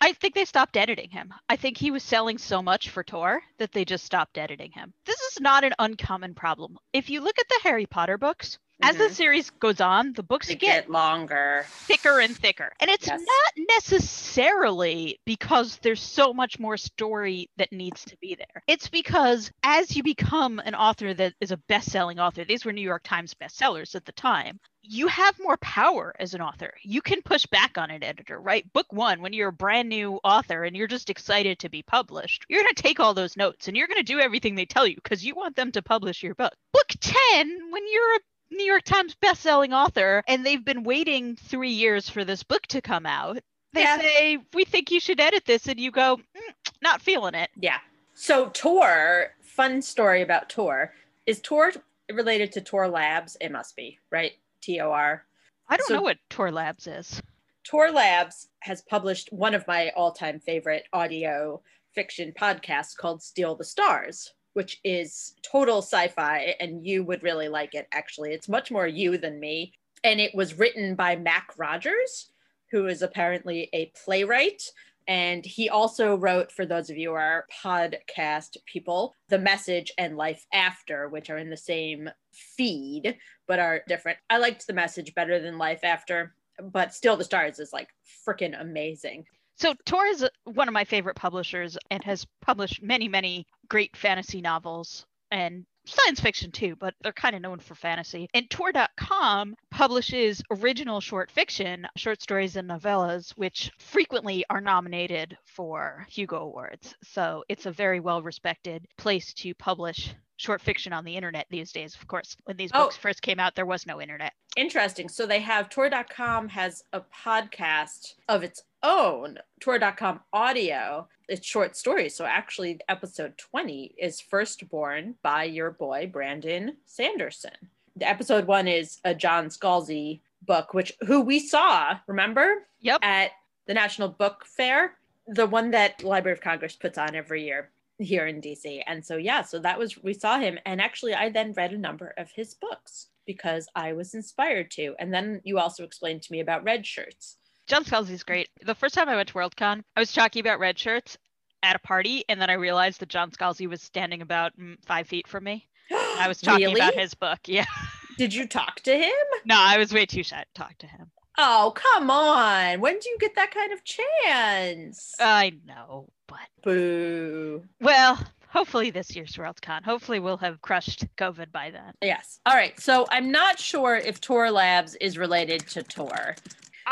I 0.00 0.12
think 0.12 0.34
they 0.34 0.44
stopped 0.44 0.76
editing 0.76 1.10
him. 1.10 1.32
I 1.48 1.56
think 1.56 1.76
he 1.76 1.90
was 1.90 2.02
selling 2.02 2.38
so 2.38 2.62
much 2.62 2.90
for 2.90 3.02
Tor 3.02 3.42
that 3.58 3.72
they 3.72 3.84
just 3.84 4.04
stopped 4.04 4.38
editing 4.38 4.72
him. 4.72 4.94
This 5.04 5.20
is 5.20 5.40
not 5.40 5.64
an 5.64 5.74
uncommon 5.78 6.34
problem. 6.34 6.78
If 6.92 7.10
you 7.10 7.20
look 7.20 7.38
at 7.38 7.48
the 7.48 7.60
Harry 7.62 7.86
Potter 7.86 8.18
books, 8.18 8.58
as 8.82 8.96
the 8.96 9.08
Mhm. 9.08 9.14
series 9.14 9.50
goes 9.50 9.80
on, 9.80 10.12
the 10.14 10.22
books 10.22 10.54
get 10.54 10.60
get 10.60 10.88
longer. 10.90 11.66
thicker 11.88 12.20
and 12.20 12.36
thicker. 12.38 12.72
And 12.80 12.90
it's 12.90 13.06
Yes. 13.06 13.20
not 13.20 13.66
necessarily 13.76 15.18
because 15.26 15.78
there's 15.82 16.02
so 16.02 16.32
much 16.32 16.58
more 16.58 16.76
story 16.76 17.50
that 17.56 17.72
needs 17.72 18.04
to 18.06 18.16
be 18.20 18.34
there. 18.36 18.62
It's 18.66 18.88
because 18.88 19.50
as 19.62 19.96
you 19.96 20.02
become 20.02 20.60
an 20.60 20.74
author 20.74 21.12
that 21.14 21.34
is 21.40 21.50
a 21.50 21.56
best 21.68 21.90
selling 21.90 22.18
author, 22.20 22.44
these 22.44 22.64
were 22.64 22.72
New 22.72 22.80
York 22.82 23.02
Times 23.04 23.34
bestsellers 23.34 23.94
at 23.94 24.04
the 24.04 24.12
time. 24.12 24.58
You 24.82 25.08
have 25.08 25.38
more 25.40 25.56
power 25.58 26.14
as 26.18 26.34
an 26.34 26.40
author. 26.40 26.72
You 26.82 27.02
can 27.02 27.22
push 27.22 27.46
back 27.46 27.76
on 27.76 27.90
an 27.90 28.02
editor, 28.02 28.40
right? 28.40 28.70
Book 28.72 28.86
one, 28.92 29.20
when 29.20 29.32
you're 29.32 29.48
a 29.48 29.52
brand 29.52 29.88
new 29.88 30.14
author 30.24 30.64
and 30.64 30.74
you're 30.76 30.86
just 30.86 31.10
excited 31.10 31.58
to 31.60 31.68
be 31.68 31.82
published, 31.82 32.44
you're 32.48 32.62
going 32.62 32.74
to 32.74 32.82
take 32.82 32.98
all 33.00 33.14
those 33.14 33.36
notes 33.36 33.68
and 33.68 33.76
you're 33.76 33.88
going 33.88 33.98
to 33.98 34.02
do 34.02 34.20
everything 34.20 34.54
they 34.54 34.64
tell 34.66 34.86
you 34.86 34.96
because 34.96 35.24
you 35.24 35.34
want 35.34 35.54
them 35.56 35.72
to 35.72 35.82
publish 35.82 36.22
your 36.22 36.34
book. 36.34 36.54
Book 36.72 36.88
10, 37.00 37.70
when 37.70 37.82
you're 37.92 38.14
a 38.16 38.20
New 38.50 38.64
York 38.64 38.84
Times 38.84 39.16
bestselling 39.22 39.72
author 39.72 40.22
and 40.26 40.44
they've 40.44 40.64
been 40.64 40.82
waiting 40.82 41.36
three 41.36 41.70
years 41.70 42.08
for 42.08 42.24
this 42.24 42.42
book 42.42 42.62
to 42.68 42.80
come 42.80 43.06
out. 43.06 43.38
They 43.72 43.82
Yeah. 43.82 43.98
say, 44.00 44.38
We 44.52 44.64
think 44.64 44.90
you 44.90 44.98
should 45.00 45.20
edit 45.20 45.44
this. 45.44 45.66
And 45.68 45.78
you 45.78 45.90
go, 45.90 46.16
"Mm, 46.16 46.54
Not 46.82 47.02
feeling 47.02 47.34
it. 47.34 47.50
Yeah. 47.56 47.78
So 48.14 48.48
Tor, 48.50 49.34
fun 49.42 49.82
story 49.82 50.22
about 50.22 50.48
Tor. 50.48 50.94
Is 51.26 51.40
Tor 51.40 51.72
related 52.10 52.52
to 52.52 52.60
Tor 52.60 52.88
Labs? 52.88 53.36
It 53.40 53.50
must 53.52 53.76
be, 53.76 53.98
right? 54.10 54.32
T 54.62 54.80
O 54.80 54.90
R. 54.90 55.26
I 55.68 55.76
don't 55.76 55.86
So- 55.86 55.94
know 55.96 56.02
what 56.02 56.18
Tor 56.28 56.50
Labs 56.50 56.86
is. 56.86 57.22
Tor 57.62 57.90
Labs 57.92 58.48
has 58.60 58.82
published 58.82 59.32
one 59.32 59.54
of 59.54 59.66
my 59.68 59.90
all-time 59.90 60.40
favorite 60.40 60.86
audio 60.92 61.62
fiction 61.94 62.32
podcasts 62.32 62.96
called 62.96 63.22
Steal 63.22 63.54
the 63.54 63.64
Stars, 63.64 64.32
which 64.54 64.80
is 64.84 65.34
total 65.42 65.78
sci-fi 65.78 66.54
and 66.60 66.84
you 66.84 67.04
would 67.04 67.22
really 67.22 67.48
like 67.48 67.74
it 67.74 67.86
actually. 67.92 68.32
It's 68.32 68.48
much 68.48 68.70
more 68.70 68.86
you 68.86 69.18
than 69.18 69.40
me. 69.40 69.72
And 70.02 70.20
it 70.20 70.34
was 70.34 70.58
written 70.58 70.94
by 70.94 71.16
Mac 71.16 71.52
Rogers, 71.58 72.30
who 72.70 72.86
is 72.86 73.02
apparently 73.02 73.68
a 73.72 73.92
playwright. 74.04 74.62
And 75.08 75.44
he 75.44 75.68
also 75.68 76.16
wrote, 76.16 76.52
for 76.52 76.64
those 76.64 76.88
of 76.88 76.96
you 76.96 77.10
who 77.10 77.14
are 77.16 77.46
podcast 77.62 78.56
people, 78.66 79.14
The 79.28 79.38
Message 79.38 79.92
and 79.98 80.16
Life 80.16 80.46
After, 80.52 81.08
which 81.08 81.30
are 81.30 81.38
in 81.38 81.50
the 81.50 81.56
same 81.56 82.08
feed 82.32 83.16
but 83.46 83.58
are 83.58 83.82
different. 83.88 84.18
I 84.30 84.38
liked 84.38 84.66
The 84.66 84.72
Message 84.72 85.14
better 85.14 85.40
than 85.40 85.58
Life 85.58 85.84
After 85.84 86.34
but 86.60 86.94
Steal 86.94 87.16
the 87.16 87.24
Stars 87.24 87.58
is 87.58 87.72
like 87.72 87.88
freaking 88.26 88.60
amazing 88.60 89.24
So 89.60 89.74
Tor 89.84 90.06
is 90.06 90.22
uh, 90.22 90.28
one 90.44 90.68
of 90.68 90.72
my 90.74 90.84
favorite 90.84 91.16
publishers 91.16 91.76
and 91.90 92.02
has 92.04 92.26
published 92.40 92.82
many, 92.82 93.08
many 93.08 93.46
great 93.68 93.94
fantasy 93.94 94.40
novels 94.40 95.04
and 95.30 95.66
science 95.84 96.18
fiction 96.18 96.50
too, 96.50 96.76
but 96.76 96.94
they're 97.02 97.12
kind 97.12 97.36
of 97.36 97.42
known 97.42 97.58
for 97.58 97.74
fantasy. 97.74 98.26
And 98.32 98.48
Tor.com 98.48 99.54
publishes 99.70 100.42
original 100.50 101.02
short 101.02 101.30
fiction, 101.30 101.86
short 101.94 102.22
stories 102.22 102.56
and 102.56 102.70
novellas, 102.70 103.32
which 103.32 103.70
frequently 103.78 104.46
are 104.48 104.62
nominated 104.62 105.36
for 105.44 106.06
Hugo 106.08 106.38
Awards. 106.38 106.94
So 107.04 107.44
it's 107.50 107.66
a 107.66 107.70
very 107.70 108.00
well 108.00 108.22
respected 108.22 108.86
place 108.96 109.34
to 109.34 109.52
publish 109.54 110.14
short 110.38 110.62
fiction 110.62 110.94
on 110.94 111.04
the 111.04 111.16
internet 111.16 111.46
these 111.50 111.70
days. 111.70 111.94
Of 111.96 112.06
course, 112.08 112.34
when 112.44 112.56
these 112.56 112.70
Oh. 112.72 112.84
books 112.84 112.96
first 112.96 113.20
came 113.20 113.38
out, 113.38 113.54
there 113.54 113.66
was 113.66 113.86
no 113.86 114.00
internet. 114.00 114.32
interesting 114.56 115.08
so 115.08 115.26
they 115.26 115.38
have 115.40 115.68
Tor.com 115.68 116.48
has 116.48 116.82
a 116.94 117.00
podcast 117.02 118.14
of 118.28 118.42
its 118.42 118.62
own 118.82 119.38
Tor.com 119.60 120.20
audio. 120.32 121.08
It's 121.28 121.46
short 121.46 121.76
stories 121.76 122.14
so 122.14 122.24
actually 122.24 122.80
episode 122.88 123.36
20 123.38 123.94
is 123.98 124.20
firstborn 124.20 125.14
by 125.22 125.44
your 125.44 125.70
boy 125.70 126.08
brandon 126.12 126.76
sanderson. 126.86 127.52
The 127.96 128.08
episode 128.08 128.46
one 128.46 128.66
is 128.66 128.98
a 129.04 129.14
john 129.14 129.46
scalzi 129.46 130.20
book 130.42 130.74
which 130.74 130.92
who 131.06 131.20
we 131.20 131.38
saw 131.38 131.98
remember? 132.06 132.66
Yep. 132.80 132.98
at 133.02 133.32
the 133.66 133.74
national 133.74 134.08
book 134.08 134.44
fair 134.46 134.96
the 135.26 135.46
one 135.46 135.70
that 135.70 136.02
library 136.02 136.32
of 136.36 136.42
congress 136.42 136.74
puts 136.74 136.98
on 136.98 137.14
every 137.14 137.44
year 137.44 137.70
here 137.98 138.26
in 138.26 138.40
dc 138.40 138.82
and 138.86 139.04
so 139.04 139.16
yeah 139.16 139.42
so 139.42 139.58
that 139.58 139.78
was 139.78 140.02
we 140.02 140.14
saw 140.14 140.38
him 140.38 140.58
and 140.64 140.80
actually 140.80 141.14
i 141.14 141.28
then 141.28 141.52
read 141.52 141.72
a 141.72 141.78
number 141.78 142.14
of 142.16 142.30
his 142.32 142.54
books 142.54 143.08
because 143.26 143.68
i 143.76 143.92
was 143.92 144.14
inspired 144.14 144.70
to. 144.70 144.94
And 144.98 145.12
then 145.12 145.40
you 145.44 145.58
also 145.58 145.84
explained 145.84 146.22
to 146.22 146.32
me 146.32 146.40
about 146.40 146.64
red 146.64 146.84
shirts 146.86 147.36
John 147.70 147.84
Scalzi's 147.84 148.24
great. 148.24 148.48
The 148.62 148.74
first 148.74 148.96
time 148.96 149.08
I 149.08 149.14
went 149.14 149.28
to 149.28 149.34
Worldcon, 149.34 149.82
I 149.96 150.00
was 150.00 150.12
talking 150.12 150.40
about 150.40 150.58
red 150.58 150.76
shirts 150.76 151.16
at 151.62 151.76
a 151.76 151.78
party, 151.78 152.24
and 152.28 152.40
then 152.42 152.50
I 152.50 152.54
realized 152.54 152.98
that 152.98 153.08
John 153.08 153.30
Scalzi 153.30 153.68
was 153.68 153.80
standing 153.80 154.22
about 154.22 154.58
mm, 154.58 154.74
five 154.84 155.06
feet 155.06 155.28
from 155.28 155.44
me. 155.44 155.68
I 155.92 156.26
was 156.26 156.40
talking 156.42 156.66
really? 156.66 156.80
about 156.80 156.94
his 156.94 157.14
book. 157.14 157.38
Yeah. 157.46 157.66
did 158.18 158.34
you 158.34 158.48
talk 158.48 158.80
to 158.80 158.92
him 158.98 159.12
No, 159.44 159.54
I 159.56 159.78
was 159.78 159.94
way 159.94 160.04
too 160.04 160.24
shy 160.24 160.38
to 160.40 160.46
talk 160.52 160.76
to 160.78 160.86
him. 160.88 161.12
oh 161.38 161.72
come 161.76 162.10
on 162.10 162.80
when 162.80 162.98
do 162.98 163.08
you 163.08 163.16
get 163.20 163.36
that 163.36 163.52
kind 163.54 163.72
of 163.72 163.84
chance 163.84 165.14
I 165.20 165.52
know, 165.64 166.08
but 166.26 166.38
boo 166.64 167.62
well, 167.80 168.18
hopefully 168.48 168.90
this 168.90 169.14
year's 169.14 169.36
Worldcon. 169.36 169.84
Hopefully 169.84 170.18
we'll 170.18 170.36
have 170.38 170.60
crushed 170.60 171.06
COVID 171.16 171.52
by 171.52 171.70
then. 171.70 171.92
yes 172.02 172.40
all 172.44 172.54
right 172.56 172.78
so 172.80 173.06
i'm 173.10 173.30
not 173.30 173.58
sure 173.60 173.94
if 173.96 174.20
tor 174.20 174.50
labs 174.50 174.96
is 174.96 175.16
related 175.16 175.60
to 175.68 175.82
tor 175.84 176.34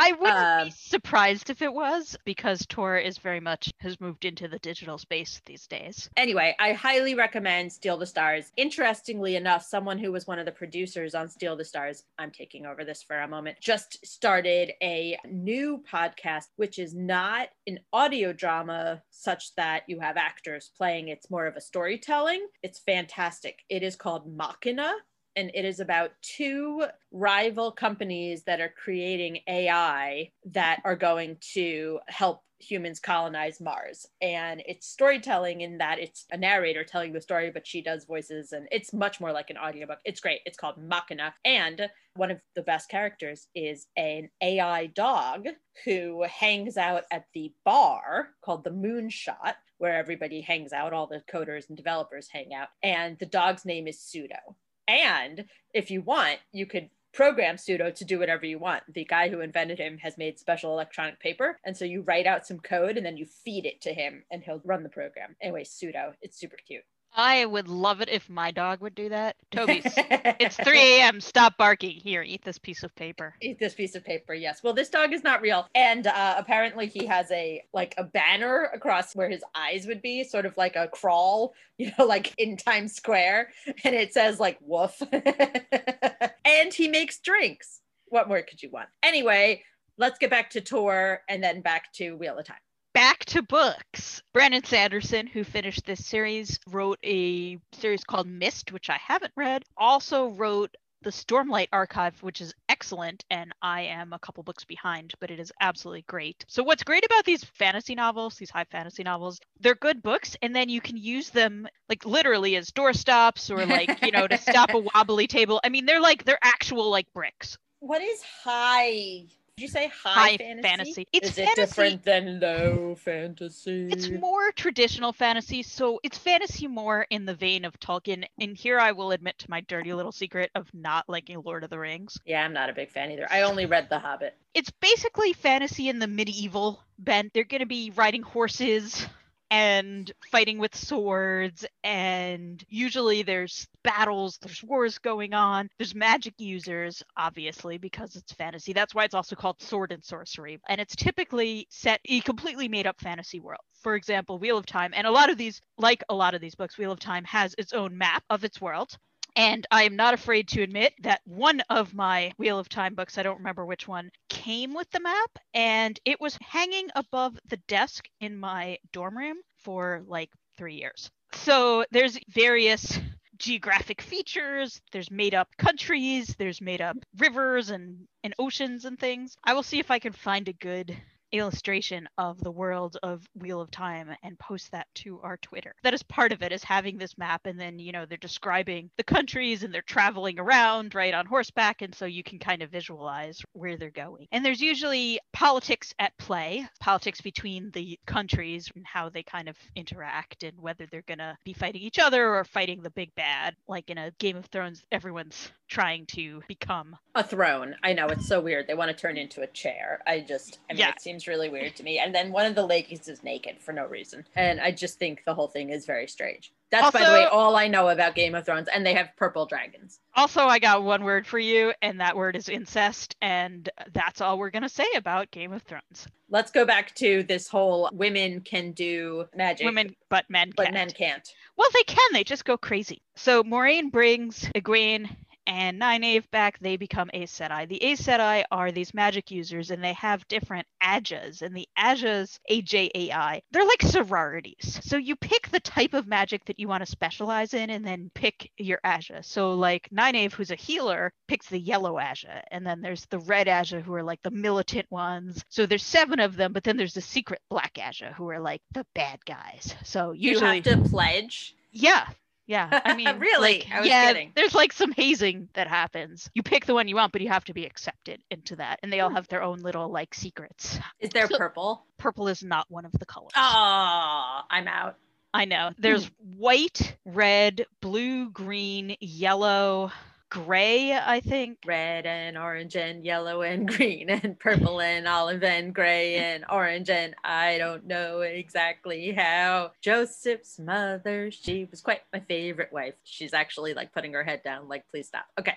I 0.01 0.13
wouldn't 0.13 0.39
Um, 0.39 0.65
be 0.69 0.71
surprised 0.71 1.51
if 1.51 1.61
it 1.61 1.73
was 1.73 2.17
because 2.25 2.65
Tor 2.67 2.97
is 2.99 3.19
very 3.19 3.41
much 3.41 3.73
has 3.81 4.01
moved 4.01 4.25
into 4.25 4.47
the 4.47 4.61
digital 4.61 4.97
space 4.97 5.43
these 5.45 5.67
days. 5.67 6.09
Anyway, 6.17 6.55
I 6.61 6.73
highly 6.73 7.17
recommend 7.17 7.73
Steal 7.73 7.97
the 7.97 8.07
Stars. 8.07 8.53
Interestingly 8.57 9.35
enough, 9.35 9.65
someone 9.65 9.99
who 9.99 10.13
was 10.13 10.27
one 10.29 10.39
of 10.39 10.47
the 10.47 10.53
producers 10.53 11.17
on 11.17 11.29
Steal 11.29 11.57
the 11.57 11.65
Stars, 11.65 12.05
I'm 12.17 12.31
taking 12.31 12.65
over 12.65 12.85
this 12.85 13.03
for 13.03 13.19
a 13.19 13.29
moment, 13.29 13.59
just 13.61 14.07
started 14.07 14.73
a 14.81 15.19
new 15.29 15.83
podcast, 15.91 16.47
which 16.57 16.79
is 16.79 16.95
not 16.95 17.49
an 17.67 17.81
audio 17.93 18.33
drama 18.33 19.03
such 19.11 19.53
that 19.57 19.83
you 19.89 19.99
have 19.99 20.17
actors 20.17 20.71
playing. 20.77 21.09
It's 21.09 21.29
more 21.29 21.47
of 21.47 21.57
a 21.57 21.61
storytelling. 21.61 22.47
It's 22.63 22.79
fantastic. 22.79 23.65
It 23.69 23.83
is 23.83 23.97
called 23.97 24.33
Machina. 24.33 24.95
And 25.39 25.53
it 25.55 25.65
is 25.65 25.79
about 25.79 26.11
two 26.21 26.85
rival 27.13 27.71
companies 27.71 28.43
that 28.43 28.61
are 28.61 28.75
creating 28.77 29.39
AI 29.47 30.33
that 30.47 30.83
are 30.85 30.97
going 30.97 31.37
to 31.53 32.01
help 32.09 32.43
humans 32.59 32.99
colonize 32.99 33.61
Mars. 33.61 34.05
And 34.21 34.65
it's 34.67 34.89
storytelling 34.89 35.61
in 35.61 35.79
that 35.79 36.01
it's 36.01 36.27
a 36.33 36.37
narrator 36.37 36.83
telling 36.83 37.13
the 37.13 37.21
story, 37.21 37.53
but 37.53 37.69
she 37.69 37.81
does 37.81 38.05
voices 38.05 38.51
and 38.51 38.67
it's 38.73 38.93
much 38.93 39.21
more 39.21 39.31
like 39.31 39.51
an 39.51 39.59
audiobook. 39.59 40.01
It's 40.05 40.19
great. 40.19 40.41
It's 40.45 40.59
called 40.59 40.77
Machina. 40.77 41.33
And 41.45 41.89
one 42.17 42.33
of 42.33 42.41
the 42.57 42.63
best 42.63 42.89
characters 42.89 43.47
is 43.55 43.87
an 43.97 44.31
AI 44.43 44.87
dog 44.87 45.47
who 45.85 46.25
hangs 46.25 46.77
out 46.77 47.05
at 47.13 47.27
the 47.33 47.53
bar 47.65 48.31
called 48.43 48.65
the 48.65 48.71
Moonshot, 48.71 49.55
where 49.79 49.97
everybody 49.97 50.41
hangs 50.41 50.73
out, 50.73 50.93
all 50.93 51.07
the 51.07 51.23
coders 51.33 51.69
and 51.69 51.77
developers 51.77 52.27
hang 52.29 52.53
out. 52.53 52.71
And 52.83 53.17
the 53.21 53.27
dog's 53.27 53.65
name 53.65 53.87
is 53.87 54.01
Pseudo. 54.01 54.57
And 54.89 55.45
if 55.75 55.91
you 55.91 56.03
want, 56.03 56.39
you 56.51 56.67
could 56.67 56.89
program 57.13 57.57
pseudo 57.57 57.91
to 57.91 58.05
do 58.05 58.19
whatever 58.19 58.47
you 58.47 58.59
want. 58.59 58.83
The 58.93 59.05
guy 59.05 59.29
who 59.29 59.41
invented 59.41 59.79
him 59.79 59.99
has 59.99 60.19
made 60.19 60.39
special 60.39 60.73
electronic 60.73 61.21
paper 61.21 61.59
and 61.65 61.77
so 61.77 61.85
you 61.85 62.03
write 62.03 62.27
out 62.27 62.47
some 62.47 62.59
code 62.59 62.97
and 62.97 63.05
then 63.05 63.17
you 63.17 63.27
feed 63.45 63.67
it 63.67 63.81
to 63.83 63.93
him 63.93 64.25
and 64.31 64.43
he'll 64.43 64.63
run 64.65 64.83
the 64.83 64.89
program. 64.89 65.37
Anyway 65.41 65.65
pseudo 65.65 66.15
it's 66.23 66.39
super 66.39 66.57
cute 66.67 66.85
I 67.19 67.45
would 67.45 67.69
love 67.69 68.01
it 68.01 68.09
if 68.09 68.31
my 68.31 68.53
dog 68.53 68.81
would 68.81 68.95
do 68.95 69.09
that. 69.09 69.37
Toby's 69.51 69.83
It's 70.41 70.57
3 70.57 70.79
a.m. 70.79 71.21
Stop 71.21 71.59
barking. 71.59 71.97
Here, 71.97 72.23
eat 72.23 72.45
this 72.45 72.59
piece 72.59 72.83
of 72.85 72.95
paper. 72.95 73.35
eat 73.43 73.59
this 73.59 73.75
piece 73.75 73.95
of 73.97 74.05
paper 74.05 74.35
yes 74.35 74.63
well 74.63 74.73
this 74.73 74.89
dog 74.89 75.13
is 75.13 75.25
not 75.25 75.43
real 75.43 75.67
and 75.75 76.07
uh, 76.07 76.35
apparently 76.39 76.87
he 76.87 77.05
has 77.07 77.31
a 77.33 77.63
like 77.75 77.95
a 77.99 78.05
banner 78.05 78.71
across 78.73 79.15
where 79.17 79.29
his 79.29 79.43
eyes 79.55 79.87
would 79.87 80.01
be 80.01 80.23
sort 80.23 80.47
of 80.47 80.57
like 80.57 80.77
a 80.77 80.87
crawl 80.89 81.53
you 81.79 81.91
know 81.99 82.05
like 82.07 82.33
in 82.39 82.57
times 82.57 82.95
square 82.95 83.51
and 83.85 83.95
it 83.95 84.13
says 84.15 84.39
like 84.39 84.59
woof 84.63 85.03
and 85.13 86.73
he 86.73 86.89
makes 86.89 87.19
drinks 87.21 87.81
what 88.07 88.29
more 88.29 88.43
could 88.43 88.63
you 88.63 88.71
want 88.71 88.89
anyway 89.03 89.61
let's 89.99 90.19
get 90.19 90.31
back 90.31 90.51
to 90.51 90.61
Tor 90.61 91.23
and 91.29 91.43
then 91.43 91.61
back 91.61 91.93
to 91.95 92.17
wheel 92.17 92.39
of 92.39 92.47
time 92.47 92.57
Back 92.99 93.25
to 93.27 93.43
books. 93.43 94.25
Brandon 94.33 94.65
Sanderson, 94.65 95.29
who 95.29 95.45
finished 95.45 95.87
this 95.87 96.05
series, 96.05 96.59
wrote 96.69 96.99
a 97.05 97.57
series 97.71 98.03
called 98.03 98.27
Mist, 98.27 98.73
which 98.73 98.91
I 98.91 98.97
haven't 98.97 99.33
read. 99.37 99.63
Also 99.77 100.31
wrote 100.31 100.75
the 101.03 101.11
Stormlight 101.11 101.69
Archive, 101.73 102.21
which 102.25 102.41
is 102.41 102.53
excellent, 102.69 103.25
and 103.31 103.53
I 103.63 103.83
am 103.83 104.13
a 104.13 104.19
couple 104.19 104.43
books 104.43 104.65
behind, 104.65 105.15
but 105.21 105.31
it 105.31 105.39
is 105.39 105.53
absolutely 105.61 106.07
great. 106.09 106.45
So, 106.49 106.65
what's 106.65 106.83
great 106.83 107.05
about 107.07 107.25
these 107.25 107.45
fantasy 107.45 107.95
novels, 107.95 108.35
these 108.35 108.51
high 108.51 108.65
fantasy 108.65 109.05
novels, 109.05 109.39
they're 109.61 109.77
good 109.77 110.03
books, 110.03 110.37
and 110.43 110.57
then 110.57 110.69
you 110.69 110.81
can 110.81 110.97
use 110.97 111.31
them 111.31 111.69
like 111.89 112.05
literally 112.05 112.57
as 112.57 112.73
doorstops 112.73 113.49
or 113.49 113.65
like, 113.65 114.03
you 114.03 114.11
know, 114.11 114.27
to 114.27 114.39
stop 114.39 114.75
a 114.75 114.79
wobbly 114.95 115.29
table. 115.29 115.61
I 115.63 115.69
mean, 115.69 115.87
they're 115.87 116.01
like, 116.01 116.25
they're 116.25 116.37
actual 116.43 116.91
like 116.91 117.07
bricks. 117.13 117.59
what 117.79 118.03
is 118.03 118.25
high 118.25 119.27
Did 119.59 119.63
you 119.63 119.69
say 119.71 119.89
high, 119.89 120.11
high 120.13 120.37
fantasy? 120.37 120.63
fantasy. 120.63 121.07
It's 121.13 121.31
Is 121.31 121.39
it 121.39 121.45
fantasy. 121.47 121.61
different 121.63 122.05
than 122.05 122.39
low 122.39 122.95
fantasy? 122.95 123.89
It's 123.91 124.09
more 124.09 124.53
traditional 124.53 125.13
fantasy, 125.13 125.65
so 125.65 125.99
it's 126.05 126.17
fantasy 126.17 126.69
more 126.69 127.09
in 127.11 127.25
the 127.27 127.35
vein 127.35 127.65
of 127.65 127.81
Tolkien. 127.81 128.25
And 128.41 128.57
here 128.57 128.79
I 128.79 128.93
will 128.93 129.11
admit 129.11 129.37
to 129.41 129.51
my 129.51 129.61
dirty 129.63 129.93
little 129.93 130.13
secret 130.13 130.53
of 130.55 130.73
not 130.73 131.09
liking 131.09 131.43
Lord 131.45 131.65
of 131.65 131.71
the 131.71 131.79
Rings. 131.81 132.17
Yeah, 132.25 132.45
I'm 132.45 132.53
not 132.53 132.71
a 132.71 132.73
big 132.73 132.93
fan 132.93 133.11
either. 133.11 133.27
I 133.29 133.43
only 133.43 133.67
read 133.67 133.89
The 133.91 133.99
Hobbit. 133.99 134.37
It's 134.55 134.71
basically 134.71 135.33
fantasy 135.33 135.89
in 135.89 135.99
the 135.99 136.07
medieval 136.07 136.81
bent. 136.97 137.35
They're 137.35 137.43
going 137.43 137.59
to 137.59 137.67
be 137.67 137.91
riding 137.97 138.23
horses 138.23 139.09
and 139.51 140.13
fighting 140.31 140.59
with 140.59 140.75
swords 140.75 141.65
and 141.85 142.65
usually 142.69 143.23
there's 143.23 143.67
battles 143.83 144.39
there's 144.43 144.63
wars 144.63 144.99
going 144.99 145.33
on 145.33 145.69
there's 145.79 145.95
magic 145.95 146.35
users 146.39 147.03
obviously 147.17 147.79
because 147.79 148.17
it's 148.17 148.33
fantasy. 148.33 148.73
That's 148.73 148.95
why 148.95 149.05
it's 149.05 149.15
also 149.15 149.37
called 149.37 149.61
sword 149.61 149.93
and 149.93 150.05
sorcery. 150.05 150.59
And 150.69 150.81
it's 150.81 150.97
typically 150.97 151.67
set 151.71 152.01
a 152.07 152.21
completely 152.21 152.69
made 152.69 152.87
up 152.87 153.01
fantasy 153.01 153.41
world. 153.41 153.61
For 153.83 153.95
example 153.95 154.39
wheel 154.39 154.59
of 154.59 154.67
time 154.67 154.93
and 154.95 155.07
a 155.07 155.11
lot 155.11 155.31
of 155.31 155.39
these 155.39 155.61
like 155.77 156.03
a 156.09 156.15
lot 156.15 156.35
of 156.35 156.41
these 156.41 156.55
books 156.55 156.77
wheel 156.79 156.93
of 156.93 156.99
time 156.99 157.25
has 157.25 157.55
its 157.59 157.73
own 157.73 157.97
map 157.97 158.25
of 158.31 158.45
its 158.45 158.61
world 158.61 158.97
and 159.39 159.65
I 159.71 159.85
am 159.85 159.95
not 159.95 160.15
afraid 160.15 160.49
to 160.49 160.63
admit 160.63 160.95
that 161.03 161.21
one 161.25 161.63
of 161.71 161.95
my 161.95 162.33
Wheel 162.39 162.59
of 162.59 162.69
Time 162.69 162.97
books, 162.97 163.17
I 163.17 163.23
don't 163.23 163.39
remember 163.39 163.65
which 163.65 163.87
one, 163.87 164.11
came 164.29 164.75
with 164.75 164.91
the 164.91 164.99
map 164.99 165.39
and 165.55 165.99
it 166.05 166.21
was 166.21 166.37
hanging 166.43 166.89
above 166.97 167.39
the 167.49 167.57
desk 167.69 168.07
in 168.21 168.37
my 168.37 168.79
dorm 168.93 169.17
room 169.17 169.37
for 169.57 170.03
like 170.09 170.31
three 170.57 170.75
years. 170.75 171.09
So 171.35 171.85
there's 171.93 172.19
various 172.29 172.99
geographic 173.39 174.03
features, 174.03 174.81
there's 174.91 175.11
made 175.11 175.35
up 175.35 175.57
countries, 175.57 176.35
there's 176.37 176.61
made 176.61 176.81
up 176.81 176.97
rivers 177.17 177.71
and, 177.71 178.09
and 178.25 178.35
oceans 178.41 178.87
and 178.87 178.99
things. 178.99 179.37
I 179.45 179.55
will 179.55 179.63
see 179.63 179.79
if 179.79 179.93
I 179.93 180.01
can 180.01 180.13
find 180.13 180.49
a 180.49 180.53
good 180.53 180.97
illustration 181.33 182.09
of 182.19 182.39
the 182.41 182.51
world 182.51 182.97
of 183.03 183.27
Wheel 183.35 183.61
of 183.61 183.71
Time 183.71 184.11
and 184.23 184.39
post 184.39 184.71
that 184.73 184.87
to 184.97 185.21
our 185.23 185.37
Twitter. 185.39 185.75
That 185.83 185.95
is 185.95 186.03
part 186.03 186.33
of 186.33 186.43
it 186.43 186.53
is 186.53 186.65
having 186.65 186.99
this 186.99 187.17
map 187.19 187.47
and 187.47 187.59
then, 187.59 187.79
you 187.79 187.93
know, 187.93 188.07
they're 188.07 188.19
describing 188.19 188.91
the 188.97 189.05
countries 189.05 189.63
and 189.63 189.73
they're 189.73 189.83
traveling 189.83 190.39
around 190.39 190.95
right 190.95 191.15
on 191.15 191.27
horseback 191.27 191.83
and 191.83 191.95
so 191.95 192.05
you 192.07 192.23
can 192.23 192.39
kind 192.39 192.63
of 192.63 192.71
visualize 192.71 193.41
where 193.53 193.77
they're 193.77 193.91
going. 193.91 194.27
And 194.33 194.45
there's 194.45 194.61
usually 194.61 195.21
politics 195.33 195.95
at 195.99 196.17
play, 196.19 196.67
politics 196.81 197.21
between 197.21 197.71
the 197.73 197.99
countries 198.07 198.71
and 198.75 198.87
how 198.87 199.09
they 199.09 199.23
kind 199.23 199.49
of 199.49 199.57
interact 199.77 200.43
and 200.43 200.59
whether 200.61 200.87
they're 200.87 201.03
going 201.07 201.19
to 201.19 201.37
be 201.45 201.53
fighting 201.53 201.83
each 201.83 201.99
other 201.99 202.35
or 202.35 202.45
fighting 202.45 202.83
the 202.83 202.91
big 202.91 203.15
bad. 203.15 203.55
Like 203.67 203.91
in 203.91 203.99
a 203.99 204.11
Game 204.19 204.37
of 204.37 204.47
Thrones, 204.47 204.83
everyone's 204.93 205.51
trying 205.69 206.07
to 206.07 206.43
become 206.49 206.97
A 207.15 207.23
throne. 207.23 207.75
I 207.83 207.93
know 207.93 208.07
it's 208.07 208.27
so 208.27 208.41
weird. 208.41 208.67
They 208.67 208.75
want 208.75 208.91
to 208.91 208.97
turn 208.97 209.17
into 209.17 209.43
a 209.43 209.47
chair. 209.47 210.01
I 210.07 210.21
just, 210.21 210.61
I 210.71 210.73
mean, 210.73 210.81
Yeah. 210.81 210.91
it 210.91 211.01
seems 211.03 211.18
really 211.27 211.49
weird 211.49 211.75
to 211.77 211.83
me. 211.83 211.99
And 211.99 212.15
then 212.15 212.31
one 212.33 212.47
of 212.47 212.55
the 212.55 212.67
ladies 212.67 213.09
is 213.09 213.23
naked 213.25 213.61
for 213.61 213.73
no 213.73 213.87
reason, 213.87 214.25
and 214.37 214.61
I 214.61 214.71
just 214.71 214.99
think 214.99 215.23
the 215.25 215.35
whole 215.35 215.49
thing 215.49 215.71
is 215.71 215.87
very 215.87 216.07
strange. 216.07 216.53
That's 216.71 216.91
by 216.91 217.05
the 217.05 217.13
way 217.13 217.25
all 217.25 217.57
I 217.57 217.67
know 217.67 217.89
about 217.89 218.15
Game 218.15 218.35
of 218.35 218.45
Thrones, 218.45 218.69
and 218.73 218.85
they 218.85 218.93
have 218.93 219.09
purple 219.17 219.47
dragons. 219.47 220.01
Also, 220.15 220.43
I 220.43 220.59
got 220.59 220.83
one 220.83 221.03
word 221.03 221.27
for 221.27 221.39
you, 221.39 221.73
and 221.81 222.01
that 222.01 222.15
word 222.17 222.37
is 222.37 222.49
incest, 222.49 223.17
and 223.23 223.69
that's 223.93 224.21
all 224.21 224.39
we're 224.39 224.51
gonna 224.51 224.69
say 224.69 224.87
about 224.95 225.31
Game 225.31 225.53
of 225.53 225.63
Thrones. 225.63 226.07
Let's 226.31 226.51
go 226.51 226.67
back 226.67 226.95
to 226.97 227.23
this 227.23 227.49
whole 227.49 227.89
women 227.93 228.43
can 228.43 228.73
do 228.73 229.25
magic, 229.35 229.65
Women, 229.65 229.97
but 230.11 230.27
men 230.29 230.53
but 230.57 230.65
can't. 230.65 230.75
men 230.75 230.91
can't. 230.91 231.27
Well, 231.57 231.71
they 231.73 231.85
can. 231.85 232.13
They 232.13 232.23
just 232.25 232.45
go 232.45 232.59
crazy. 232.59 233.01
So 233.17 233.43
Moiraine 233.43 233.91
brings 233.91 234.45
Egwene 234.55 235.09
and 235.49 235.81
Nynaeve 235.81 236.31
back. 236.31 236.59
They 236.61 236.77
become 236.77 237.11
Aes 237.15 237.33
Sedai. 237.33 237.67
The 237.67 237.83
Aes 237.83 238.03
Sedai 238.03 238.45
are 238.53 238.71
these 238.71 238.93
magic 238.93 239.31
users, 239.31 239.71
and 239.71 239.83
they 239.83 239.95
have 239.95 240.29
different 240.29 240.67
Ajas. 240.83 241.41
And 241.41 241.57
the 241.57 241.67
Ajas, 241.77 242.39
A-J-A-I, 242.51 243.41
they're 243.51 243.65
like 243.65 243.83
sororities. 243.83 244.79
So 244.83 244.99
you 244.99 245.17
pick 245.17 245.49
the 245.49 245.61
type 245.61 245.95
of 245.95 246.07
magic 246.07 246.45
that 246.45 246.61
you 246.61 246.69
want 246.69 246.85
to 246.85 246.91
specialize 246.91 247.55
in, 247.55 247.71
and 247.71 247.85
then 247.85 248.11
pick 248.15 248.51
your 248.59 248.79
Aja. 248.85 249.23
So 249.23 249.55
like 249.55 249.89
Nynaeve, 249.91 250.33
who's 250.33 250.51
a 250.51 250.55
healer, 250.57 251.13
picks 251.27 251.49
the 251.49 251.59
yellow 251.59 251.99
Aja, 251.99 252.43
and 252.51 252.67
then 252.67 252.83
there's 252.83 253.07
the 253.07 253.21
red 253.21 253.49
Aja, 253.49 253.81
who 253.81 253.95
are 253.95 254.03
like 254.03 254.23
the 254.23 254.31
militant 254.31 254.87
ones. 254.91 255.43
So 255.49 255.65
there's 255.65 255.83
seven 255.83 256.21
of 256.21 256.37
them, 256.37 256.53
but 256.53 256.63
then 256.63 256.77
there's 256.77 256.95
the 256.95 257.01
secret 257.01 257.41
black 257.49 257.79
Aja, 257.83 258.13
who 258.15 258.29
are 258.29 258.41
like 258.41 258.61
the 258.73 258.85
bad 258.95 259.25
guys. 259.25 259.75
So 259.83 260.13
usually 260.13 260.59
you 260.59 260.63
have 260.71 260.83
to 260.85 260.89
pledge. 260.91 261.55
yeah. 261.73 262.07
Yeah. 262.49 262.81
I 262.85 262.95
mean, 262.97 263.19
Really? 263.21 263.59
like, 263.59 263.69
I 263.73 263.79
was 263.81 263.89
yeah, 263.89 264.07
kidding. 264.07 264.33
there's 264.35 264.55
like 264.55 264.73
some 264.73 264.91
hazing 264.91 265.49
that 265.55 265.69
happens. 265.69 266.29
You 266.35 266.43
pick 266.43 266.67
the 266.67 266.75
one 266.75 266.89
you 266.89 266.97
want, 266.97 267.13
but 267.13 267.21
you 267.21 267.29
have 267.29 267.45
to 267.45 267.55
be 267.55 267.65
accepted 267.67 268.21
into 268.31 268.57
that. 268.57 268.81
And 268.83 268.93
they 268.93 268.99
all 269.01 269.11
Hmm. 269.11 269.17
have 269.17 269.29
their 269.29 269.43
own 269.43 269.61
little 269.61 269.89
like 269.91 270.15
secrets. 270.15 270.81
Is 270.99 271.11
there 271.11 271.27
So- 271.31 271.39
purple? 271.39 271.85
Purple 271.99 272.27
is 272.29 272.43
not 272.43 272.67
one 272.69 272.85
of 272.85 272.93
the 272.93 273.07
colors. 273.07 273.31
Oh, 273.37 274.41
I'm 274.51 274.67
out. 274.67 274.97
I 275.35 275.45
know. 275.45 275.73
There's 275.79 276.11
white, 276.37 276.97
red, 277.05 277.67
blue, 277.83 278.31
green, 278.31 278.97
yellow, 278.99 279.93
gray, 280.31 280.93
I 280.93 281.21
think. 281.21 281.59
Red 281.67 282.07
and 282.07 282.37
orange 282.39 282.77
and 282.77 283.05
yellow 283.05 283.43
and 283.43 283.67
green 283.77 284.11
and 284.11 284.39
purple 284.39 284.81
and 284.81 285.07
olive 285.09 285.43
and 285.43 285.75
gray 285.75 286.17
and 286.17 286.45
orange 286.51 286.91
and 286.91 287.15
I 287.25 287.59
don't 287.59 287.87
know 287.87 288.21
exactly 288.21 289.13
how. 289.13 289.73
Joseph's 289.81 290.59
mother, 290.59 291.31
she 291.31 291.67
was 291.71 291.81
quite 291.81 292.01
my 292.13 292.21
favorite 292.21 292.73
wife. 292.73 292.95
She's 293.05 293.33
actually 293.35 293.75
like 293.75 293.93
putting 293.93 294.13
her 294.13 294.25
head 294.25 294.43
down, 294.43 294.69
like, 294.69 294.85
please 294.91 295.09
stop. 295.09 295.27
Okay. 295.39 295.55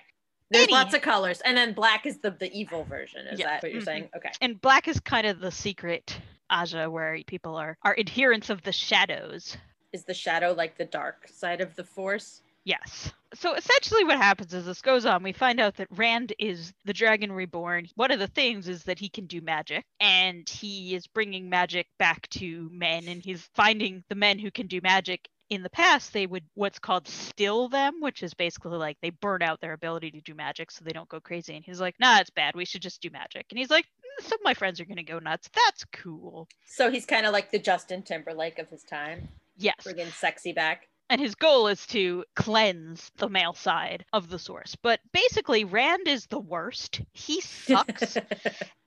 There's 0.50 0.64
Any- 0.64 0.72
lots 0.74 0.94
of 0.94 1.00
colors. 1.02 1.40
And 1.42 1.56
then 1.56 1.72
black 1.72 2.04
is 2.04 2.18
the, 2.18 2.30
the 2.30 2.52
evil 2.52 2.84
version. 2.84 3.26
Is 3.26 3.40
Yeah. 3.40 3.46
that 3.48 3.62
what 3.62 3.72
you're 3.72 3.80
Mhm. 3.80 3.84
saying? 3.86 4.08
Okay. 4.16 4.30
And 4.40 4.60
black 4.60 4.86
is 4.88 5.00
kind 5.00 5.26
of 5.26 5.40
the 5.40 5.50
secret 5.50 6.16
Aja 6.50 6.90
where 6.90 7.18
people 7.26 7.56
are 7.56 7.78
are 7.82 7.98
adherents 7.98 8.50
of 8.50 8.62
the 8.62 8.72
shadows. 8.72 9.56
Is 9.92 10.04
the 10.04 10.12
shadow 10.14 10.52
like 10.52 10.76
the 10.76 10.84
dark 10.84 11.28
side 11.28 11.60
of 11.62 11.74
the 11.76 11.84
force? 11.84 12.42
Yes. 12.64 13.12
So 13.34 13.54
essentially, 13.54 14.04
what 14.04 14.18
happens 14.18 14.52
as 14.52 14.66
this 14.66 14.82
goes 14.82 15.06
on, 15.06 15.22
we 15.22 15.32
find 15.32 15.58
out 15.60 15.76
that 15.76 15.88
Rand 15.90 16.32
is 16.38 16.72
the 16.84 16.92
dragon 16.92 17.32
reborn. 17.32 17.88
One 17.94 18.10
of 18.10 18.18
the 18.18 18.26
things 18.26 18.68
is 18.68 18.84
that 18.84 18.98
he 18.98 19.08
can 19.08 19.26
do 19.26 19.40
magic, 19.40 19.84
and 20.00 20.48
he 20.48 20.94
is 20.94 21.06
bringing 21.06 21.48
magic 21.48 21.86
back 21.98 22.28
to 22.30 22.68
men, 22.72 23.08
and 23.08 23.22
he's 23.22 23.48
finding 23.54 24.04
the 24.08 24.14
men 24.14 24.38
who 24.38 24.50
can 24.50 24.66
do 24.66 24.80
magic. 24.82 25.28
In 25.50 25.62
the 25.62 25.70
past, 25.70 26.12
they 26.14 26.26
would 26.26 26.44
what's 26.54 26.78
called 26.78 27.06
still 27.06 27.68
them, 27.68 28.00
which 28.00 28.22
is 28.22 28.32
basically 28.32 28.78
like 28.78 28.96
they 29.02 29.10
burn 29.10 29.42
out 29.42 29.60
their 29.60 29.74
ability 29.74 30.10
to 30.12 30.20
do 30.22 30.34
magic 30.34 30.70
so 30.70 30.82
they 30.82 30.92
don't 30.92 31.08
go 31.10 31.20
crazy. 31.20 31.54
And 31.54 31.64
he's 31.64 31.80
like, 31.80 31.94
nah, 32.00 32.20
it's 32.20 32.30
bad. 32.30 32.54
We 32.54 32.64
should 32.64 32.80
just 32.80 33.02
do 33.02 33.10
magic. 33.10 33.44
And 33.50 33.58
he's 33.58 33.68
like, 33.68 33.84
"Mm, 33.84 34.24
some 34.24 34.38
of 34.40 34.44
my 34.44 34.54
friends 34.54 34.80
are 34.80 34.86
going 34.86 34.96
to 34.96 35.02
go 35.02 35.18
nuts. 35.18 35.50
That's 35.54 35.84
cool. 35.92 36.48
So 36.64 36.90
he's 36.90 37.04
kind 37.04 37.26
of 37.26 37.32
like 37.34 37.50
the 37.50 37.58
Justin 37.58 38.02
Timberlake 38.02 38.58
of 38.58 38.70
his 38.70 38.82
time, 38.82 39.28
Yes. 39.58 39.76
bringing 39.84 40.06
sexy 40.06 40.52
back. 40.52 40.88
And 41.12 41.20
his 41.20 41.34
goal 41.34 41.68
is 41.68 41.86
to 41.88 42.24
cleanse 42.34 43.12
the 43.18 43.28
male 43.28 43.52
side 43.52 44.06
of 44.14 44.30
the 44.30 44.38
source. 44.38 44.74
But 44.82 44.98
basically, 45.12 45.64
Rand 45.64 46.08
is 46.08 46.24
the 46.24 46.40
worst. 46.40 47.02
He 47.12 47.42
sucks. 47.42 48.16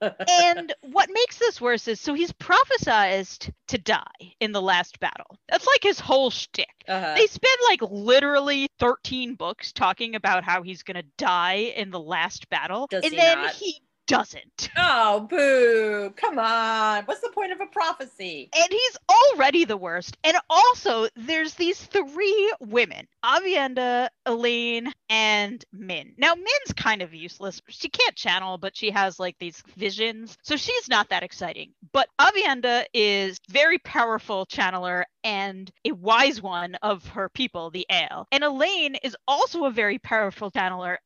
and 0.00 0.74
what 0.82 1.08
makes 1.12 1.38
this 1.38 1.60
worse 1.60 1.86
is 1.86 2.00
so 2.00 2.14
he's 2.14 2.32
prophesized 2.32 3.52
to 3.68 3.78
die 3.78 4.34
in 4.40 4.50
the 4.50 4.60
last 4.60 4.98
battle. 4.98 5.38
That's 5.48 5.68
like 5.68 5.84
his 5.84 6.00
whole 6.00 6.30
shtick. 6.30 6.66
uh-huh. 6.88 7.14
They 7.16 7.28
spend 7.28 7.58
like 7.70 7.80
literally 7.82 8.66
13 8.80 9.36
books 9.36 9.72
talking 9.72 10.16
about 10.16 10.42
how 10.42 10.64
he's 10.64 10.82
gonna 10.82 11.04
die 11.16 11.72
in 11.76 11.90
the 11.90 12.00
last 12.00 12.48
battle. 12.50 12.88
Does 12.90 13.04
and 13.04 13.12
he 13.12 13.20
then 13.20 13.38
not? 13.38 13.52
he 13.52 13.80
doesn't. 14.06 14.70
Oh, 14.76 15.20
boo. 15.20 16.12
Come 16.16 16.38
on. 16.38 17.04
What's 17.04 17.20
the 17.20 17.30
point 17.30 17.52
of 17.52 17.60
a 17.60 17.66
prophecy? 17.66 18.50
And 18.56 18.68
he's 18.70 18.96
already 19.08 19.64
the 19.64 19.76
worst. 19.76 20.16
And 20.24 20.36
also, 20.48 21.08
there's 21.16 21.54
these 21.54 21.78
three 21.80 22.52
women 22.60 23.06
Aviendha, 23.24 24.08
Elayne, 24.26 24.92
and 25.08 25.64
Min. 25.72 26.14
Now, 26.18 26.34
Min's 26.34 26.72
kind 26.76 27.02
of 27.02 27.14
useless. 27.14 27.60
She 27.68 27.88
can't 27.88 28.16
channel, 28.16 28.58
but 28.58 28.76
she 28.76 28.90
has 28.90 29.18
like 29.18 29.36
these 29.38 29.62
visions. 29.76 30.36
So 30.42 30.56
she's 30.56 30.88
not 30.88 31.08
that 31.10 31.22
exciting. 31.22 31.72
But 31.92 32.08
Aviendha 32.20 32.84
is 32.94 33.38
very 33.48 33.78
powerful 33.78 34.46
channeler 34.46 35.04
and 35.24 35.70
a 35.84 35.92
wise 35.92 36.40
one 36.40 36.76
of 36.82 37.06
her 37.08 37.28
people, 37.28 37.70
the 37.70 37.86
Ale. 37.90 38.28
And 38.30 38.44
Elayne 38.44 38.96
is 39.02 39.16
also 39.26 39.64
a 39.64 39.70
very 39.72 39.98
powerful 39.98 40.52
channeler 40.52 40.98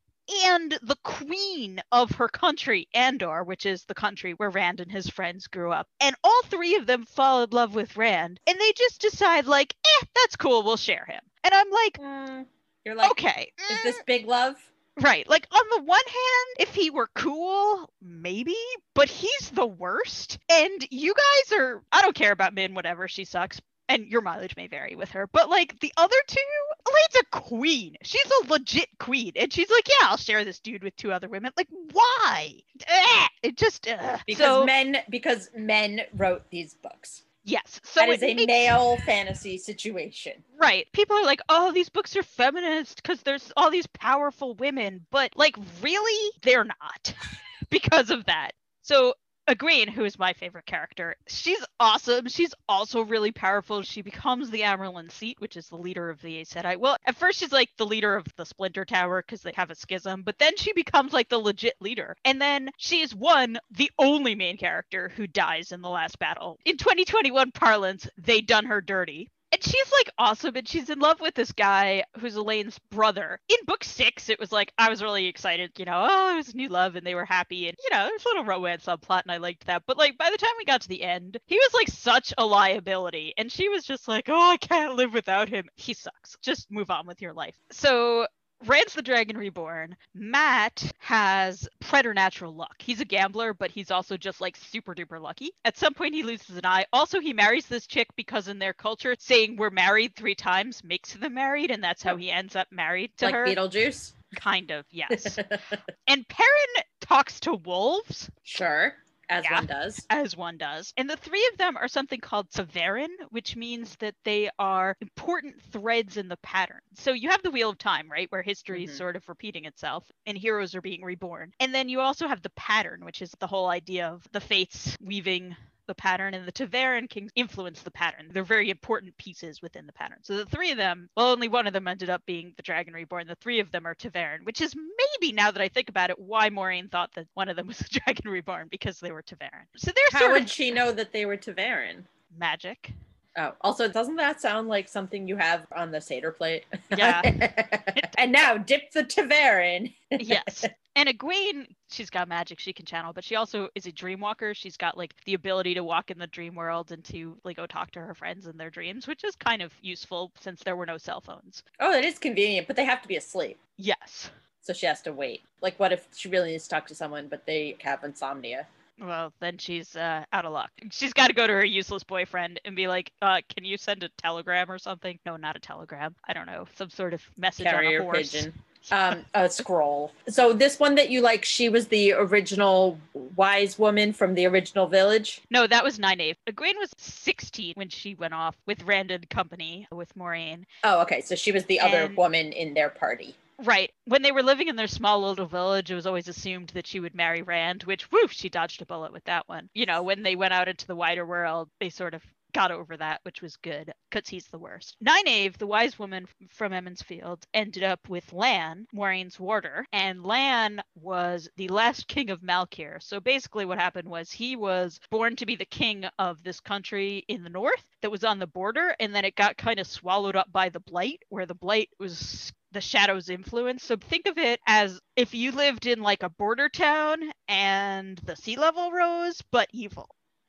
and 0.45 0.79
the 0.83 0.97
queen 1.03 1.81
of 1.93 2.11
her 2.13 2.29
country, 2.29 2.89
Andor, 2.95 3.43
which 3.45 3.67
is 3.67 3.85
the 3.85 3.95
country 3.95 4.33
where 4.33 4.51
Rand 4.51 4.81
and 4.81 4.91
his 4.91 5.09
friends 5.09 5.47
grew 5.47 5.73
up. 5.73 5.89
And 6.01 6.17
all 6.25 6.43
three 6.45 6.77
of 6.77 6.87
them 6.87 7.05
fall 7.05 7.43
in 7.43 7.51
love 7.51 7.75
with 7.75 7.97
Rand, 7.97 8.41
and 8.47 8.59
they 8.59 8.73
just 8.73 9.01
decide, 9.01 9.47
like, 9.47 9.75
eh, 9.85 10.07
that's 10.15 10.37
cool, 10.37 10.63
we'll 10.63 10.77
share 10.77 11.05
him. 11.05 11.21
And 11.45 11.55
I'm 11.55 11.71
like, 11.71 11.99
Mm, 11.99 12.47
you're 12.85 12.95
like, 12.95 13.11
okay, 13.13 13.53
is 13.71 13.79
mm, 13.79 13.83
this 13.83 14.03
big 14.07 14.27
love? 14.27 14.57
right? 15.01 15.29
Like, 15.29 15.47
on 15.53 15.63
the 15.77 15.83
one 15.83 16.01
hand, 16.07 16.69
if 16.69 16.75
he 16.75 16.91
were 16.91 17.09
cool, 17.15 17.91
maybe, 18.03 18.57
but 18.95 19.09
he's 19.09 19.51
the 19.51 19.67
worst. 19.67 20.39
And 20.51 20.87
you 20.91 21.15
guys 21.15 21.59
are, 21.59 21.83
I 21.91 22.03
don't 22.03 22.15
care 22.15 22.33
about 22.33 22.55
Min, 22.55 22.75
whatever, 22.75 23.09
she 23.09 23.25
sucks. 23.25 23.61
And 23.91 24.07
your 24.07 24.21
mileage 24.23 24.57
may 24.57 24.67
vary 24.67 24.95
with 24.97 25.11
her, 25.11 25.27
but 25.27 25.51
like 25.51 25.79
the 25.81 25.93
other 25.97 26.17
two, 26.27 26.41
Elayne's 26.89 27.23
a 27.23 27.25
queen. 27.41 27.97
She's 28.03 28.31
a 28.43 28.49
legit 28.51 28.89
queen. 28.99 29.33
And 29.37 29.53
she's 29.53 29.71
like, 29.71 29.89
yeah, 29.89 30.09
I'll 30.09 30.17
share 30.17 30.45
this 30.45 30.61
dude 30.61 30.83
with 30.83 30.97
two 30.97 31.13
other 31.13 31.29
women. 31.29 31.53
Like, 31.57 31.69
why? 31.93 32.55
Eh. 32.87 33.27
It 33.43 33.57
just. 33.57 33.89
Because 34.27 34.39
so 34.39 34.65
men 34.65 34.99
because 35.11 35.51
men 35.57 36.03
wrote 36.15 36.49
these 36.51 36.75
books. 36.75 37.23
yes. 37.45 37.81
So 37.85 38.01
that 38.01 38.09
is 38.11 38.23
a 38.23 38.35
makes- 38.35 38.47
male 38.47 38.97
fantasy 38.99 39.59
situation. 39.59 40.33
Right. 40.59 40.87
People 40.93 41.17
are 41.17 41.25
like, 41.25 41.41
oh, 41.49 41.73
these 41.73 41.89
books 41.89 42.15
are 42.17 42.23
feminist 42.23 43.03
because 43.03 43.23
there's 43.23 43.51
all 43.57 43.71
these 43.71 43.87
powerful 43.89 44.55
women. 44.55 45.07
But, 45.11 45.33
like, 45.37 45.57
really? 45.83 46.33
They're 46.43 46.65
not 46.65 47.15
because 47.71 48.11
of 48.11 48.27
that. 48.27 48.53
So, 48.83 49.15
Uh, 49.51 49.55
Egwene, 49.55 49.89
who 49.89 50.05
is 50.05 50.17
my 50.17 50.33
favorite 50.33 50.67
character, 50.67 51.17
she's 51.27 51.65
awesome. 51.81 52.29
She's 52.29 52.55
also 52.69 53.03
really 53.03 53.33
powerful. 53.33 53.83
She 53.83 54.01
becomes 54.01 54.49
the 54.49 54.61
Amyrlin 54.61 55.11
Seat, 55.11 55.41
which 55.41 55.57
is 55.57 55.69
the 55.69 55.77
leader 55.77 56.09
of 56.09 56.23
the 56.23 56.37
Aes. 56.37 56.55
Well, 56.79 56.97
at 57.05 57.17
first, 57.17 57.41
she's 57.41 57.51
like 57.51 57.71
the 57.77 57.87
leader 57.87 58.15
of 58.15 58.27
the 58.37 58.47
Splinter 58.47 58.85
Tower 58.85 59.23
because 59.23 59.43
they 59.43 59.53
have 59.57 59.71
a 59.71 59.75
schism, 59.75 60.23
but 60.23 60.39
then 60.39 60.57
she 60.57 60.73
becomes 60.73 61.13
like 61.13 61.29
the 61.29 61.39
legit 61.39 61.75
leader. 61.81 62.15
And 62.25 62.41
then 62.41 62.71
she 62.77 63.01
is 63.01 63.13
one, 63.13 63.59
the 63.73 63.91
only 63.99 64.37
main 64.37 64.57
character 64.57 65.11
who 65.17 65.27
dies 65.27 65.73
in 65.73 65.81
the 65.81 65.89
last 65.91 66.21
battle. 66.21 66.61
In 66.65 66.77
2021 66.77 67.51
parlance, 67.51 68.09
they 68.19 68.41
done 68.43 68.67
her 68.67 68.81
dirty. 68.81 69.31
And 69.53 69.65
she's 69.65 69.93
like 69.93 70.11
awesome, 70.17 70.55
and 70.55 70.69
she's 70.69 70.91
in 70.91 71.01
love 71.01 71.21
with 71.21 71.35
this 71.35 71.51
guy 71.51 72.05
who's 72.19 72.37
Elayne's 72.37 72.79
brother. 72.91 73.41
In 73.49 73.57
book 73.67 73.83
six, 73.83 74.29
it 74.29 74.39
was 74.39 74.53
like 74.53 74.73
I 74.79 74.89
was 74.89 75.03
really 75.03 75.27
excited, 75.27 75.73
you 75.77 75.85
know, 75.85 76.07
oh, 76.09 76.33
it 76.33 76.37
was 76.37 76.55
new 76.55 76.69
love, 76.69 76.95
and 76.95 77.05
they 77.05 77.17
were 77.17 77.25
happy, 77.25 77.69
and 77.69 77.77
you 77.83 77.97
know, 77.97 78.07
there's 78.07 78.25
a 78.25 78.29
little 78.29 78.45
romance 78.45 78.87
subplot, 78.87 79.23
and 79.23 79.33
I 79.33 79.39
liked 79.39 79.67
that. 79.67 79.83
But 79.87 79.99
like 79.99 80.17
by 80.17 80.31
the 80.31 80.39
time 80.39 80.53
we 80.57 80.65
got 80.65 80.83
to 80.83 80.89
the 80.89 81.03
end, 81.03 81.39
he 81.47 81.57
was 81.57 81.75
like 81.75 81.89
such 81.89 82.33
a 82.39 82.47
liability, 82.47 83.35
and 83.37 83.51
she 83.51 83.69
was 83.69 83.85
just 83.85 84.07
like, 84.07 84.29
oh, 84.29 84.51
I 84.53 84.57
can't 84.57 84.95
live 84.95 85.13
without 85.13 85.49
him. 85.49 85.67
He 85.75 85.95
sucks. 85.95 86.37
Just 86.43 86.71
move 86.71 86.91
on 86.91 87.07
with 87.07 87.21
your 87.21 87.33
life. 87.33 87.57
So 87.73 88.27
Rand's 88.67 88.95
the 88.95 89.03
Dragon 89.03 89.39
Reborn. 89.39 89.97
Mat 90.15 90.93
has 90.99 91.69
preternatural 91.81 92.55
luck. 92.55 92.77
He's 92.79 93.01
a 93.01 93.05
gambler, 93.05 93.55
but 93.55 93.71
he's 93.71 93.91
also 93.91 94.17
just 94.17 94.41
like 94.41 94.57
super 94.57 94.95
duper 94.95 95.21
lucky. 95.21 95.53
At 95.65 95.79
some 95.79 95.95
point, 95.95 96.15
he 96.15 96.23
loses 96.23 96.57
an 96.57 96.67
eye. 96.67 96.87
Also, 96.93 97.21
he 97.21 97.33
marries 97.33 97.67
this 97.67 97.87
chick 97.87 98.09
because 98.17 98.49
in 98.49 98.59
their 98.59 98.73
culture, 98.73 99.15
saying 99.19 99.57
we're 99.57 99.71
married 99.71 100.15
three 100.15 100.35
times 100.35 100.85
makes 100.85 101.15
them 101.15 101.35
married, 101.35 101.71
and 101.71 101.83
that's 101.83 102.03
how 102.03 102.17
he 102.17 102.31
ends 102.31 102.55
up 102.55 102.69
married 102.71 103.11
to 103.19 103.27
like 103.27 103.35
her. 103.35 103.47
Beetlejuice. 103.47 104.13
Kind 104.37 104.71
of, 104.71 104.87
yes. 104.91 105.39
and 106.07 106.29
Perrin 106.29 106.85
talks 107.01 107.41
to 107.41 107.55
wolves 107.55 108.31
sure, 108.45 108.95
as 109.31 109.45
Yeah. 109.45 109.55
one 109.57 109.67
does. 109.67 110.07
as 110.11 110.37
one 110.37 110.59
does. 110.59 110.93
And 110.97 111.09
the 111.09 111.17
three 111.17 111.47
of 111.53 111.59
them 111.59 111.77
are 111.77 111.89
something 111.89 112.21
called 112.21 112.51
ta'veren, 112.51 113.09
which 113.31 113.57
means 113.57 113.97
that 114.01 114.15
they 114.25 114.51
are 114.59 114.97
important 115.01 115.63
threads 115.73 116.17
in 116.19 116.29
the 116.29 116.37
pattern. 116.39 116.81
So 116.95 117.13
you 117.13 117.31
have 117.31 117.43
the 117.43 117.51
Wheel 117.51 117.71
of 117.71 117.79
Time, 117.79 118.11
right, 118.11 118.31
where 118.31 118.43
history 118.43 118.85
is 118.85 118.91
Mhm. 118.91 118.97
sort 118.97 119.17
of 119.17 119.29
repeating 119.29 119.65
itself 119.65 120.11
and 120.27 120.37
heroes 120.37 120.75
are 120.75 120.83
being 120.83 121.03
reborn. 121.03 121.53
And 121.61 121.75
then 121.75 121.89
you 121.89 122.01
also 122.01 122.29
have 122.29 122.43
the 122.43 122.51
pattern, 122.51 123.05
which 123.05 123.23
is 123.23 123.33
the 123.41 123.47
whole 123.47 123.69
idea 123.69 124.09
of 124.09 124.27
the 124.33 124.41
fates 124.41 124.97
weaving 125.01 125.57
the 125.91 125.95
pattern 125.97 126.35
and 126.35 126.47
the 126.47 126.53
ta'veren 126.53 127.11
can 127.11 127.29
influence 127.35 127.83
the 127.83 127.91
pattern. 127.91 128.29
They're 128.33 128.45
very 128.45 128.71
important 128.71 129.17
pieces 129.17 129.61
within 129.61 129.87
the 129.87 129.93
pattern. 129.93 130.19
So 130.23 130.37
the 130.37 130.47
three 130.47 130.71
of 130.71 130.77
them, 130.77 131.09
well, 131.17 131.33
only 131.33 131.49
one 131.49 131.67
of 131.67 131.73
them 131.73 131.89
ended 131.89 132.09
up 132.09 132.25
being 132.27 132.53
the 132.57 132.63
Dragon 132.63 132.95
Reborn. 132.95 133.27
The 133.27 133.35
three 133.35 133.59
of 133.59 133.73
them 133.73 133.87
are 133.87 133.95
ta'veren, 133.97 134.45
which 134.45 134.61
is 134.61 134.73
maybe 134.77 135.33
now 135.33 135.51
that 135.51 135.61
I 135.61 135.67
think 135.69 135.89
about 135.89 136.11
it, 136.11 136.19
why 136.21 136.49
Maureen 136.49 136.89
thought 136.89 137.13
that 137.17 137.27
one 137.35 137.49
of 137.49 137.57
them 137.57 137.67
was 137.67 137.79
the 137.79 137.89
Dragon 138.05 138.31
Reborn 138.31 138.69
because 138.71 139.01
they 139.01 139.11
were 139.11 139.23
ta'veren. 139.23 139.67
So 139.77 139.91
they're 139.91 140.05
How 140.13 140.21
sort 140.21 140.33
would 140.33 140.43
of 140.43 140.51
she 140.51 140.71
know 140.71 140.93
that 140.93 141.13
they 141.13 141.27
were 141.27 141.37
ta'veren? 141.37 142.05
magic. 142.39 142.93
Oh, 143.37 143.53
also, 143.61 143.89
doesn't 143.89 144.17
that 144.17 144.41
sound 144.41 144.69
like 144.69 144.89
something 144.89 145.29
you 145.29 145.37
have 145.37 145.67
on 145.75 145.93
the 145.93 146.01
Seder 146.01 146.33
plate? 146.33 146.65
Yeah. 146.97 147.21
and 148.19 148.33
now 148.33 148.57
dip 148.57 148.91
the 148.93 149.05
ta'veren. 149.05 149.93
yes. 150.11 150.67
And 150.97 151.09
Egwene, 151.09 151.69
she's 151.89 152.11
got 152.11 152.27
magic 152.27 152.59
she 152.59 152.73
can 152.73 152.85
channel, 152.85 153.13
but 153.13 153.23
she 153.23 153.37
also 153.37 153.69
is 153.77 153.87
a 153.87 153.93
dream 153.93 154.19
walker. 154.19 154.55
She's 154.55 154.77
got 154.77 154.99
like 154.99 155.15
the 155.25 155.35
ability 155.35 155.73
to 155.75 155.85
walk 155.85 156.11
in 156.11 156.19
the 156.19 156.27
dream 156.27 156.57
world 156.57 156.91
and 156.91 157.05
to 157.05 157.39
like 157.45 157.57
go 157.57 157.67
talk 157.67 157.93
to 157.93 158.01
her 158.01 158.13
friends 158.13 158.49
in 158.49 158.57
their 158.57 158.71
dreams, 158.71 159.07
which 159.07 159.23
is 159.23 159.37
kind 159.37 159.63
of 159.63 159.73
useful 159.81 160.33
since 160.41 160.65
there 160.65 160.75
were 160.75 160.87
no 160.87 160.99
cell 160.99 161.21
phones. 161.21 161.63
Oh, 161.79 161.93
that 161.93 162.05
is 162.05 162.19
convenient, 162.19 162.67
but 162.67 162.75
they 162.75 162.85
have 162.85 163.03
to 163.03 163.09
be 163.09 163.17
asleep. 163.17 163.57
Yes. 163.77 164.33
So 164.63 164.73
she 164.73 164.87
has 164.87 165.01
to 165.03 165.13
wait. 165.13 165.43
Like, 165.61 165.79
what 165.79 165.93
if 165.93 166.09
she 166.15 166.29
really 166.29 166.51
needs 166.51 166.65
to 166.65 166.71
talk 166.71 166.89
to 166.89 166.95
someone, 166.97 167.29
but 167.29 167.47
they 167.47 167.77
have 167.83 168.03
insomnia? 168.03 168.67
Well, 169.01 169.33
then 169.41 169.59
she's 169.59 169.97
uh, 169.97 170.25
out 170.33 170.45
of 170.45 170.53
luck. 170.53 170.71
She's 170.91 171.13
got 171.13 171.29
to 171.29 171.33
go 171.33 171.47
to 171.47 171.53
her 171.53 171.65
useless 171.65 172.05
boyfriend 172.05 172.61
and 172.65 172.77
be 172.77 172.87
like, 172.87 173.13
uh, 173.23 173.41
"Can 173.55 173.65
you 173.65 173.77
send 173.79 174.03
a 174.03 174.09
telegram 174.19 174.71
or 174.71 174.79
something?" 174.79 175.19
No, 175.25 175.37
not 175.37 175.57
a 175.57 175.61
telegram. 175.61 176.15
I 176.29 176.33
don't 176.33 176.47
know, 176.47 176.67
some 176.77 176.91
sort 176.91 177.15
of 177.15 177.23
message 177.37 177.67
on 177.67 177.75
a 177.75 177.77
Carrier 177.79 178.03
horse. 178.03 178.33
pigeon. 178.33 178.53
Um, 178.91 179.27
a 179.35 179.49
scroll. 179.51 180.11
So 180.29 180.55
this 180.55 180.81
one 180.81 180.95
that 180.95 181.11
you 181.11 181.21
like, 181.21 181.45
she 181.45 181.69
was 181.69 181.89
the 181.89 182.15
original 182.15 182.99
wise 183.37 183.79
woman 183.79 184.15
from 184.15 184.35
the 184.35 184.47
original 184.47 184.87
village. 184.87 185.43
No, 185.51 185.67
that 185.67 185.85
was 185.85 185.99
Nynaeve. 185.99 186.37
Egwene 186.49 186.79
was 186.79 186.91
16 186.97 187.75
when 187.77 187.91
she 187.91 188.15
went 188.15 188.33
off 188.33 188.57
with 188.67 188.83
Rand 188.85 189.11
and 189.11 189.29
company 189.29 189.87
with 189.93 190.15
Moiraine. 190.15 190.65
Oh, 190.83 191.03
okay. 191.03 191.21
So 191.21 191.35
she 191.35 191.53
was 191.53 191.67
the 191.67 191.79
other 191.79 192.11
woman 192.17 192.53
in 192.53 192.73
their 192.73 192.89
party. 192.89 193.35
Right. 193.63 193.93
When 194.07 194.23
they 194.23 194.33
were 194.33 194.43
living 194.43 194.69
in 194.69 194.77
their 194.77 194.87
small 194.87 195.21
little 195.21 195.47
village, 195.47 195.91
it 195.91 195.95
was 195.95 196.07
always 196.07 196.29
assumed 196.29 196.71
that 196.71 196.87
she 196.87 197.01
would 197.01 197.15
marry 197.15 197.43
Rand, 197.43 197.83
which, 197.85 198.11
woof, 198.11 198.33
she 198.33 198.49
dodged 198.49 198.81
a 198.81 198.87
bullet 198.87 199.13
with 199.13 199.25
that 199.25 199.49
one. 199.49 199.69
You 199.75 199.87
know, 199.87 200.03
when 200.03 200.23
they 200.23 200.35
went 200.35 200.55
out 200.55 200.69
into 200.69 200.87
the 200.87 200.97
wider 200.97 201.27
world, 201.27 201.69
they 201.79 201.91
sort 201.91 202.15
of 202.15 202.23
got 202.53 202.71
over 202.71 202.97
that, 202.97 203.21
which 203.23 203.43
was 203.43 203.57
good, 203.59 203.93
because 204.11 204.29
he's 204.29 204.47
the 204.47 204.59
worst. 204.59 204.97
Nynaeve, 205.05 205.59
the 205.59 205.67
wise 205.67 205.99
woman 205.99 206.27
from 206.49 206.73
Emond's 206.73 207.03
Field, 207.03 207.45
ended 207.55 207.85
up 207.85 208.09
with 208.09 208.33
Lan, 208.33 208.87
Moiraine's 208.95 209.39
warder, 209.39 209.85
and 209.93 210.25
Lan 210.25 210.83
was 210.95 211.49
the 211.57 211.69
last 211.69 212.09
king 212.09 212.31
of 212.31 212.41
Malkier. 212.41 213.01
So 213.03 213.21
basically, 213.21 213.67
what 213.67 213.79
happened 213.79 214.09
was 214.09 214.33
he 214.33 214.57
was 214.57 214.99
born 215.11 215.37
to 215.37 215.47
be 215.47 215.55
the 215.55 215.65
king 215.65 216.07
of 216.19 216.43
this 216.43 216.61
country 216.61 217.25
in 217.29 217.45
the 217.45 217.51
north 217.51 217.85
that 218.03 218.11
was 218.11 218.25
on 218.25 218.39
the 218.39 218.47
border, 218.47 218.97
and 218.99 219.15
then 219.15 219.25
it 219.25 219.37
got 219.37 219.57
kind 219.57 219.79
of 219.79 219.87
swallowed 219.87 220.35
up 220.35 220.51
by 220.51 220.71
the 220.71 220.81
Blight, 220.81 221.23
where 221.29 221.47
the 221.47 221.55
Blight 221.55 221.91
was 222.01 222.53
the 222.73 222.81
shadow's 222.81 223.29
influence. 223.29 223.85
So 223.85 223.97
think 223.97 224.27
of 224.27 224.39
it 224.39 224.61
as 224.67 225.01
if 225.17 225.35
you 225.35 225.53
lived 225.53 225.87
in 225.87 226.01
like 226.03 226.23
a 226.23 226.29
border 226.31 226.69
town 226.69 227.19
and 227.49 228.19
the 228.19 228.37
sea 228.37 228.57
level 228.57 228.93
rose, 228.93 229.43
but 229.51 229.69
evil. 229.73 230.09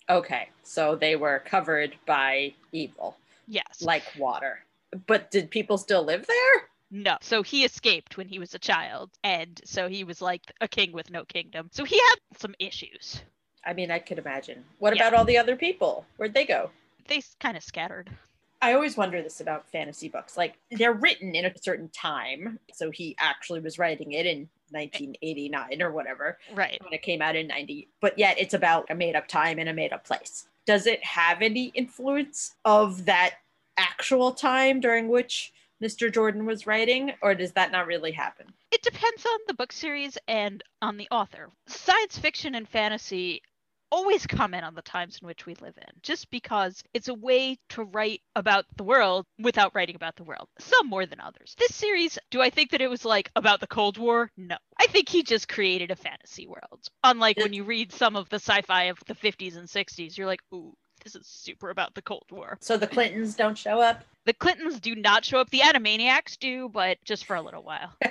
Okay. 0.09 0.49
So 0.63 0.95
they 0.95 1.15
were 1.15 1.39
covered 1.45 1.95
by 2.05 2.53
evil, 2.71 3.17
Yes. 3.47 3.81
like 3.81 4.03
water. 4.17 4.59
But 5.07 5.31
did 5.31 5.49
people 5.49 5.77
still 5.77 6.03
live 6.03 6.27
there? 6.27 6.67
No. 6.91 7.17
So 7.21 7.41
he 7.43 7.63
escaped 7.63 8.17
when 8.17 8.27
he 8.27 8.37
was 8.39 8.53
a 8.53 8.59
child. 8.59 9.09
And 9.23 9.59
so 9.63 9.87
he 9.87 10.03
was 10.03 10.21
like 10.21 10.41
a 10.59 10.67
king 10.67 10.91
with 10.91 11.09
no 11.09 11.23
kingdom. 11.25 11.69
So 11.71 11.85
he 11.85 11.97
had 11.97 12.15
some 12.39 12.53
issues. 12.59 13.21
I 13.65 13.73
mean, 13.73 13.91
I 13.91 13.99
could 13.99 14.17
imagine. 14.17 14.63
What 14.79 14.95
Yeah. 14.95 15.07
about 15.07 15.17
all 15.17 15.25
the 15.25 15.37
other 15.37 15.55
people? 15.55 16.05
Where'd 16.17 16.33
they 16.33 16.45
go? 16.45 16.71
They 17.07 17.21
kind 17.39 17.55
of 17.55 17.63
scattered. 17.63 18.09
I 18.61 18.73
always 18.73 18.95
wonder 18.95 19.21
this 19.21 19.41
about 19.41 19.67
fantasy 19.71 20.07
books. 20.07 20.37
Like 20.37 20.55
they're 20.69 20.93
written 20.93 21.33
in 21.35 21.45
a 21.45 21.53
certain 21.59 21.89
time. 21.89 22.59
So 22.73 22.91
he 22.91 23.15
actually 23.19 23.59
was 23.59 23.79
writing 23.79 24.11
it 24.11 24.25
in 24.25 24.47
1989 24.69 25.81
or 25.81 25.91
whatever 25.91 26.37
Right. 26.53 26.81
when 26.83 26.93
it 26.93 27.01
came 27.01 27.21
out 27.21 27.35
in 27.35 27.47
90, 27.47 27.89
but 28.01 28.17
yet 28.17 28.39
it's 28.39 28.53
about 28.53 28.89
a 28.89 28.95
made 28.95 29.15
up 29.15 29.27
time 29.27 29.59
and 29.59 29.67
a 29.69 29.73
made 29.73 29.93
up 29.93 30.05
place. 30.05 30.47
Does 30.65 30.85
it 30.85 31.03
have 31.03 31.41
any 31.41 31.65
influence 31.73 32.55
of 32.65 33.05
that 33.05 33.35
actual 33.77 34.31
time 34.31 34.79
during 34.79 35.07
which 35.07 35.51
Mr. 35.83 36.13
Jordan 36.13 36.45
was 36.45 36.67
writing, 36.67 37.11
or 37.23 37.33
does 37.33 37.53
that 37.53 37.71
not 37.71 37.87
really 37.87 38.11
happen? 38.11 38.45
It 38.71 38.83
depends 38.83 39.25
on 39.25 39.39
the 39.47 39.55
book 39.55 39.71
series 39.71 40.15
and 40.27 40.63
on 40.83 40.97
the 40.97 41.07
author. 41.09 41.49
Science 41.65 42.19
fiction 42.19 42.53
and 42.53 42.69
fantasy 42.69 43.41
always 43.91 44.25
comment 44.25 44.63
on 44.63 44.75
the 44.75 44.81
times 44.81 45.19
in 45.21 45.27
which 45.27 45.45
we 45.45 45.55
live 45.55 45.77
in, 45.77 45.93
just 46.01 46.29
because 46.31 46.83
it's 46.93 47.09
a 47.09 47.13
way 47.13 47.57
to 47.69 47.83
write 47.83 48.21
about 48.35 48.65
the 48.77 48.83
world 48.83 49.25
without 49.39 49.75
writing 49.75 49.95
about 49.95 50.15
the 50.15 50.23
world. 50.23 50.47
Some 50.59 50.87
more 50.87 51.05
than 51.05 51.19
others. 51.19 51.55
This 51.59 51.75
series, 51.75 52.17
do 52.29 52.41
I 52.41 52.49
think 52.49 52.71
that 52.71 52.81
it 52.81 52.89
was 52.89 53.05
like 53.05 53.29
about 53.35 53.59
the 53.59 53.67
Cold 53.67 53.97
War? 53.97 54.31
No. 54.37 54.57
I 54.79 54.87
think 54.87 55.09
he 55.09 55.23
just 55.23 55.47
created 55.47 55.91
a 55.91 55.95
fantasy 55.95 56.47
world. 56.47 56.87
Unlike 57.03 57.37
when 57.37 57.53
you 57.53 57.63
read 57.63 57.91
some 57.91 58.15
of 58.15 58.29
the 58.29 58.37
sci 58.37 58.61
fi 58.61 58.85
of 58.85 58.99
the 59.07 59.15
50s 59.15 59.57
and 59.57 59.67
60s, 59.67 60.17
you're 60.17 60.27
like, 60.27 60.41
ooh, 60.53 60.75
this 61.03 61.15
is 61.15 61.27
super 61.27 61.69
about 61.69 61.95
the 61.95 62.01
Cold 62.01 62.25
War. 62.31 62.57
So 62.61 62.77
the 62.77 62.87
Clintons 62.87 63.35
don't 63.35 63.57
show 63.57 63.81
up? 63.81 64.03
The 64.25 64.33
Clintons 64.33 64.79
do 64.79 64.95
not 64.95 65.25
show 65.25 65.39
up. 65.39 65.49
The 65.49 65.61
Animaniacs 65.61 66.37
do, 66.37 66.69
but 66.69 66.97
just 67.03 67.25
for 67.25 67.35
a 67.35 67.41
little 67.41 67.63
while. 67.63 67.91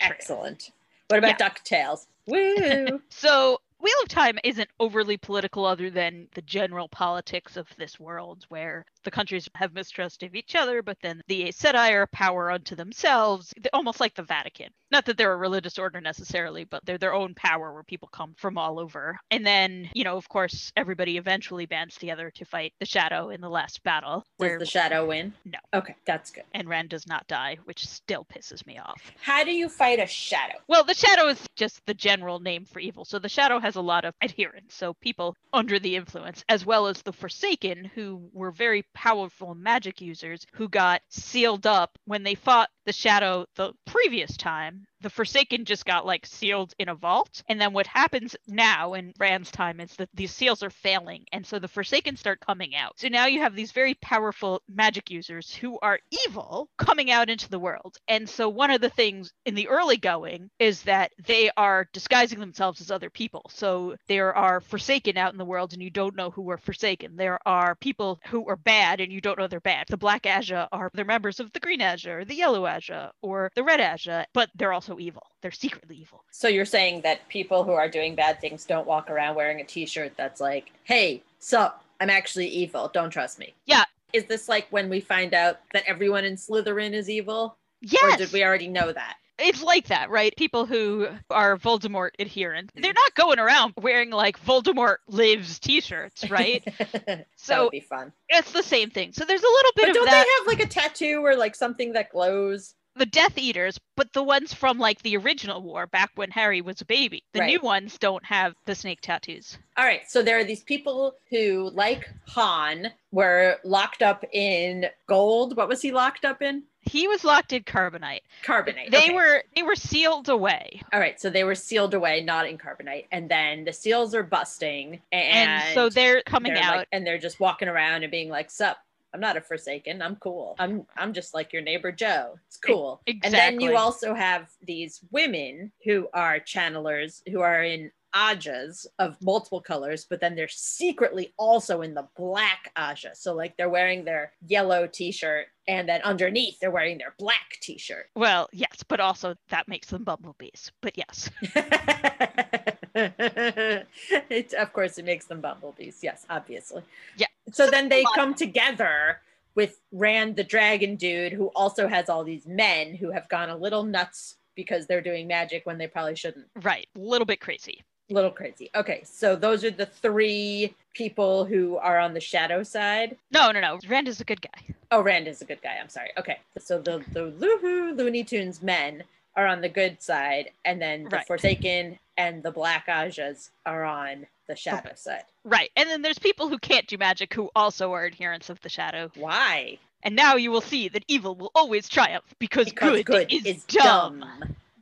Excellent. 0.00 0.70
What 1.08 1.18
about 1.18 1.38
DuckTales? 1.38 2.06
Woo! 2.26 3.00
So 3.10 3.60
Wheel 3.80 3.92
of 4.02 4.08
Time 4.08 4.38
isn't 4.44 4.68
overly 4.78 5.16
political 5.16 5.64
other 5.64 5.90
than 5.90 6.28
the 6.34 6.42
general 6.42 6.88
politics 6.88 7.56
of 7.56 7.68
this 7.76 7.98
world 7.98 8.46
where 8.48 8.84
the 9.04 9.10
countries 9.10 9.48
have 9.54 9.72
mistrust 9.74 10.22
of 10.22 10.34
each 10.34 10.54
other, 10.54 10.82
but 10.82 10.98
then 11.02 11.20
the 11.28 11.44
Aes 11.44 11.58
Sedai 11.58 11.92
are 11.92 12.06
power 12.08 12.50
unto 12.50 12.74
themselves, 12.74 13.52
almost 13.72 14.00
like 14.00 14.14
the 14.14 14.22
Vatican. 14.22 14.68
Not 14.90 15.06
that 15.06 15.16
they're 15.16 15.32
a 15.32 15.36
religious 15.36 15.78
order 15.78 16.00
necessarily, 16.00 16.64
but 16.64 16.84
they're 16.84 16.98
their 16.98 17.14
own 17.14 17.34
power 17.34 17.72
where 17.72 17.82
people 17.82 18.08
come 18.12 18.34
from 18.36 18.58
all 18.58 18.78
over. 18.78 19.18
And 19.30 19.44
then, 19.46 19.88
you 19.94 20.04
know, 20.04 20.16
of 20.16 20.28
course, 20.28 20.70
everybody 20.76 21.16
eventually 21.16 21.64
bands 21.66 21.96
together 21.96 22.30
to 22.34 22.44
fight 22.44 22.74
the 22.78 22.86
Shadow 22.86 23.30
in 23.30 23.40
the 23.40 23.48
last 23.48 23.82
battle. 23.84 24.18
Does 24.18 24.24
Where 24.36 24.58
the 24.58 24.66
shadow 24.66 25.06
win? 25.06 25.32
No. 25.46 25.58
Okay, 25.74 25.96
that's 26.04 26.30
good. 26.30 26.44
and 26.52 26.68
Rand 26.68 26.90
does 26.90 27.06
not 27.06 27.26
die, 27.26 27.56
which 27.64 27.86
still 27.86 28.26
pisses 28.26 28.66
me 28.66 28.78
off. 28.78 29.00
How 29.20 29.44
do 29.44 29.52
you 29.52 29.68
fight 29.70 29.98
a 29.98 30.06
shadow? 30.06 30.58
Well, 30.68 30.84
the 30.84 30.94
shadow 30.94 31.28
is 31.28 31.46
just 31.56 31.80
the 31.86 31.94
general 31.94 32.40
name 32.40 32.66
for 32.66 32.78
evil. 32.80 33.04
So 33.06 33.18
the 33.18 33.28
shadow 33.30 33.58
has 33.60 33.76
a 33.76 33.80
lot 33.80 34.04
of 34.04 34.14
adherents. 34.22 34.74
So 34.74 34.92
people 35.00 35.34
under 35.54 35.78
the 35.78 35.96
influence, 35.96 36.44
as 36.50 36.66
well 36.66 36.86
as 36.86 37.00
the 37.02 37.12
Forsaken, 37.12 37.90
who 37.94 38.28
were 38.32 38.50
very 38.50 38.84
powerful 38.94 39.54
magic 39.54 40.00
users 40.00 40.46
who 40.52 40.68
got 40.68 41.02
sealed 41.08 41.66
up 41.66 41.98
when 42.04 42.22
they 42.22 42.34
fought 42.34 42.70
the 42.84 42.92
shadow 42.92 43.46
the 43.56 43.72
previous 43.86 44.36
time. 44.36 44.86
The 45.02 45.10
Forsaken 45.10 45.64
just 45.64 45.84
got 45.84 46.06
like 46.06 46.26
sealed 46.26 46.74
in 46.78 46.88
a 46.88 46.94
vault. 46.94 47.42
And 47.48 47.60
then 47.60 47.72
what 47.72 47.86
happens 47.86 48.34
now 48.46 48.94
in 48.94 49.12
Rand's 49.18 49.50
time 49.50 49.80
is 49.80 49.94
that 49.96 50.08
these 50.14 50.32
seals 50.32 50.62
are 50.62 50.70
failing. 50.70 51.24
And 51.32 51.46
so 51.46 51.58
the 51.58 51.68
Forsaken 51.68 52.16
start 52.16 52.40
coming 52.40 52.74
out. 52.74 52.98
So 52.98 53.08
now 53.08 53.26
you 53.26 53.40
have 53.40 53.54
these 53.54 53.72
very 53.72 53.94
powerful 53.94 54.62
magic 54.68 55.10
users 55.10 55.54
who 55.54 55.78
are 55.80 55.98
evil 56.26 56.68
coming 56.78 57.10
out 57.10 57.28
into 57.28 57.50
the 57.50 57.58
world. 57.58 57.98
And 58.08 58.28
so 58.28 58.48
one 58.48 58.70
of 58.70 58.80
the 58.80 58.88
things 58.88 59.32
in 59.44 59.54
the 59.54 59.68
early 59.68 59.96
going 59.96 60.50
is 60.58 60.82
that 60.82 61.12
they 61.26 61.50
are 61.56 61.88
disguising 61.92 62.40
themselves 62.40 62.80
as 62.80 62.90
other 62.90 63.10
people. 63.10 63.42
So 63.50 63.96
there 64.08 64.34
are 64.34 64.60
Forsaken 64.60 65.16
out 65.18 65.32
in 65.32 65.38
the 65.38 65.44
world 65.44 65.72
and 65.72 65.82
you 65.82 65.90
don't 65.90 66.16
know 66.16 66.30
who 66.30 66.50
are 66.50 66.58
Forsaken. 66.58 67.16
There 67.16 67.38
are 67.44 67.74
people 67.74 68.20
who 68.28 68.48
are 68.48 68.56
bad 68.56 69.00
and 69.00 69.12
you 69.12 69.20
don't 69.20 69.38
know 69.38 69.48
they're 69.48 69.60
bad. 69.60 69.86
The 69.88 69.96
Black 69.96 70.22
Ajah 70.22 70.68
are 70.72 70.90
they're 70.94 71.04
members 71.04 71.40
of 71.40 71.52
the 71.52 71.60
Green 71.60 71.82
or 71.82 72.24
the 72.24 72.34
Yellow 72.34 72.64
Ajah 72.64 73.10
or 73.22 73.50
the 73.56 73.64
Red 73.64 73.80
Ajah, 73.80 74.24
but 74.32 74.50
they're 74.54 74.72
also 74.72 74.91
evil. 75.00 75.26
They're 75.40 75.50
secretly 75.50 75.96
evil. 75.96 76.24
So 76.30 76.48
you're 76.48 76.64
saying 76.64 77.02
that 77.02 77.26
people 77.28 77.64
who 77.64 77.72
are 77.72 77.88
doing 77.88 78.14
bad 78.14 78.40
things 78.40 78.64
don't 78.64 78.86
walk 78.86 79.10
around 79.10 79.34
wearing 79.36 79.60
a 79.60 79.64
t-shirt 79.64 80.12
that's 80.16 80.40
like, 80.40 80.72
"Hey, 80.84 81.22
sup, 81.38 81.84
I'm 82.00 82.10
actually 82.10 82.48
evil. 82.48 82.90
Don't 82.92 83.10
trust 83.10 83.38
me." 83.38 83.54
Yeah. 83.66 83.84
Is 84.12 84.24
this 84.26 84.48
like 84.48 84.66
when 84.70 84.88
we 84.90 85.00
find 85.00 85.32
out 85.34 85.60
that 85.72 85.84
everyone 85.86 86.24
in 86.24 86.36
Slytherin 86.36 86.92
is 86.92 87.08
evil? 87.08 87.56
Yes. 87.80 88.14
Or 88.14 88.16
did 88.16 88.32
we 88.32 88.44
already 88.44 88.68
know 88.68 88.92
that? 88.92 89.16
it's 89.38 89.62
like 89.62 89.88
that, 89.88 90.08
right? 90.08 90.36
People 90.36 90.66
who 90.66 91.08
are 91.30 91.56
Voldemort 91.56 92.10
adherent, 92.20 92.70
they're 92.76 92.92
not 92.92 93.14
going 93.16 93.40
around 93.40 93.72
wearing 93.80 94.10
like 94.10 94.38
Voldemort 94.44 94.98
lives 95.08 95.58
t-shirts, 95.58 96.30
right? 96.30 96.62
that 97.06 97.26
So- 97.36 97.64
would 97.64 97.72
be 97.72 97.80
fun. 97.80 98.12
it's 98.28 98.52
the 98.52 98.62
same 98.62 98.90
thing. 98.90 99.12
So 99.12 99.24
there's 99.24 99.42
a 99.42 99.46
little 99.46 99.72
bit 99.74 99.82
But 99.84 99.88
of 99.88 99.94
don't 99.96 100.04
that. 100.04 100.24
they 100.26 100.52
have 100.52 100.58
like 100.58 100.64
a 100.64 100.68
tattoo 100.70 101.24
or 101.24 101.34
like 101.34 101.56
something 101.56 101.94
that 101.94 102.10
glows? 102.12 102.74
The 102.96 103.06
Death 103.06 103.38
Eaters, 103.38 103.78
but 103.96 104.12
the 104.12 104.22
ones 104.22 104.52
from 104.52 104.78
like 104.78 105.00
the 105.02 105.16
original 105.16 105.62
war 105.62 105.86
back 105.86 106.10
when 106.14 106.30
Harry 106.30 106.60
was 106.60 106.80
a 106.80 106.84
baby. 106.84 107.22
The 107.32 107.44
new 107.44 107.60
ones 107.60 107.98
don't 107.98 108.24
have 108.24 108.54
the 108.66 108.74
snake 108.74 109.00
tattoos. 109.00 109.58
All 109.76 109.84
right, 109.84 110.02
so 110.08 110.22
there 110.22 110.38
are 110.38 110.44
these 110.44 110.62
people 110.62 111.14
who, 111.30 111.70
like 111.72 112.08
Han, 112.28 112.88
were 113.10 113.58
locked 113.64 114.02
up 114.02 114.24
in 114.32 114.86
gold. 115.06 115.56
What 115.56 115.68
was 115.68 115.80
he 115.82 115.92
locked 115.92 116.24
up 116.24 116.42
in? 116.42 116.64
He 116.84 117.06
was 117.06 117.24
locked 117.24 117.52
in 117.52 117.62
carbonite. 117.62 118.22
Carbonite. 118.44 118.90
They 118.90 119.04
okay. 119.04 119.14
were 119.14 119.44
they 119.54 119.62
were 119.62 119.76
sealed 119.76 120.28
away. 120.28 120.82
All 120.92 120.98
right, 120.98 121.20
so 121.20 121.30
they 121.30 121.44
were 121.44 121.54
sealed 121.54 121.94
away, 121.94 122.22
not 122.22 122.48
in 122.48 122.58
carbonite, 122.58 123.06
and 123.12 123.28
then 123.30 123.64
the 123.64 123.72
seals 123.72 124.14
are 124.14 124.24
busting, 124.24 125.00
and, 125.12 125.50
And, 125.50 125.74
so 125.74 125.88
they're 125.88 126.22
coming 126.22 126.54
they're, 126.54 126.62
out. 126.62 126.76
like- 126.78 126.88
and 126.90 127.06
they're 127.06 127.18
just 127.18 127.38
walking 127.38 127.68
around 127.68 128.02
and 128.02 128.10
being 128.10 128.28
like, 128.28 128.50
"Sup, 128.50 128.78
I'm 129.14 129.20
not 129.20 129.36
a 129.36 129.40
Forsaken. 129.40 130.02
I'm 130.02 130.16
cool. 130.16 130.56
I'm 130.58 130.86
I'm 130.96 131.12
just 131.12 131.34
like 131.34 131.52
your 131.52 131.62
neighbor 131.62 131.92
Joe. 131.92 132.38
It's 132.48 132.56
cool." 132.56 133.00
Exactly. 133.06 133.38
And 133.38 133.60
then 133.60 133.60
you 133.60 133.76
also 133.76 134.14
have 134.14 134.48
these 134.66 135.00
women 135.10 135.72
who 135.84 136.08
are 136.14 136.38
channelers 136.40 137.22
who 137.30 137.40
are 137.40 137.62
in 137.62 137.90
ajahs 138.14 138.86
of 138.98 139.16
multiple 139.22 139.60
colors, 139.60 140.06
but 140.08 140.20
then 140.20 140.34
they're 140.34 140.48
secretly 140.48 141.32
also 141.38 141.82
in 141.82 141.94
the 141.94 142.06
black 142.16 142.70
ajah. 142.76 143.16
So 143.16 143.34
like 143.34 143.56
they're 143.56 143.70
wearing 143.70 144.04
their 144.04 144.32
yellow 144.46 144.86
t-shirt 144.86 145.46
and 145.68 145.88
then 145.88 146.02
underneath 146.02 146.58
they're 146.60 146.70
wearing 146.70 146.98
their 146.98 147.14
black 147.18 147.58
t-shirt. 147.60 148.10
well, 148.14 148.48
yes, 148.52 148.84
but 148.86 149.00
also 149.00 149.34
that 149.48 149.68
makes 149.68 149.88
them 149.88 150.04
bumblebees. 150.04 150.70
But 150.80 150.98
yes. 150.98 151.30
it, 152.94 154.54
of 154.54 154.72
course, 154.72 154.98
it 154.98 155.04
makes 155.04 155.26
them 155.26 155.40
bumblebees. 155.40 156.00
Yes, 156.02 156.26
obviously. 156.28 156.82
Yeah. 157.16 157.26
So 157.50 157.68
then 157.68 157.88
they 157.88 158.04
come 158.14 158.34
together 158.34 159.20
with 159.54 159.80
Rand, 159.92 160.36
the 160.36 160.44
dragon 160.44 160.96
dude, 160.96 161.32
who 161.32 161.48
also 161.48 161.88
has 161.88 162.08
all 162.08 162.24
these 162.24 162.46
men 162.46 162.94
who 162.94 163.10
have 163.10 163.28
gone 163.28 163.50
a 163.50 163.56
little 163.56 163.82
nuts 163.82 164.36
because 164.54 164.86
they're 164.86 165.02
doing 165.02 165.26
magic 165.26 165.66
when 165.66 165.78
they 165.78 165.86
probably 165.86 166.14
shouldn't. 166.14 166.46
Right. 166.62 166.86
A 166.96 166.98
little 166.98 167.26
bit 167.26 167.40
crazy. 167.40 167.82
A 168.10 168.14
little 168.14 168.30
crazy. 168.30 168.70
Okay, 168.74 169.02
so 169.04 169.36
those 169.36 169.64
are 169.64 169.70
the 169.70 169.86
three 169.86 170.74
people 170.92 171.44
who 171.44 171.76
are 171.78 171.98
on 171.98 172.14
the 172.14 172.20
shadow 172.20 172.62
side. 172.62 173.16
No, 173.30 173.50
no, 173.52 173.60
no. 173.60 173.78
Rand 173.88 174.08
is 174.08 174.20
a 174.20 174.24
good 174.24 174.42
guy. 174.42 174.74
Oh, 174.90 175.00
Rand 175.00 175.28
is 175.28 175.40
a 175.40 175.44
good 175.44 175.62
guy. 175.62 175.78
I'm 175.80 175.88
sorry. 175.88 176.10
Okay, 176.18 176.38
so 176.58 176.78
the 176.78 177.02
the 177.12 177.30
Loohoo 177.30 177.96
Looney 177.96 178.24
Tunes 178.24 178.60
men 178.60 179.04
are 179.36 179.46
on 179.46 179.60
the 179.60 179.68
good 179.68 180.02
side, 180.02 180.50
and 180.64 180.80
then 180.80 181.04
the 181.04 181.16
Right. 181.16 181.26
Forsaken 181.26 181.98
and 182.16 182.42
the 182.42 182.50
Black 182.50 182.86
Ajahs 182.86 183.50
are 183.64 183.84
on 183.84 184.26
the 184.46 184.56
shadow 184.56 184.92
side. 184.94 185.24
Right. 185.44 185.70
And 185.76 185.88
then 185.88 186.02
there's 186.02 186.18
people 186.18 186.48
who 186.48 186.58
can't 186.58 186.86
do 186.86 186.98
magic 186.98 187.32
who 187.32 187.50
also 187.56 187.92
are 187.92 188.04
adherents 188.04 188.50
of 188.50 188.60
the 188.60 188.68
shadow. 188.68 189.10
Why? 189.14 189.78
And 190.02 190.14
now 190.16 190.34
you 190.36 190.50
will 190.50 190.60
see 190.60 190.88
that 190.88 191.04
evil 191.08 191.34
will 191.34 191.52
always 191.54 191.88
triumph 191.88 192.34
because, 192.38 192.66
Because 192.66 193.02
good, 193.04 193.32
is, 193.32 193.64
dumb. 193.64 194.24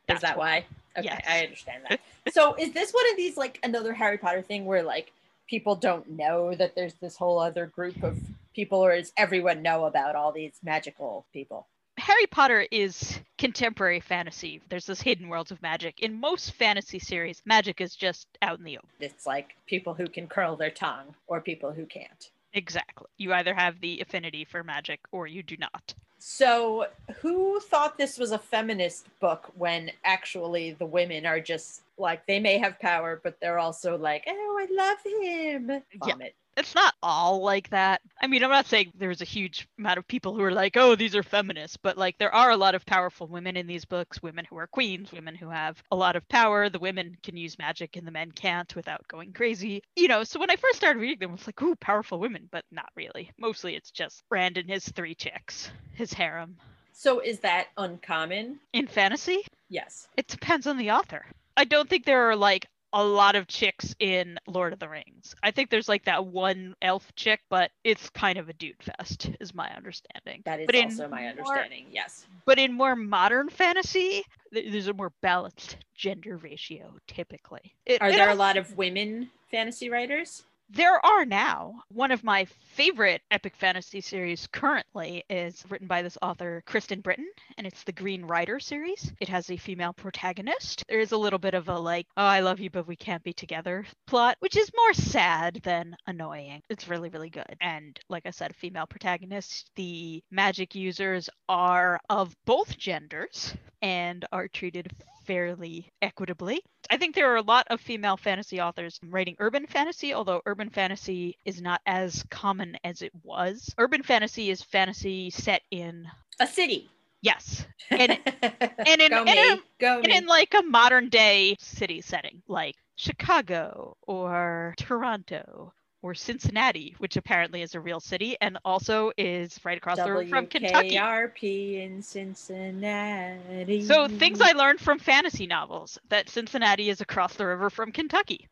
Is 0.08 0.20
that 0.20 0.36
why? 0.36 0.64
Okay, 0.96 1.06
Yes. 1.06 1.24
I 1.28 1.40
understand 1.44 1.84
that. 1.88 2.00
so 2.32 2.54
is 2.56 2.72
this 2.72 2.92
one 2.92 3.08
of 3.10 3.16
these 3.16 3.36
like 3.36 3.60
another 3.62 3.92
Harry 3.94 4.18
Potter 4.18 4.42
thing 4.42 4.64
where 4.64 4.82
like 4.82 5.12
people 5.46 5.76
don't 5.76 6.08
know 6.10 6.54
that 6.54 6.74
there's 6.74 6.94
this 6.94 7.16
whole 7.16 7.38
other 7.38 7.66
group 7.66 8.02
of 8.02 8.18
people, 8.54 8.84
or 8.84 8.96
does 8.96 9.12
everyone 9.16 9.62
know 9.62 9.84
about 9.84 10.16
all 10.16 10.32
these 10.32 10.52
magical 10.64 11.26
people? 11.32 11.66
Harry 12.00 12.26
Potter 12.26 12.66
is 12.70 13.20
contemporary 13.36 14.00
fantasy. 14.00 14.62
There's 14.70 14.86
this 14.86 15.02
hidden 15.02 15.28
worlds 15.28 15.50
of 15.50 15.60
magic. 15.60 16.00
In 16.00 16.18
most 16.18 16.54
fantasy 16.54 16.98
series, 16.98 17.42
magic 17.44 17.80
is 17.80 17.94
just 17.94 18.26
out 18.40 18.58
in 18.58 18.64
the 18.64 18.78
open. 18.78 18.88
It's 19.00 19.26
like 19.26 19.54
people 19.66 19.92
who 19.94 20.08
can 20.08 20.26
curl 20.26 20.56
their 20.56 20.70
tongue 20.70 21.14
or 21.26 21.40
people 21.40 21.72
who 21.72 21.84
can't. 21.84 22.30
Exactly. 22.54 23.06
You 23.18 23.32
either 23.34 23.54
have 23.54 23.80
the 23.80 24.00
affinity 24.00 24.44
for 24.44 24.64
magic 24.64 25.00
or 25.12 25.26
you 25.26 25.42
do 25.42 25.56
not. 25.58 25.94
So, 26.18 26.86
who 27.20 27.60
thought 27.60 27.96
this 27.96 28.18
was 28.18 28.32
a 28.32 28.38
feminist 28.38 29.06
book 29.20 29.52
when 29.56 29.90
actually 30.04 30.72
the 30.72 30.84
women 30.84 31.24
are 31.24 31.40
just 31.40 31.82
like 31.96 32.26
they 32.26 32.40
may 32.40 32.58
have 32.58 32.78
power, 32.78 33.20
but 33.22 33.38
they're 33.40 33.58
also 33.58 33.96
like, 33.96 34.24
oh, 34.26 34.58
I 34.60 34.66
love 34.74 34.98
him. 35.04 35.82
Yeah. 36.06 36.28
It's 36.60 36.74
not 36.74 36.94
all 37.02 37.42
like 37.42 37.70
that. 37.70 38.00
I 38.20 38.26
mean, 38.26 38.44
I'm 38.44 38.50
not 38.50 38.66
saying 38.66 38.92
there's 38.94 39.20
a 39.22 39.24
huge 39.26 39.66
amount 39.78 39.98
of 39.98 40.06
people 40.06 40.34
who 40.34 40.42
are 40.42 40.52
like, 40.52 40.76
oh, 40.76 40.94
these 40.94 41.16
are 41.16 41.22
feminists, 41.22 41.76
but 41.76 41.96
like 41.96 42.18
there 42.18 42.34
are 42.34 42.50
a 42.50 42.56
lot 42.56 42.74
of 42.74 42.86
powerful 42.86 43.26
women 43.26 43.56
in 43.56 43.66
these 43.66 43.84
books, 43.84 44.22
women 44.22 44.44
who 44.48 44.56
are 44.58 44.66
queens, 44.66 45.10
women 45.12 45.34
who 45.34 45.48
have 45.48 45.82
a 45.90 45.96
lot 45.96 46.16
of 46.16 46.28
power. 46.28 46.68
The 46.68 46.78
women 46.78 47.16
can 47.22 47.36
use 47.36 47.58
magic 47.58 47.96
and 47.96 48.06
the 48.06 48.10
men 48.12 48.30
can't 48.32 48.74
without 48.76 49.06
going 49.08 49.32
crazy. 49.32 49.82
You 49.96 50.08
know, 50.08 50.22
so 50.24 50.38
when 50.38 50.50
I 50.50 50.56
first 50.56 50.76
started 50.76 51.00
reading 51.00 51.18
them, 51.18 51.30
I 51.30 51.34
was 51.34 51.46
like, 51.46 51.60
ooh, 51.62 51.74
powerful 51.76 52.20
women, 52.20 52.48
but 52.52 52.64
not 52.70 52.90
really. 52.94 53.30
Mostly 53.38 53.74
it's 53.74 53.90
just 53.90 54.22
Rand 54.30 54.58
and 54.58 54.68
his 54.68 54.88
three 54.88 55.14
chicks, 55.14 55.70
his 55.94 56.12
harem. 56.12 56.56
So, 56.92 57.20
is 57.20 57.38
that 57.40 57.68
uncommon? 57.78 58.60
In 58.74 58.86
fantasy, 58.86 59.46
Yes. 59.70 60.08
it 60.16 60.26
depends 60.26 60.66
on 60.66 60.76
the 60.76 60.90
author. 60.90 61.24
I 61.56 61.64
don't 61.64 61.88
think 61.88 62.04
there 62.04 62.28
are 62.30 62.36
like 62.36 62.66
a 62.92 63.04
lot 63.04 63.36
of 63.36 63.46
chicks 63.46 63.94
in 64.00 64.38
Lord 64.46 64.72
of 64.72 64.78
the 64.78 64.88
Rings. 64.88 65.34
I 65.42 65.50
think 65.50 65.70
there's 65.70 65.88
like 65.88 66.04
that 66.06 66.26
one 66.26 66.74
elf 66.82 67.12
chick, 67.14 67.40
but 67.48 67.70
it's 67.84 68.10
kind 68.10 68.38
of 68.38 68.48
a 68.48 68.52
dude 68.52 68.82
fest, 68.82 69.30
is 69.40 69.54
my 69.54 69.70
understanding. 69.76 70.42
That 70.44 70.60
is 70.60 70.66
But 70.66 70.74
in 70.74 70.84
also 70.86 71.08
my 71.08 71.20
more- 71.20 71.30
understanding. 71.30 71.86
Yes. 71.90 72.26
But 72.46 72.58
in 72.58 72.72
more 72.72 72.96
modern 72.96 73.48
fantasy, 73.48 74.24
there's 74.50 74.88
a 74.88 74.92
more 74.94 75.12
balanced 75.22 75.76
gender 75.94 76.36
ratio 76.36 76.94
typically. 77.06 77.74
It- 77.86 78.02
Are 78.02 78.10
there 78.10 78.30
a 78.30 78.34
lot 78.34 78.56
of 78.56 78.76
women 78.76 79.30
fantasy 79.50 79.88
writers? 79.88 80.44
There 80.72 81.04
are 81.04 81.24
now. 81.24 81.82
One 81.88 82.12
of 82.12 82.22
my 82.22 82.44
favorite 82.44 83.22
epic 83.32 83.56
fantasy 83.56 84.00
series 84.00 84.46
currently 84.46 85.24
is 85.28 85.64
written 85.68 85.88
by 85.88 86.00
this 86.00 86.16
author, 86.22 86.62
Kristen 86.64 87.00
Britain, 87.00 87.28
and 87.58 87.66
it's 87.66 87.82
the 87.82 87.90
Green 87.90 88.24
Rider 88.24 88.60
series. 88.60 89.12
It 89.20 89.28
has 89.28 89.50
a 89.50 89.56
female 89.56 89.92
protagonist. 89.92 90.84
There 90.88 91.00
is 91.00 91.10
a 91.10 91.18
little 91.18 91.40
bit 91.40 91.54
of 91.54 91.68
a 91.68 91.76
like, 91.76 92.06
oh, 92.16 92.22
I 92.22 92.38
love 92.38 92.60
you, 92.60 92.70
but 92.70 92.86
we 92.86 92.94
can't 92.94 93.24
be 93.24 93.32
together 93.32 93.84
plot, 94.06 94.36
which 94.38 94.56
is 94.56 94.70
more 94.76 94.94
sad 94.94 95.60
than 95.64 95.96
annoying. 96.06 96.62
It's 96.70 96.86
really, 96.86 97.08
really 97.08 97.30
good. 97.30 97.56
And 97.60 97.98
like 98.08 98.26
I 98.26 98.30
said, 98.30 98.54
female 98.54 98.86
protagonist. 98.86 99.72
The 99.74 100.22
magic 100.30 100.76
users 100.76 101.28
are 101.48 101.98
of 102.08 102.36
both 102.44 102.78
genders 102.78 103.56
and 103.82 104.24
are 104.30 104.46
treated 104.46 104.92
fairly 105.30 105.88
equitably. 106.02 106.60
I 106.90 106.96
think 106.96 107.14
there 107.14 107.32
are 107.32 107.36
a 107.36 107.42
lot 107.42 107.68
of 107.70 107.80
female 107.80 108.16
fantasy 108.16 108.60
authors 108.60 108.98
writing 109.06 109.36
urban 109.38 109.64
fantasy, 109.64 110.12
although 110.12 110.42
urban 110.44 110.70
fantasy 110.70 111.38
is 111.44 111.62
not 111.62 111.80
as 111.86 112.24
common 112.30 112.76
as 112.82 113.00
it 113.00 113.12
was. 113.22 113.72
Urban 113.78 114.02
fantasy 114.02 114.50
is 114.50 114.60
fantasy 114.60 115.30
set 115.30 115.62
in 115.70 116.08
a 116.40 116.48
city. 116.48 116.90
Yes. 117.22 117.64
And 117.90 118.18
and 118.32 119.00
in, 119.00 119.10
Go 119.10 119.20
in 119.20 119.24
me. 119.26 119.50
a, 119.52 119.58
Go 119.78 120.00
and 120.00 120.08
in 120.08 120.26
like 120.26 120.52
a 120.52 120.62
modern 120.62 121.08
day 121.10 121.54
city 121.60 122.00
setting 122.00 122.42
like 122.48 122.74
Chicago 122.96 123.96
or 124.02 124.74
Toronto 124.78 125.72
or 126.02 126.14
Cincinnati, 126.14 126.94
which 126.98 127.16
apparently 127.16 127.62
is 127.62 127.74
a 127.74 127.80
real 127.80 128.00
city 128.00 128.36
and 128.40 128.58
also 128.64 129.12
is 129.16 129.58
right 129.64 129.76
across 129.76 129.98
the 129.98 130.10
road 130.10 130.28
from 130.28 130.46
Kentucky. 130.46 130.96
WKRP 130.96 131.84
in 131.84 132.02
Cincinnati. 132.02 133.84
So 133.84 134.08
things 134.08 134.40
I 134.40 134.52
learned 134.52 134.80
from 134.80 134.98
fantasy 134.98 135.46
novels 135.46 135.98
that 136.08 136.28
Cincinnati 136.28 136.88
is 136.90 137.00
across 137.00 137.34
the 137.34 137.46
river 137.46 137.70
from 137.70 137.92
Kentucky. 137.92 138.48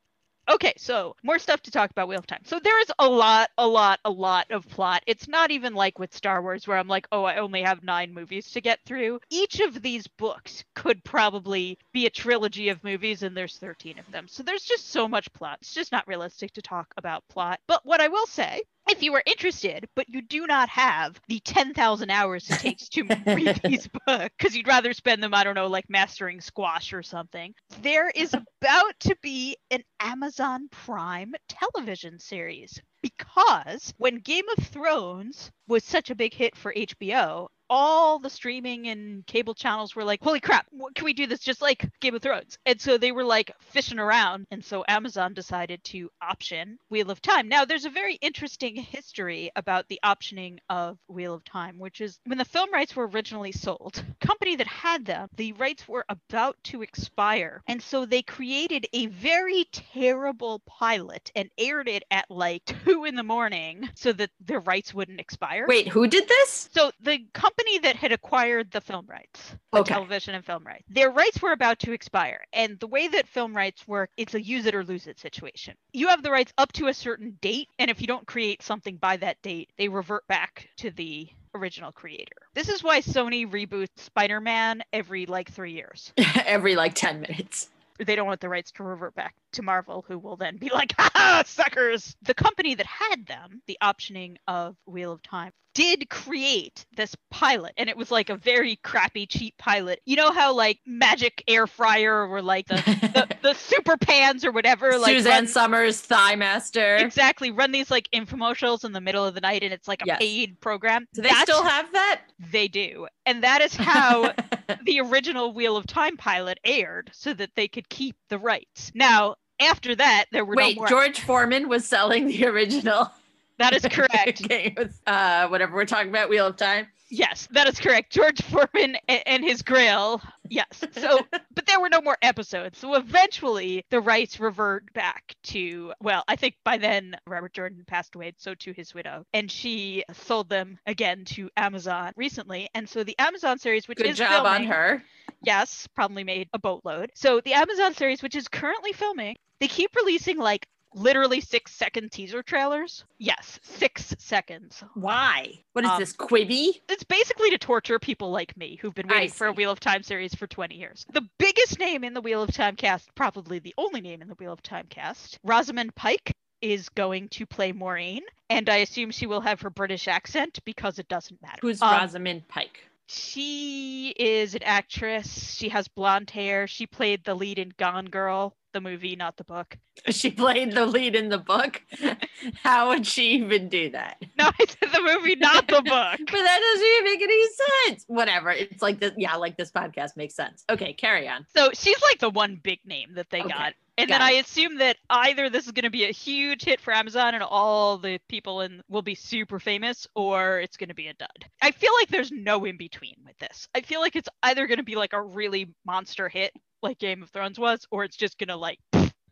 Okay, 0.51 0.73
so 0.79 1.15
more 1.23 1.39
stuff 1.39 1.61
to 1.63 1.71
talk 1.71 1.91
about 1.91 2.09
Wheel 2.09 2.19
of 2.19 2.27
Time. 2.27 2.41
So 2.45 2.59
there 2.59 2.81
is 2.81 2.91
a 2.99 3.07
lot, 3.07 3.51
a 3.59 3.67
lot, 3.67 4.01
a 4.07 4.11
lot 4.11 4.51
of 4.51 4.67
plot. 4.67 5.03
It's 5.07 5.29
not 5.29 5.51
even 5.51 5.75
like 5.75 5.99
with 5.99 6.15
Star 6.15 6.41
Wars 6.41 6.67
where 6.67 6.79
I'm 6.79 6.89
like, 6.89 7.07
oh, 7.13 7.25
I 7.25 7.37
only 7.37 7.63
have 7.63 7.85
nine 7.85 8.15
movies 8.15 8.51
to 8.53 8.63
get 8.63 8.81
through. 8.87 9.21
Each 9.29 9.61
of 9.61 9.83
these 9.83 10.07
books 10.07 10.65
could 10.75 11.05
probably 11.05 11.79
be 11.93 12.07
a 12.07 12.11
trilogy 12.11 12.71
of 12.71 12.83
movies, 12.83 13.23
and 13.23 13.37
there's 13.37 13.59
13 13.59 13.99
of 13.99 14.11
them. 14.11 14.27
So 14.27 14.43
there's 14.43 14.65
just 14.65 14.89
so 14.89 15.07
much 15.07 15.31
plot. 15.35 15.59
It's 15.61 15.75
just 15.75 15.93
not 15.93 16.09
realistic 16.09 16.53
to 16.55 16.63
talk 16.63 16.95
about 16.97 17.29
plot. 17.29 17.61
But 17.67 17.85
what 17.85 18.01
I 18.01 18.09
will 18.09 18.27
say 18.27 18.63
if 18.89 19.03
you 19.03 19.14
are 19.14 19.22
interested, 19.26 19.86
but 19.95 20.09
you 20.09 20.22
do 20.22 20.47
not 20.47 20.68
have 20.68 21.20
the 21.28 21.41
10,000 21.41 22.11
hours 22.11 22.51
it 22.51 22.59
takes 22.59 22.89
to 22.91 23.03
read 23.26 23.61
these 23.64 23.89
books, 24.07 24.34
because 24.39 24.57
you'd 24.57 24.68
rather 24.68 24.93
spend 24.93 25.22
them, 25.22 25.34
I 25.34 25.45
don't 25.45 25.55
know, 25.55 25.66
like 25.66 25.89
mastering 25.89 26.41
squash 26.41 26.93
or 26.93 27.03
something, 27.03 27.55
there 27.82 28.11
is 28.11 28.34
about 28.34 28.99
to 29.01 29.16
be 29.22 29.57
an 29.70 29.82
Amazon 30.01 30.68
Prime 30.70 31.34
television 31.49 32.18
series. 32.18 32.80
Because 33.01 33.95
when 33.99 34.16
Game 34.16 34.47
of 34.57 34.64
Thrones 34.64 35.53
was 35.68 35.84
such 35.84 36.11
a 36.11 36.16
big 36.16 36.34
hit 36.34 36.57
for 36.57 36.74
HBO, 36.74 37.49
all 37.71 38.19
the 38.19 38.31
streaming 38.31 38.89
and 38.89 39.27
cable 39.27 39.55
channels 39.55 39.95
were 39.95 40.05
like, 40.05 40.23
holy 40.23 40.41
crap, 40.41 40.66
what, 40.71 40.95
can 40.95 41.05
we 41.05 41.12
do 41.12 41.27
this 41.27 41.41
just 41.41 41.62
like 41.62 41.89
Game 42.01 42.14
of 42.14 42.23
Thrones? 42.23 42.59
And 42.66 42.81
so 42.81 42.99
they 42.99 43.12
were 43.12 43.25
like 43.25 43.53
fishing 43.61 43.99
around. 43.99 44.47
And 44.51 44.64
so 44.64 44.85
Amazon 44.89 45.35
decided 45.35 45.83
to 45.85 46.11
option 46.23 46.79
Wheel 46.91 47.11
of 47.11 47.21
Time. 47.21 47.49
Now, 47.49 47.64
there's 47.64 47.85
a 47.85 47.91
very 47.91 48.14
interesting 48.16 48.77
history 48.77 49.51
about 49.57 49.89
the 49.89 50.01
optioning 50.05 50.59
of 50.71 50.99
Wheel 51.09 51.35
of 51.35 51.45
Time, 51.45 51.79
which 51.79 52.01
is 52.01 52.19
when 52.27 52.39
the 52.39 52.45
film 52.45 52.73
rights 52.73 52.97
were 52.97 53.09
originally 53.09 53.53
sold, 53.53 54.03
company 54.21 54.57
that 54.57 54.66
had 54.66 55.05
them, 55.05 55.29
the 55.37 55.53
rights 55.55 55.87
were 55.87 56.05
about 56.09 56.57
to 56.64 56.83
expire. 56.83 57.62
And 57.66 57.83
so 57.83 58.07
they 58.07 58.23
created 58.23 58.87
a 58.93 59.07
very 59.07 59.66
terrible 59.73 60.62
pilot 60.66 61.31
and 61.35 61.51
aired 61.59 61.89
it 61.89 62.05
at 62.11 62.31
like 62.31 62.64
two 62.64 63.05
in 63.05 63.14
the 63.14 63.23
morning 63.23 63.89
so 63.95 64.12
that 64.12 64.31
their 64.41 64.61
rights 64.61 64.95
wouldn't 64.95 65.21
expire. 65.21 65.66
Wait, 65.69 65.89
who 65.89 66.07
did 66.07 66.29
this? 66.29 66.69
So 66.73 66.91
the 67.01 67.25
company 67.33 67.58
that 67.83 67.97
had 67.97 68.13
acquired 68.13 68.71
the 68.71 68.81
film 68.81 69.07
rights, 69.07 69.57
the 69.73 69.81
Okay. 69.81 69.95
television 69.95 70.35
and 70.35 70.45
film 70.45 70.67
rights, 70.67 70.85
their 70.89 71.11
rights 71.11 71.41
were 71.43 71.53
about 71.53 71.79
to 71.81 71.93
expire. 71.93 72.45
And 72.53 72.79
the 72.81 72.87
way 72.87 73.09
that 73.09 73.29
film 73.29 73.57
rights 73.57 73.87
work, 73.87 74.11
it's 74.17 74.35
a 74.35 74.43
use 74.43 74.67
it 74.67 74.75
or 74.75 74.85
lose 74.85 75.07
it 75.07 75.19
situation. 75.19 75.75
You 75.93 76.09
have 76.09 76.23
the 76.23 76.31
rights 76.31 76.53
up 76.59 76.73
to 76.75 76.89
a 76.89 76.95
certain 76.95 77.39
date, 77.41 77.69
and 77.79 77.91
if 77.91 78.01
you 78.01 78.07
don't 78.07 78.27
create 78.27 78.63
something 78.63 78.97
by 78.97 79.17
that 79.19 79.41
date, 79.43 79.71
they 79.79 79.89
revert 79.89 80.27
back 80.27 80.69
to 80.79 80.91
the 80.91 81.29
original 81.55 81.93
creator. 81.93 82.37
This 82.55 82.69
is 82.69 82.83
why 82.83 83.01
Sony 83.01 83.49
reboots 83.49 83.89
Spider-Man 83.97 84.83
every 84.93 85.27
like 85.27 85.51
3 85.51 85.73
years. 85.73 86.13
Every 86.47 86.77
like 86.77 86.95
10 86.95 87.21
minutes. 87.21 87.71
They 87.99 88.15
don't 88.15 88.27
want 88.27 88.41
the 88.41 88.49
rights 88.49 88.71
to 88.73 88.85
revert 88.85 89.15
back 89.15 89.35
to 89.53 89.63
Marvel, 89.63 90.05
who 90.07 90.19
will 90.19 90.37
then 90.37 90.57
be 90.57 90.71
like, 90.71 90.95
ha 90.99 91.43
suckers! 91.47 92.17
The 92.23 92.35
company 92.35 92.75
that 92.75 92.87
had 92.87 93.27
them, 93.27 93.63
the 93.67 93.79
optioning 93.83 94.37
of 94.47 94.77
Wheel 94.87 95.13
of 95.13 95.23
Time, 95.23 95.53
did 95.75 96.11
create 96.11 96.85
this 96.97 97.15
pilot, 97.31 97.73
and 97.77 97.89
it 97.89 97.97
was 97.97 98.11
like 98.11 98.31
a 98.31 98.37
very 98.37 98.77
crappy, 98.83 99.27
cheap 99.27 99.55
pilot. 99.59 100.01
You 100.07 100.17
know 100.17 100.33
how 100.33 100.53
like 100.53 100.81
Magic 100.87 101.45
Air 101.47 101.67
Fryer 101.69 102.27
or 102.27 102.43
like 102.43 102.67
the, 102.67 102.75
the, 102.75 103.37
the 103.43 103.55
Super 103.55 103.97
Pans 103.97 104.45
or 104.45 104.51
whatever, 104.51 104.99
like 104.99 105.17
Suzanne 105.17 105.47
Somers, 105.47 106.01
Thigh 106.01 106.35
Master. 106.35 106.97
exactly 106.97 107.51
run 107.53 107.71
these 107.71 107.91
like 107.93 108.09
infomercials 108.13 108.85
in 108.85 108.93
the 108.93 109.01
middle 109.01 109.25
of 109.25 109.35
the 109.35 109.41
night, 109.41 109.63
and 109.63 109.73
it's 109.73 109.87
like 109.87 110.03
a 110.03 110.07
Yes. 110.07 110.19
paid 110.19 110.61
program. 110.61 111.07
Do 111.15 111.23
they 111.23 111.29
That's- 111.29 111.45
still 111.45 111.63
have 111.63 111.93
that? 111.93 112.23
They 112.53 112.67
do, 112.69 113.07
and 113.27 113.43
that 113.45 113.61
is 113.61 113.75
how 113.75 114.33
the 114.85 115.01
original 115.01 115.53
Wheel 115.53 115.77
of 115.77 115.87
Time 115.87 116.17
pilot 116.17 116.59
aired 116.65 117.11
so 117.13 117.33
that 117.35 117.51
they 117.55 117.69
could 117.69 117.89
keep 117.89 118.17
the 118.31 118.39
rights. 118.39 118.91
Now, 118.95 119.37
after 119.61 119.95
that, 119.95 120.27
there 120.33 120.45
were 120.45 120.55
Wait, 120.57 120.77
no 120.77 120.81
more. 120.81 120.89
George 120.89 121.21
Foreman 121.21 121.69
was 121.69 121.85
selling 121.87 122.27
the 122.27 122.47
original. 122.47 123.11
that 123.59 123.73
is 123.73 123.83
correct. 123.91 124.43
with 124.77 125.01
uh, 125.07 125.49
whatever 125.49 125.75
we're 125.75 125.85
talking 125.85 126.09
about, 126.09 126.29
Wheel 126.29 126.47
of 126.47 126.57
Time. 126.57 126.87
Yes, 127.09 127.49
that 127.53 127.69
is 127.69 127.79
correct. 127.79 128.13
George 128.13 128.41
Foreman 128.43 128.97
and, 129.09 129.45
his 129.45 129.63
grill. 129.63 130.21
Yes. 130.49 130.85
So, 130.93 131.21
but 131.55 131.67
there 131.67 131.81
were 131.81 131.89
no 131.89 132.01
more 132.01 132.17
episodes. 132.23 132.79
So 132.79 132.95
eventually, 132.95 133.85
the 133.91 134.01
rights 134.01 134.41
revert 134.41 134.93
back 134.93 135.35
to. 135.45 135.93
Well, 136.01 136.25
I 136.29 136.37
think 136.37 136.57
by 136.65 136.79
then 136.79 137.17
Robert 137.27 137.53
Jordan 137.53 137.85
passed 137.87 138.15
away, 138.15 138.33
so 138.37 138.55
to 138.55 138.73
his 138.73 138.95
widow, 138.95 139.25
and 139.33 139.51
she 139.51 140.05
sold 140.13 140.49
them 140.49 140.79
again 140.87 141.25
to 141.27 141.51
Amazon 141.57 142.13
recently. 142.17 142.69
And 142.75 142.89
so 142.89 143.05
the 143.05 143.19
Amazon 143.19 143.59
series, 143.59 143.89
which 143.89 143.99
Good 143.99 144.07
is 144.07 144.19
job 144.19 144.47
on 144.47 144.65
her. 144.65 145.03
yes, 145.43 145.89
probably 145.95 146.25
made 146.25 146.49
a 146.53 146.59
boatload. 146.59 147.11
So 147.15 147.41
the 147.45 147.55
Amazon 147.55 147.95
series, 147.95 148.23
which 148.23 148.35
is 148.35 148.49
currently 148.49 148.93
filming, 148.93 149.37
they 149.61 149.69
keep 149.69 149.95
releasing 149.97 150.39
like 150.39 150.67
literally 150.95 151.41
six 151.41 151.72
second 151.72 152.11
teaser 152.12 152.43
trailers. 152.43 153.05
Yes, 153.18 153.59
six 153.62 154.14
seconds. 154.18 154.82
Why? 154.95 155.53
What 155.72 155.84
is 155.84 155.91
Um, 155.91 155.99
this, 156.01 156.12
Quibi? 156.16 156.80
It's 156.89 157.05
basically 157.05 157.51
to 157.51 157.59
torture 157.59 157.99
people 157.99 158.30
like 158.30 158.57
me 158.57 158.76
who've 158.80 158.95
been 158.95 159.09
waiting 159.09 159.30
for 159.30 159.47
a. 159.49 159.53
Wheel 159.53 159.70
of 159.70 159.80
Time 159.80 160.03
series 160.03 160.34
for 160.34 160.47
20 160.47 160.76
years. 160.76 161.05
The 161.12 161.28
biggest 161.39 161.78
name 161.78 162.05
in 162.05 162.14
the 162.14 162.20
Wheel 162.20 162.43
of 162.43 162.53
Time 162.53 162.76
cast, 162.76 163.14
probably 163.14 163.59
the 163.59 163.74
only 163.76 164.01
name 164.01 164.22
in 164.22 164.28
the 164.28 164.34
Wheel 164.34 164.53
of 164.53 164.62
Time 164.62 164.86
cast, 164.89 165.39
Rosamund 165.43 165.95
Pike 165.95 166.32
is 166.61 166.89
going 166.89 167.28
to 167.30 167.47
play 167.47 167.72
Moiraine, 167.72 168.22
and 168.51 168.68
I 168.68 168.76
assume 168.78 169.11
she 169.11 169.26
will 169.26 169.41
have 169.41 169.61
her 169.61 169.70
British 169.70 170.09
accent 170.09 170.59
because 170.64 170.99
it 170.99 171.09
doesn't 171.09 171.41
matter. 171.43 171.59
Who's 171.62 171.80
Um, 171.82 171.93
Rosamund 172.01 172.49
Pike? 172.49 172.80
She 173.09 174.11
is 174.18 174.55
an 174.55 174.62
actress. 174.64 175.55
She 175.55 175.68
has 175.70 175.89
blonde 175.89 176.30
hair. 176.30 176.66
She 176.66 176.86
played 176.86 177.24
the 177.24 177.34
lead 177.34 177.59
in 177.59 177.72
Gone 177.78 178.07
Girl, 178.07 178.55
the 178.79 178.91
movie, 178.91 179.16
not 179.16 179.37
the 179.37 179.45
book. 179.45 179.76
She 180.11 180.31
played 180.31 180.72
the 180.72 180.87
lead 180.87 181.16
in 181.16 181.29
the 181.29 181.39
book. 181.39 181.83
How 182.62 182.89
would 182.91 183.05
she 183.05 183.33
even 183.33 183.68
do 183.68 183.91
that? 183.91 184.16
No, 184.39 184.47
I 184.47 184.64
said 184.64 184.93
the 184.93 185.03
movie, 185.03 185.35
not 185.35 185.66
the 185.66 185.83
book. 185.83 186.20
But 186.31 186.43
that 186.43 186.61
doesn't 186.61 186.87
even 186.87 187.05
make 187.05 187.22
any 187.22 187.45
sense. 187.89 188.05
Whatever. 188.07 188.51
It's 188.51 188.81
like 188.81 189.01
this. 189.01 189.12
Yeah, 189.16 189.35
like 189.35 189.57
this 189.57 189.72
podcast 189.72 190.16
makes 190.16 190.35
sense. 190.37 190.64
Okay, 190.70 190.93
carry 190.93 191.29
on. 191.29 191.45
So 191.55 191.70
she's 191.74 192.01
like 192.01 192.20
the 192.20 192.31
one 192.31 192.61
big 192.62 192.79
name 192.87 193.14
that 193.14 193.29
they 193.31 193.41
Okay, 193.41 193.49
got. 193.49 193.74
And 193.99 194.09
got 194.09 194.14
then 194.14 194.22
I 194.22 194.31
assume 194.35 194.79
that 194.79 194.99
either 195.11 195.51
this 195.51 195.66
is 195.66 195.72
going 195.72 195.83
to 195.83 195.91
be 195.91 196.05
a 196.05 196.12
huge 196.12 196.62
hit 196.62 196.81
for 196.81 196.95
Amazon 196.95 197.35
and 197.35 197.43
all 197.43 197.99
the 197.99 198.20
people 198.29 198.61
in 198.61 198.81
will 198.89 199.03
be 199.03 199.16
super 199.16 199.59
famous, 199.59 200.07
or 200.14 200.61
it's 200.61 200.76
going 200.76 200.91
to 200.91 200.95
be 200.95 201.09
a 201.09 201.14
dud. 201.14 201.45
I 201.61 201.72
feel 201.72 201.93
like 202.01 202.09
there's 202.09 202.31
no 202.31 202.64
in 202.64 202.76
between 202.76 203.16
with 203.26 203.37
this. 203.39 203.68
I 203.74 203.81
feel 203.81 204.01
like 204.01 204.14
it's 204.14 204.29
either 204.45 204.68
going 204.68 204.79
to 204.79 204.85
be 204.85 204.95
like 204.95 205.12
a 205.12 205.20
really 205.20 205.74
monster 205.85 206.29
hit, 206.29 206.53
like 206.83 206.99
Game 206.99 207.22
of 207.22 207.31
Thrones 207.31 207.59
was, 207.59 207.87
or 207.91 208.05
it's 208.05 208.16
just 208.16 208.39
to 208.39 208.57
like 208.57 208.79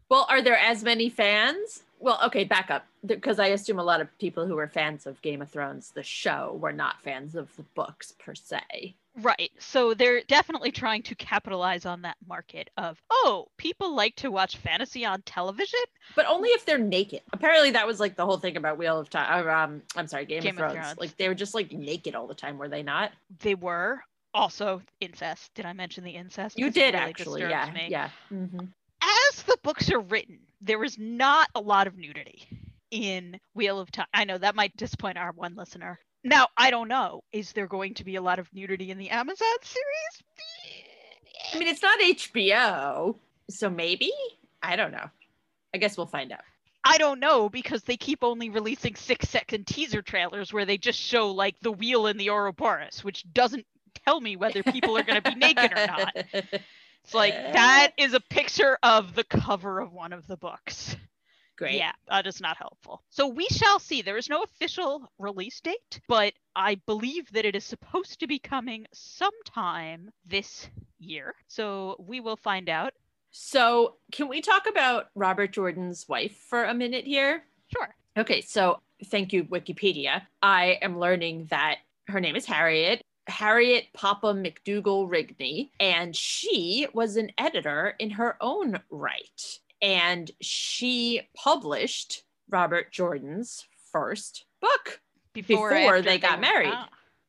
Well, 0.08 0.26
are 0.28 0.42
there 0.42 0.58
as 0.58 0.82
many 0.82 1.08
fans? 1.08 1.82
Well, 1.98 2.20
okay, 2.26 2.44
back 2.44 2.70
up. 2.70 2.86
Because 3.04 3.38
I 3.38 3.48
assume 3.48 3.78
a 3.78 3.84
lot 3.84 4.00
of 4.00 4.18
people 4.18 4.46
who 4.46 4.56
were 4.56 4.68
fans 4.68 5.06
of 5.06 5.20
Game 5.22 5.40
of 5.40 5.50
Thrones, 5.50 5.92
the 5.94 6.02
show, 6.02 6.58
were 6.60 6.72
not 6.72 7.00
fans 7.02 7.34
of 7.34 7.54
the 7.56 7.62
books 7.74 8.12
per 8.18 8.34
se. 8.34 8.94
Right. 9.22 9.50
So 9.58 9.94
they're 9.94 10.20
definitely 10.28 10.70
trying 10.70 11.02
to 11.04 11.14
capitalize 11.14 11.86
on 11.86 12.02
that 12.02 12.18
market 12.28 12.68
of, 12.76 13.00
oh, 13.10 13.46
people 13.56 13.94
like 13.94 14.14
to 14.16 14.30
watch 14.30 14.58
fantasy 14.58 15.06
on 15.06 15.22
television. 15.22 15.80
But 16.14 16.26
only 16.26 16.50
if 16.50 16.66
they're 16.66 16.76
naked. 16.76 17.22
Apparently, 17.32 17.70
that 17.70 17.86
was 17.86 17.98
like 17.98 18.14
the 18.14 18.26
whole 18.26 18.36
thing 18.36 18.58
about 18.58 18.76
Wheel 18.76 19.00
of 19.00 19.08
Time. 19.08 19.46
Or, 19.46 19.50
um, 19.50 19.82
I'm 19.96 20.06
sorry, 20.06 20.26
Game, 20.26 20.42
Game 20.42 20.58
of, 20.58 20.64
of 20.64 20.72
Thrones. 20.72 20.86
Thrones. 20.86 20.98
Like 20.98 21.16
they 21.16 21.28
were 21.28 21.34
just 21.34 21.54
like 21.54 21.72
naked 21.72 22.14
all 22.14 22.26
the 22.26 22.34
time, 22.34 22.58
were 22.58 22.68
they 22.68 22.82
not? 22.82 23.12
They 23.40 23.54
were 23.54 24.02
also 24.36 24.82
incest. 25.00 25.50
Did 25.54 25.66
I 25.66 25.72
mention 25.72 26.04
the 26.04 26.10
incest? 26.10 26.58
You 26.58 26.70
did 26.70 26.94
really 26.94 27.06
actually, 27.06 27.40
yeah, 27.40 27.70
me. 27.72 27.88
yeah. 27.88 28.10
Mhm. 28.30 28.68
As 29.02 29.42
the 29.42 29.56
books 29.62 29.90
are 29.90 30.00
written, 30.00 30.38
there 30.60 30.84
is 30.84 30.98
not 30.98 31.48
a 31.54 31.60
lot 31.60 31.86
of 31.86 31.96
nudity 31.96 32.46
in 32.90 33.40
Wheel 33.54 33.80
of 33.80 33.90
Time. 33.90 34.06
I 34.12 34.24
know 34.24 34.38
that 34.38 34.54
might 34.54 34.76
disappoint 34.76 35.18
our 35.18 35.32
one 35.32 35.54
listener. 35.56 35.98
Now, 36.22 36.48
I 36.56 36.70
don't 36.70 36.88
know. 36.88 37.22
Is 37.32 37.52
there 37.52 37.66
going 37.66 37.94
to 37.94 38.04
be 38.04 38.16
a 38.16 38.22
lot 38.22 38.38
of 38.38 38.52
nudity 38.52 38.90
in 38.90 38.98
the 38.98 39.10
Amazon 39.10 39.46
series? 39.62 40.22
I 41.54 41.58
mean, 41.58 41.68
it's 41.68 41.82
not 41.82 42.00
HBO, 42.00 43.16
so 43.48 43.70
maybe. 43.70 44.12
I 44.62 44.76
don't 44.76 44.92
know. 44.92 45.08
I 45.74 45.78
guess 45.78 45.96
we'll 45.96 46.06
find 46.06 46.32
out. 46.32 46.40
I 46.84 46.98
don't 46.98 47.20
know 47.20 47.48
because 47.48 47.82
they 47.82 47.96
keep 47.96 48.22
only 48.22 48.48
releasing 48.48 48.94
six 48.94 49.28
second 49.28 49.66
teaser 49.66 50.02
trailers 50.02 50.52
where 50.52 50.64
they 50.64 50.78
just 50.78 50.98
show 50.98 51.30
like 51.30 51.56
the 51.60 51.72
wheel 51.72 52.06
in 52.06 52.16
the 52.16 52.30
Ouroboros, 52.30 53.02
which 53.02 53.24
doesn't 53.32 53.66
tell 54.06 54.20
me 54.20 54.36
whether 54.36 54.62
people 54.62 54.96
are 54.96 55.02
going 55.02 55.20
to 55.20 55.30
be 55.30 55.36
naked 55.36 55.72
or 55.72 55.86
not. 55.86 56.16
It's 57.04 57.14
like 57.14 57.34
that 57.34 57.92
is 57.98 58.14
a 58.14 58.20
picture 58.20 58.76
of 58.82 59.14
the 59.14 59.22
cover 59.22 59.78
of 59.78 59.92
one 59.92 60.12
of 60.12 60.26
the 60.26 60.36
books. 60.36 60.96
Great. 61.56 61.76
Yeah, 61.76 61.92
that 62.08 62.26
is 62.26 62.40
not 62.40 62.56
helpful. 62.56 63.00
So 63.10 63.28
we 63.28 63.46
shall 63.46 63.78
see. 63.78 64.02
There 64.02 64.16
is 64.16 64.28
no 64.28 64.42
official 64.42 65.08
release 65.16 65.60
date, 65.60 66.00
but 66.08 66.32
I 66.56 66.74
believe 66.86 67.30
that 67.30 67.44
it 67.44 67.54
is 67.54 67.62
supposed 67.62 68.18
to 68.18 68.26
be 68.26 68.40
coming 68.40 68.86
sometime 68.92 70.10
this 70.26 70.68
year. 70.98 71.36
So 71.46 71.94
we 72.00 72.18
will 72.18 72.36
find 72.36 72.68
out. 72.68 72.92
So, 73.30 73.96
can 74.12 74.28
we 74.28 74.40
talk 74.40 74.66
about 74.68 75.10
Robert 75.14 75.52
Jordan's 75.52 76.08
wife 76.08 76.36
for 76.48 76.64
a 76.64 76.74
minute 76.74 77.04
here? 77.04 77.44
Sure. 77.68 77.94
Okay, 78.16 78.40
so 78.40 78.80
thank 79.06 79.32
you, 79.32 79.44
Wikipedia. 79.44 80.22
I 80.42 80.78
am 80.82 80.98
learning 80.98 81.46
that 81.50 81.76
her 82.08 82.18
name 82.18 82.34
is 82.34 82.46
Harriet. 82.46 83.02
Harriet 83.28 83.86
Popham 83.92 84.42
McDougal 84.42 85.08
Rigney, 85.08 85.70
and 85.80 86.14
she 86.14 86.86
was 86.92 87.16
an 87.16 87.32
editor 87.38 87.94
in 87.98 88.10
her 88.10 88.36
own 88.40 88.80
right. 88.90 89.58
And 89.82 90.30
she 90.40 91.22
published 91.34 92.22
Robert 92.48 92.92
Jordan's 92.92 93.66
first 93.92 94.44
book 94.60 95.00
Before, 95.32 95.70
before 95.70 96.02
they 96.02 96.18
got 96.18 96.40
married. 96.40 96.74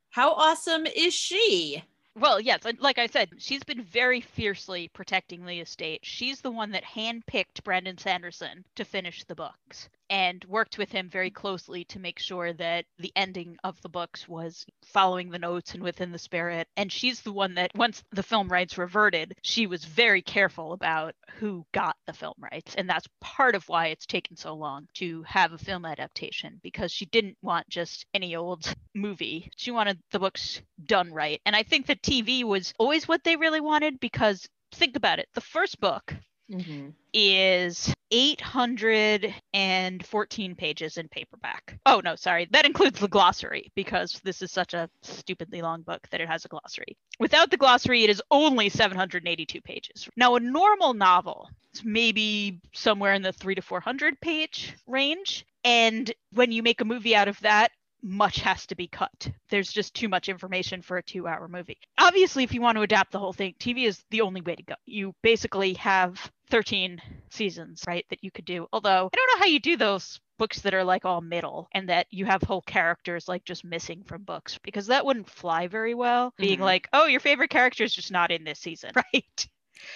How 0.10 0.34
awesome 0.34 0.86
is 0.86 1.14
she? 1.14 1.84
Well, 2.16 2.40
yes, 2.40 2.66
and 2.66 2.80
like 2.80 2.98
I 2.98 3.08
said, 3.08 3.30
she's 3.38 3.64
been 3.64 3.84
very 3.84 4.22
fiercely 4.22 4.88
protecting 4.88 5.46
the 5.46 5.60
estate. 5.60 6.00
She's 6.04 6.42
the 6.42 6.50
one 6.50 6.72
that 6.72 6.84
handpicked 6.84 7.64
Brandon 7.64 7.98
Sanderson 7.98 8.66
to 8.76 8.84
finish 8.84 9.24
the 9.24 9.36
books 9.36 9.90
and 10.10 10.44
worked 10.46 10.78
with 10.78 10.92
him 10.92 11.10
very 11.10 11.30
closely 11.30 11.84
to 11.86 12.00
make 12.00 12.20
sure 12.20 12.54
that 12.54 12.86
the 13.00 13.12
ending 13.16 13.58
of 13.64 13.82
the 13.82 13.90
books 13.90 14.28
was 14.28 14.66
following 14.86 15.30
the 15.30 15.40
notes 15.40 15.74
and 15.74 15.84
within 15.84 16.12
the 16.12 16.20
spirit. 16.20 16.68
And 16.78 16.92
she's 16.92 17.22
the 17.22 17.32
one 17.32 17.56
that, 17.56 17.72
once 17.76 18.04
the 18.12 18.24
film 18.24 18.50
rights 18.50 18.78
reverted, 18.78 19.34
she 19.42 19.68
was 19.68 19.86
very 19.86 20.22
careful 20.22 20.74
about 20.74 21.14
who 21.40 21.66
got 21.74 21.96
the 22.06 22.14
film 22.14 22.36
rights. 22.40 22.76
And 22.76 22.90
that's 22.90 23.08
part 23.22 23.56
of 23.56 23.68
why 23.70 23.88
it's 23.88 24.06
taken 24.06 24.36
so 24.38 24.54
long 24.54 24.88
to 24.96 25.24
have 25.24 25.54
a 25.54 25.58
film 25.58 25.86
adaptation 25.86 26.60
because 26.64 26.92
she 26.92 27.06
didn't 27.06 27.38
want 27.42 27.68
just 27.70 28.06
any 28.14 28.36
old 28.36 28.74
movie. 28.96 29.50
She 29.56 29.72
wanted 29.72 30.00
the 30.12 30.20
books 30.20 30.62
done 30.86 31.12
right. 31.14 31.42
And 31.46 31.56
I 31.56 31.64
think 31.64 31.88
that 31.88 32.02
TV 32.02 32.44
was 32.44 32.74
always 32.78 33.08
what 33.08 33.24
they 33.24 33.36
really 33.36 33.62
wanted 33.62 34.00
because 34.00 34.48
think 34.74 34.96
about 34.96 35.20
it. 35.20 35.28
The 35.34 35.42
first 35.42 35.80
book 35.80 36.14
Mhm. 36.50 36.94
is 37.14 37.94
814 38.12 40.56
pages 40.56 40.98
in 40.98 41.08
paperback. 41.10 41.78
Oh, 41.86 42.02
no, 42.04 42.16
sorry. 42.16 42.48
That 42.52 42.66
includes 42.66 43.00
the 43.00 43.08
glossary 43.08 43.72
because 43.76 44.20
this 44.24 44.42
is 44.42 44.52
such 44.52 44.74
a 44.74 44.90
stupidly 45.02 45.62
long 45.62 45.82
book 45.82 46.08
that 46.10 46.22
it 46.22 46.28
has 46.28 46.46
a 46.46 46.50
glossary. 46.50 46.98
Without 47.20 47.52
the 47.52 47.58
glossary, 47.58 48.04
it 48.04 48.10
is 48.10 48.22
only 48.32 48.70
782 48.70 49.62
pages. 49.62 50.08
Now, 50.16 50.36
a 50.36 50.40
normal 50.40 50.94
novel 50.94 51.50
is 51.74 51.84
maybe 51.84 52.60
somewhere 52.74 53.14
in 53.14 53.22
the 53.22 53.34
three 53.34 53.56
to 53.56 53.62
400 53.62 54.20
page 54.22 54.74
range. 54.86 55.46
And 55.64 56.12
when 56.34 56.52
you 56.52 56.64
make 56.64 56.82
a 56.82 56.86
movie 56.86 57.16
out 57.16 57.28
of 57.28 57.40
that, 57.42 57.72
much 58.04 58.40
has 58.42 58.66
to 58.68 58.76
be 58.76 58.88
cut. 58.88 59.30
There's 59.50 59.72
just 59.72 59.94
too 59.94 60.08
much 60.10 60.30
information 60.30 60.82
for 60.82 60.98
a 60.98 61.04
two 61.04 61.28
hour 61.28 61.48
movie. 61.48 61.78
Obviously, 61.98 62.44
if 62.44 62.54
you 62.54 62.62
want 62.62 62.78
to 62.78 62.82
adapt 62.84 63.12
the 63.12 63.20
whole 63.20 63.34
thing, 63.34 63.56
TV 63.60 63.86
is 63.86 64.04
the 64.12 64.22
only 64.22 64.42
way 64.42 64.56
to 64.56 64.64
go. 64.64 64.76
You 64.86 65.14
basically 65.24 65.74
have 65.76 66.32
13 66.50 67.02
seasons, 67.30 67.84
right, 67.88 68.06
that 68.10 68.24
you 68.24 68.32
could 68.32 68.46
do. 68.46 68.68
Although, 68.72 69.10
I 69.12 69.16
don't 69.16 69.30
know 69.36 69.40
how 69.40 69.46
you 69.50 69.60
do 69.60 69.76
those 69.78 70.20
books 70.38 70.62
that 70.62 70.74
are 70.76 70.84
like 70.84 71.04
all 71.04 71.20
middle 71.20 71.68
and 71.74 71.90
that 71.90 72.06
you 72.12 72.26
have 72.26 72.44
whole 72.44 72.62
characters 72.62 73.28
like 73.28 73.44
just 73.44 73.66
missing 73.66 74.04
from 74.06 74.22
books 74.24 74.60
because 74.64 74.86
that 74.88 75.04
wouldn't 75.06 75.30
fly 75.30 75.68
very 75.68 75.96
well. 75.96 76.32
Being 76.38 76.60
Mhm. 76.60 76.64
like, 76.64 76.88
oh, 76.94 77.06
your 77.08 77.20
favorite 77.20 77.50
character 77.50 77.84
is 77.84 77.94
just 77.94 78.12
not 78.12 78.32
in 78.32 78.44
this 78.44 78.60
season, 78.60 78.92
right? 79.14 79.48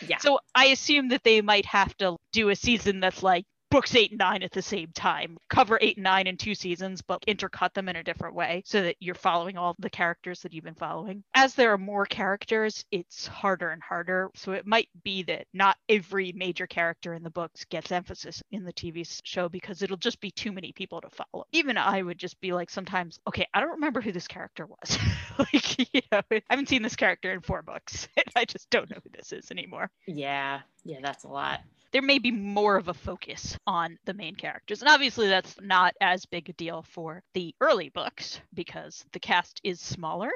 Yeah. 0.08 0.18
So 0.18 0.40
I 0.56 0.68
assume 0.68 1.10
that 1.10 1.24
they 1.24 1.42
might 1.42 1.66
have 1.68 1.96
to 1.98 2.18
do 2.32 2.50
a 2.50 2.56
season 2.56 3.00
that's 3.00 3.22
like 3.24 3.46
books 3.72 3.96
eight 3.96 4.12
and 4.12 4.20
nine 4.20 4.44
at 4.44 4.52
the 4.52 4.62
same 4.62 4.92
time, 4.94 5.38
cover 5.50 5.80
eight 5.82 5.98
and 5.98 6.04
nine 6.04 6.28
in 6.28 6.38
two 6.38 6.54
seasons, 6.54 7.02
but 7.02 7.26
intercut 7.26 7.74
them 7.74 7.90
in 7.90 7.96
a 7.96 8.04
different 8.04 8.36
way 8.36 8.62
so 8.66 8.82
that 8.84 8.98
you're 9.00 9.16
following 9.16 9.58
all 9.58 9.76
the 9.80 9.90
characters 9.90 10.42
that 10.42 10.54
you've 10.54 10.66
been 10.66 10.76
following. 10.76 11.24
As 11.34 11.56
there 11.56 11.72
are 11.72 11.78
more 11.78 12.06
characters, 12.06 12.86
it's 12.92 13.26
harder 13.26 13.70
and 13.70 13.82
harder. 13.82 14.30
So 14.36 14.52
it 14.52 14.68
might 14.68 14.90
be 15.04 15.24
that 15.24 15.48
not 15.54 15.78
every 15.90 16.34
major 16.34 16.68
character 16.68 17.14
in 17.14 17.24
the 17.24 17.30
books 17.30 17.66
gets 17.66 17.92
emphasis 17.92 18.44
in 18.52 18.64
the 18.64 18.74
TV 18.74 19.08
show 19.24 19.48
because 19.48 19.82
it'll 19.82 19.98
just 19.98 20.20
be 20.20 20.32
too 20.32 20.52
many 20.52 20.74
people 20.74 21.00
to 21.02 21.10
follow. 21.10 21.46
Even 21.54 21.78
I 21.78 22.02
would 22.02 22.18
just 22.18 22.40
be 22.42 22.52
like 22.52 22.70
sometimes, 22.70 23.20
okay, 23.28 23.48
I 23.54 23.62
don't 23.62 23.72
remember 23.72 24.02
who 24.02 24.12
this 24.12 24.28
character 24.28 24.68
was. 24.68 25.00
like, 25.40 25.94
you 25.94 26.02
know, 26.12 26.22
I 26.30 26.42
haven't 26.50 26.68
seen 26.68 26.84
this 26.84 26.98
character 26.98 27.32
in 27.32 27.40
four 27.40 27.62
books. 27.62 28.10
I 28.36 28.44
just 28.44 28.70
don't 28.70 28.90
know 28.90 28.98
who 29.02 29.10
this 29.16 29.32
is 29.32 29.50
anymore 29.50 29.90
Yeah. 30.08 30.62
Yeah, 30.84 30.98
that's 31.02 31.24
a 31.24 31.28
lot. 31.28 31.62
There 31.92 32.02
may 32.02 32.20
be 32.20 32.32
more 32.32 32.78
of 32.78 32.88
a 32.88 32.94
focus 32.94 33.58
on 33.68 33.98
the 34.06 34.14
main 34.14 34.36
characters. 34.36 34.82
And 34.82 34.90
obviously, 34.90 35.28
that's 35.28 35.56
not 35.62 35.94
as 36.02 36.26
big 36.26 36.50
a 36.50 36.54
deal 36.54 36.84
for 36.84 37.22
the 37.34 37.54
early 37.62 37.90
books 37.90 38.40
because 38.54 39.06
the 39.12 39.20
cast 39.20 39.60
is 39.64 39.80
smaller. 39.80 40.32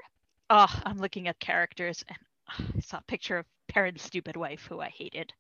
Oh, 0.49 0.73
I'm 0.85 0.99
looking 0.99 1.27
at 1.27 1.39
characters 1.39 2.03
and 2.07 2.17
I 2.75 2.79
saw 2.81 2.97
a 2.97 3.03
picture 3.03 3.37
of 3.37 3.45
Perrin's 3.67 4.01
stupid 4.01 4.35
wife, 4.37 4.65
who 4.67 4.79
I 4.79 4.89
hated. 4.89 5.33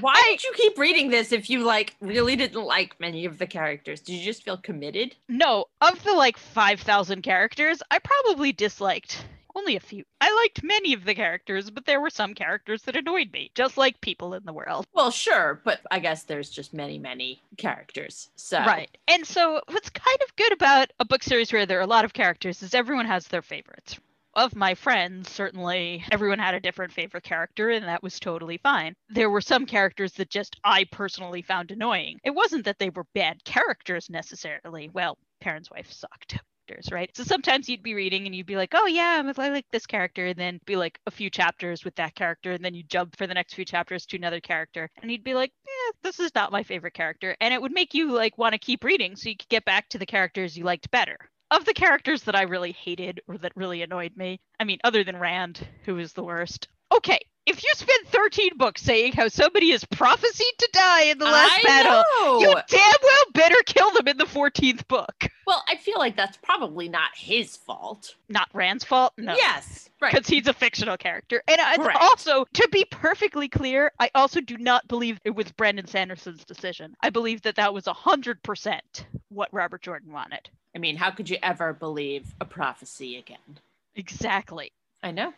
Why 0.00 0.22
did 0.30 0.44
you 0.44 0.52
keep 0.54 0.78
reading 0.78 1.10
this 1.10 1.32
if 1.32 1.50
you 1.50 1.64
like 1.64 1.96
really 2.00 2.36
didn't 2.36 2.62
like 2.62 2.98
many 3.00 3.24
of 3.24 3.38
the 3.38 3.48
characters? 3.48 4.00
Did 4.00 4.14
you 4.14 4.24
just 4.24 4.44
feel 4.44 4.56
committed? 4.56 5.16
No, 5.28 5.66
of 5.80 6.02
the 6.04 6.12
like 6.12 6.36
5,000 6.36 7.22
characters, 7.22 7.82
I 7.90 7.98
probably 7.98 8.52
disliked 8.52 9.24
only 9.56 9.76
a 9.76 9.80
few. 9.80 10.04
I 10.20 10.32
liked 10.32 10.62
many 10.62 10.92
of 10.92 11.04
the 11.04 11.14
characters, 11.14 11.70
but 11.70 11.86
there 11.86 12.00
were 12.00 12.10
some 12.10 12.34
characters 12.34 12.82
that 12.82 12.96
annoyed 12.96 13.32
me, 13.32 13.50
just 13.54 13.76
like 13.76 14.00
people 14.00 14.34
in 14.34 14.44
the 14.44 14.52
world. 14.52 14.86
Well, 14.92 15.10
sure, 15.10 15.60
but 15.64 15.80
I 15.90 15.98
guess 15.98 16.24
there's 16.24 16.50
just 16.50 16.74
many, 16.74 16.98
many 16.98 17.40
characters. 17.56 18.30
So 18.36 18.58
Right. 18.58 18.90
And 19.08 19.26
so 19.26 19.60
what's 19.68 19.90
kind 19.90 20.18
of 20.22 20.36
good 20.36 20.52
about 20.52 20.92
a 21.00 21.04
book 21.04 21.22
series 21.22 21.52
where 21.52 21.66
there 21.66 21.78
are 21.78 21.82
a 21.82 21.86
lot 21.86 22.04
of 22.04 22.12
characters 22.12 22.62
is 22.62 22.74
everyone 22.74 23.06
has 23.06 23.26
their 23.28 23.42
favorites. 23.42 23.98
Of 24.34 24.54
my 24.54 24.74
friends, 24.74 25.30
certainly 25.30 26.04
everyone 26.12 26.38
had 26.38 26.54
a 26.54 26.60
different 26.60 26.92
favorite 26.92 27.24
character, 27.24 27.70
and 27.70 27.86
that 27.86 28.02
was 28.02 28.20
totally 28.20 28.58
fine. 28.58 28.94
There 29.08 29.30
were 29.30 29.40
some 29.40 29.64
characters 29.64 30.12
that 30.12 30.28
just 30.28 30.56
I 30.62 30.84
personally 30.84 31.40
found 31.40 31.70
annoying. 31.70 32.18
It 32.22 32.34
wasn't 32.34 32.66
that 32.66 32.78
they 32.78 32.90
were 32.90 33.06
bad 33.14 33.42
characters 33.44 34.10
necessarily. 34.10 34.90
Well, 34.92 35.16
Perrin's 35.40 35.70
wife 35.70 35.90
sucked. 35.90 36.36
Characters, 36.66 36.92
Right. 36.92 37.10
So 37.14 37.24
sometimes 37.24 37.68
you'd 37.68 37.82
be 37.82 37.94
reading 37.94 38.26
and 38.26 38.34
you'd 38.34 38.46
be 38.46 38.56
like, 38.56 38.72
oh, 38.74 38.86
yeah, 38.86 39.22
I 39.36 39.48
like 39.48 39.66
this 39.70 39.86
character. 39.86 40.26
And 40.26 40.38
then 40.38 40.60
be 40.64 40.76
like 40.76 40.98
a 41.06 41.10
few 41.10 41.30
chapters 41.30 41.84
with 41.84 41.94
that 41.96 42.14
character. 42.14 42.52
And 42.52 42.64
then 42.64 42.74
you 42.74 42.82
jump 42.82 43.16
for 43.16 43.26
the 43.26 43.34
next 43.34 43.54
few 43.54 43.64
chapters 43.64 44.06
to 44.06 44.16
another 44.16 44.40
character. 44.40 44.90
And 45.02 45.10
you'd 45.10 45.24
be 45.24 45.34
like, 45.34 45.52
eh, 45.66 45.92
this 46.02 46.20
is 46.20 46.34
not 46.34 46.52
my 46.52 46.62
favorite 46.62 46.94
character. 46.94 47.36
And 47.40 47.52
it 47.52 47.60
would 47.60 47.72
make 47.72 47.94
you 47.94 48.12
like 48.12 48.38
want 48.38 48.52
to 48.52 48.58
keep 48.58 48.84
reading 48.84 49.16
so 49.16 49.28
you 49.28 49.36
could 49.36 49.48
get 49.48 49.64
back 49.64 49.88
to 49.90 49.98
the 49.98 50.06
characters 50.06 50.56
you 50.56 50.64
liked 50.64 50.90
better. 50.90 51.16
Of 51.50 51.64
the 51.64 51.74
characters 51.74 52.22
that 52.24 52.34
I 52.34 52.42
really 52.42 52.72
hated 52.72 53.20
or 53.28 53.38
that 53.38 53.52
really 53.54 53.82
annoyed 53.82 54.16
me, 54.16 54.40
I 54.58 54.64
mean, 54.64 54.78
other 54.82 55.04
than 55.04 55.16
Rand, 55.16 55.66
who 55.84 55.94
was 55.94 56.12
the 56.12 56.24
worst. 56.24 56.68
Okay, 56.92 57.20
if 57.46 57.62
you 57.62 57.70
spend 57.74 58.06
13 58.08 58.56
books 58.56 58.82
saying 58.82 59.12
how 59.12 59.28
somebody 59.28 59.70
is 59.70 59.84
prophesied 59.84 60.58
to 60.58 60.68
die 60.72 61.02
in 61.04 61.18
the 61.18 61.24
last 61.24 61.60
I 61.60 61.62
battle, 61.62 62.04
know. 62.20 62.40
you 62.40 62.54
damn 62.68 62.94
well 63.02 63.24
better 63.32 63.56
kill 63.64 63.90
them 63.92 64.08
in 64.08 64.16
the 64.18 64.24
14th 64.24 64.86
book. 64.88 65.28
Well, 65.46 65.62
I 65.68 65.76
feel 65.76 65.98
like 65.98 66.16
that's 66.16 66.36
probably 66.38 66.88
not 66.88 67.10
his 67.14 67.56
fault. 67.56 68.16
Not 68.28 68.48
Rand's 68.52 68.82
fault, 68.84 69.12
no. 69.16 69.34
Yes, 69.36 69.88
right. 70.00 70.12
Because 70.12 70.26
he's 70.26 70.48
a 70.48 70.52
fictional 70.52 70.96
character. 70.96 71.42
And 71.46 71.60
Correct. 71.80 71.98
also, 72.00 72.44
to 72.52 72.68
be 72.72 72.84
perfectly 72.90 73.48
clear, 73.48 73.92
I 74.00 74.10
also 74.14 74.40
do 74.40 74.58
not 74.58 74.86
believe 74.88 75.20
it 75.24 75.34
was 75.34 75.50
Brandon 75.52 75.86
Sanderson's 75.86 76.44
decision. 76.44 76.96
I 77.00 77.10
believe 77.10 77.42
that 77.42 77.54
that 77.56 77.72
was 77.72 77.84
100% 77.84 78.80
what 79.28 79.48
Robert 79.52 79.82
Jordan 79.82 80.12
wanted. 80.12 80.50
I 80.74 80.78
mean, 80.78 80.96
how 80.96 81.10
could 81.10 81.30
you 81.30 81.38
ever 81.42 81.72
believe 81.72 82.34
a 82.40 82.44
prophecy 82.44 83.16
again? 83.16 83.60
Exactly. 83.94 84.72
I 85.02 85.12
know. 85.12 85.32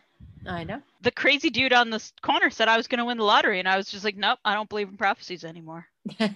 I 0.45 0.63
know. 0.63 0.81
The 1.01 1.11
crazy 1.11 1.49
dude 1.49 1.73
on 1.73 1.89
the 1.89 2.03
corner 2.21 2.49
said 2.49 2.67
I 2.67 2.77
was 2.77 2.87
going 2.87 2.99
to 2.99 3.05
win 3.05 3.17
the 3.17 3.23
lottery, 3.23 3.59
and 3.59 3.67
I 3.67 3.77
was 3.77 3.89
just 3.89 4.03
like, 4.03 4.17
nope, 4.17 4.39
I 4.45 4.53
don't 4.53 4.69
believe 4.69 4.89
in 4.89 4.97
prophecies 4.97 5.43
anymore. 5.43 5.87
All 6.19 6.29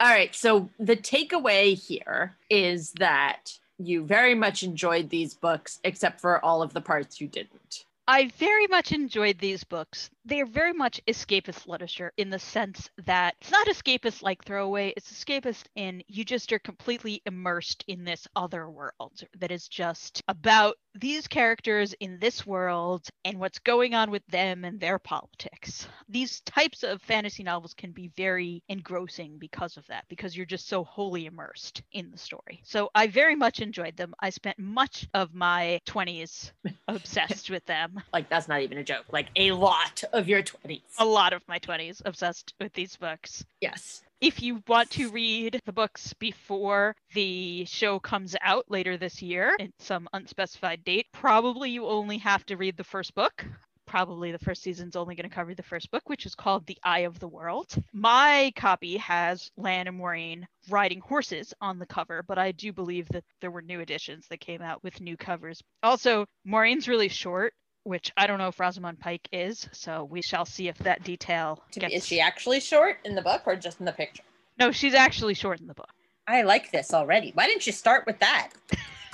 right. 0.00 0.34
So 0.34 0.70
the 0.78 0.96
takeaway 0.96 1.74
here 1.74 2.36
is 2.50 2.92
that 2.92 3.52
you 3.78 4.04
very 4.04 4.34
much 4.34 4.62
enjoyed 4.62 5.10
these 5.10 5.34
books, 5.34 5.78
except 5.84 6.20
for 6.20 6.44
all 6.44 6.62
of 6.62 6.72
the 6.72 6.80
parts 6.80 7.20
you 7.20 7.28
didn't. 7.28 7.84
I 8.08 8.28
very 8.38 8.66
much 8.66 8.92
enjoyed 8.92 9.38
these 9.38 9.64
books. 9.64 10.10
They 10.28 10.42
are 10.42 10.46
very 10.46 10.74
much 10.74 11.00
escapist 11.08 11.66
literature 11.66 12.12
in 12.18 12.28
the 12.28 12.38
sense 12.38 12.90
that 13.06 13.34
it's 13.40 13.50
not 13.50 13.66
escapist 13.66 14.22
like 14.22 14.44
throwaway, 14.44 14.92
it's 14.94 15.10
escapist 15.10 15.64
in 15.74 16.02
you 16.06 16.22
just 16.22 16.52
are 16.52 16.58
completely 16.58 17.22
immersed 17.24 17.82
in 17.88 18.04
this 18.04 18.28
other 18.36 18.68
world 18.68 19.22
that 19.38 19.50
is 19.50 19.68
just 19.68 20.22
about 20.28 20.76
these 21.00 21.28
characters 21.28 21.94
in 22.00 22.18
this 22.18 22.46
world 22.46 23.08
and 23.24 23.38
what's 23.38 23.58
going 23.60 23.94
on 23.94 24.10
with 24.10 24.26
them 24.26 24.64
and 24.64 24.80
their 24.80 24.98
politics. 24.98 25.88
These 26.08 26.40
types 26.40 26.82
of 26.82 27.00
fantasy 27.02 27.42
novels 27.42 27.72
can 27.72 27.92
be 27.92 28.10
very 28.16 28.62
engrossing 28.68 29.38
because 29.38 29.76
of 29.76 29.86
that, 29.86 30.04
because 30.08 30.36
you're 30.36 30.44
just 30.44 30.68
so 30.68 30.84
wholly 30.84 31.26
immersed 31.26 31.82
in 31.92 32.10
the 32.10 32.18
story. 32.18 32.60
So 32.64 32.90
I 32.94 33.06
very 33.06 33.34
much 33.34 33.60
enjoyed 33.60 33.96
them. 33.96 34.14
I 34.20 34.30
spent 34.30 34.58
much 34.58 35.06
of 35.14 35.34
my 35.34 35.80
20s 35.86 36.50
obsessed 36.88 37.48
with 37.48 37.64
them. 37.66 38.02
Like, 38.12 38.28
that's 38.28 38.48
not 38.48 38.60
even 38.62 38.78
a 38.78 38.84
joke. 38.84 39.06
Like, 39.10 39.28
a 39.36 39.52
lot 39.52 40.02
of 40.12 40.17
of 40.18 40.28
your 40.28 40.42
20s. 40.42 40.82
A 40.98 41.04
lot 41.04 41.32
of 41.32 41.42
my 41.48 41.58
20s 41.60 42.02
obsessed 42.04 42.52
with 42.60 42.72
these 42.74 42.96
books. 42.96 43.44
Yes. 43.60 44.02
If 44.20 44.42
you 44.42 44.62
want 44.66 44.90
to 44.90 45.10
read 45.10 45.60
the 45.64 45.72
books 45.72 46.12
before 46.14 46.96
the 47.14 47.64
show 47.66 48.00
comes 48.00 48.34
out 48.42 48.64
later 48.68 48.96
this 48.96 49.22
year 49.22 49.54
in 49.60 49.72
some 49.78 50.08
unspecified 50.12 50.82
date, 50.84 51.06
probably 51.12 51.70
you 51.70 51.86
only 51.86 52.18
have 52.18 52.44
to 52.46 52.56
read 52.56 52.76
the 52.76 52.84
first 52.84 53.14
book 53.14 53.46
probably 53.88 54.30
the 54.30 54.38
first 54.38 54.62
season's 54.62 54.96
only 54.96 55.14
going 55.14 55.28
to 55.28 55.34
cover 55.34 55.54
the 55.54 55.62
first 55.62 55.90
book, 55.90 56.08
which 56.10 56.26
is 56.26 56.34
called 56.34 56.66
The 56.66 56.78
Eye 56.84 57.00
of 57.00 57.18
the 57.18 57.26
World. 57.26 57.74
My 57.94 58.52
copy 58.54 58.98
has 58.98 59.50
Lan 59.56 59.88
and 59.88 59.98
Moiraine 59.98 60.44
riding 60.68 61.00
horses 61.00 61.54
on 61.62 61.78
the 61.78 61.86
cover, 61.86 62.22
but 62.22 62.38
I 62.38 62.52
do 62.52 62.70
believe 62.72 63.08
that 63.08 63.24
there 63.40 63.50
were 63.50 63.62
new 63.62 63.80
editions 63.80 64.26
that 64.28 64.40
came 64.40 64.60
out 64.60 64.84
with 64.84 65.00
new 65.00 65.16
covers. 65.16 65.62
Also, 65.82 66.26
Moiraine's 66.46 66.86
really 66.86 67.08
short, 67.08 67.54
which 67.88 68.12
I 68.18 68.26
don't 68.26 68.38
know 68.38 68.48
if 68.48 68.60
Rosamund 68.60 69.00
Pike 69.00 69.28
is, 69.32 69.66
so 69.72 70.04
we 70.04 70.20
shall 70.20 70.44
see 70.44 70.68
if 70.68 70.76
that 70.78 71.02
detail 71.04 71.62
gets... 71.72 71.94
Is 71.94 72.06
she 72.06 72.20
actually 72.20 72.60
short 72.60 72.98
in 73.04 73.14
the 73.14 73.22
book 73.22 73.42
or 73.46 73.56
just 73.56 73.80
in 73.80 73.86
the 73.86 73.92
picture? 73.92 74.22
No, 74.58 74.70
she's 74.70 74.94
actually 74.94 75.34
short 75.34 75.60
in 75.60 75.66
the 75.66 75.74
book. 75.74 75.90
I 76.26 76.42
like 76.42 76.70
this 76.70 76.92
already. 76.92 77.30
Why 77.34 77.46
didn't 77.46 77.66
you 77.66 77.72
start 77.72 78.04
with 78.06 78.18
that? 78.18 78.50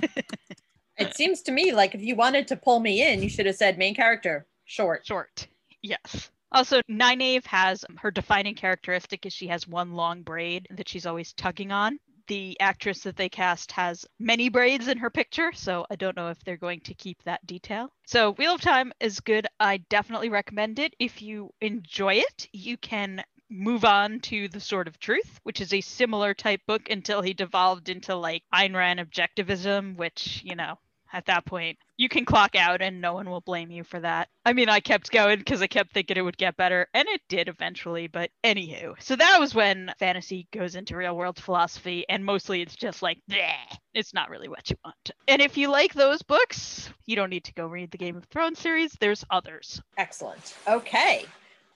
it 0.98 1.14
seems 1.14 1.40
to 1.42 1.52
me 1.52 1.72
like 1.72 1.94
if 1.94 2.02
you 2.02 2.16
wanted 2.16 2.48
to 2.48 2.56
pull 2.56 2.80
me 2.80 3.06
in, 3.06 3.22
you 3.22 3.28
should 3.28 3.46
have 3.46 3.54
said 3.54 3.78
main 3.78 3.94
character, 3.94 4.46
Short. 4.64 5.06
Short. 5.06 5.46
Yes. 5.82 6.30
Also, 6.50 6.80
Nynaeve 6.90 7.44
has 7.46 7.84
her 7.98 8.10
defining 8.10 8.54
characteristic 8.54 9.26
is 9.26 9.32
she 9.32 9.46
has 9.48 9.68
one 9.68 9.92
long 9.92 10.22
braid 10.22 10.66
that 10.70 10.88
she's 10.88 11.06
always 11.06 11.32
tugging 11.32 11.70
on. 11.70 11.98
The 12.26 12.58
actress 12.60 13.00
that 13.00 13.16
they 13.16 13.28
cast 13.28 13.72
has 13.72 14.06
many 14.18 14.48
braids 14.48 14.88
in 14.88 14.98
her 14.98 15.10
picture, 15.10 15.52
so 15.52 15.86
I 15.90 15.96
don't 15.96 16.16
know 16.16 16.28
if 16.28 16.42
they're 16.42 16.56
going 16.56 16.80
to 16.80 16.94
keep 16.94 17.22
that 17.24 17.46
detail. 17.46 17.92
So, 18.06 18.32
Wheel 18.32 18.54
of 18.54 18.60
Time 18.60 18.92
is 19.00 19.20
good. 19.20 19.46
I 19.60 19.78
definitely 19.78 20.30
recommend 20.30 20.78
it. 20.78 20.94
If 20.98 21.20
you 21.22 21.52
enjoy 21.60 22.14
it, 22.14 22.48
you 22.52 22.76
can 22.76 23.22
move 23.50 23.84
on 23.84 24.20
to 24.20 24.48
The 24.48 24.60
Sword 24.60 24.88
of 24.88 24.98
Truth, 24.98 25.40
which 25.42 25.60
is 25.60 25.72
a 25.72 25.80
similar 25.80 26.34
type 26.34 26.62
book 26.66 26.88
until 26.90 27.22
he 27.22 27.34
devolved 27.34 27.88
into 27.88 28.14
like 28.14 28.42
Ayn 28.52 28.74
Rand 28.74 29.00
objectivism, 29.00 29.96
which, 29.96 30.42
you 30.44 30.56
know, 30.56 30.78
at 31.14 31.26
that 31.26 31.46
point. 31.46 31.78
You 31.96 32.08
can 32.08 32.24
clock 32.24 32.56
out 32.56 32.82
and 32.82 33.00
no 33.00 33.14
one 33.14 33.30
will 33.30 33.40
blame 33.40 33.70
you 33.70 33.84
for 33.84 34.00
that. 34.00 34.28
I 34.44 34.52
mean, 34.52 34.68
I 34.68 34.80
kept 34.80 35.12
going 35.12 35.38
because 35.38 35.62
I 35.62 35.68
kept 35.68 35.94
thinking 35.94 36.16
it 36.16 36.22
would 36.22 36.36
get 36.36 36.56
better, 36.56 36.88
and 36.92 37.08
it 37.08 37.20
did 37.28 37.48
eventually, 37.48 38.08
but 38.08 38.30
anywho. 38.42 39.00
So 39.00 39.14
that 39.14 39.38
was 39.38 39.54
when 39.54 39.92
fantasy 39.98 40.48
goes 40.52 40.74
into 40.74 40.96
real 40.96 41.16
world 41.16 41.38
philosophy, 41.38 42.04
and 42.08 42.24
mostly 42.24 42.60
it's 42.60 42.74
just 42.74 43.00
like, 43.00 43.18
bleh, 43.30 43.54
it's 43.94 44.12
not 44.12 44.28
really 44.28 44.48
what 44.48 44.68
you 44.68 44.76
want. 44.84 45.12
And 45.28 45.40
if 45.40 45.56
you 45.56 45.70
like 45.70 45.94
those 45.94 46.20
books, 46.22 46.90
you 47.06 47.14
don't 47.14 47.30
need 47.30 47.44
to 47.44 47.54
go 47.54 47.66
read 47.66 47.92
the 47.92 47.98
Game 47.98 48.16
of 48.16 48.24
Thrones 48.24 48.58
series, 48.58 48.92
there's 49.00 49.24
others. 49.30 49.80
Excellent. 49.96 50.56
Okay. 50.66 51.24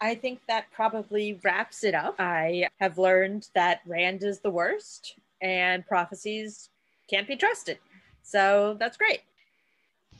I 0.00 0.16
think 0.16 0.40
that 0.48 0.66
probably 0.72 1.38
wraps 1.44 1.84
it 1.84 1.94
up. 1.94 2.16
I 2.18 2.68
have 2.80 2.98
learned 2.98 3.48
that 3.54 3.80
Rand 3.86 4.24
is 4.24 4.40
the 4.40 4.50
worst 4.50 5.14
and 5.40 5.86
prophecies 5.86 6.70
can't 7.08 7.26
be 7.26 7.36
trusted. 7.36 7.78
So 8.22 8.76
that's 8.78 8.96
great 8.96 9.22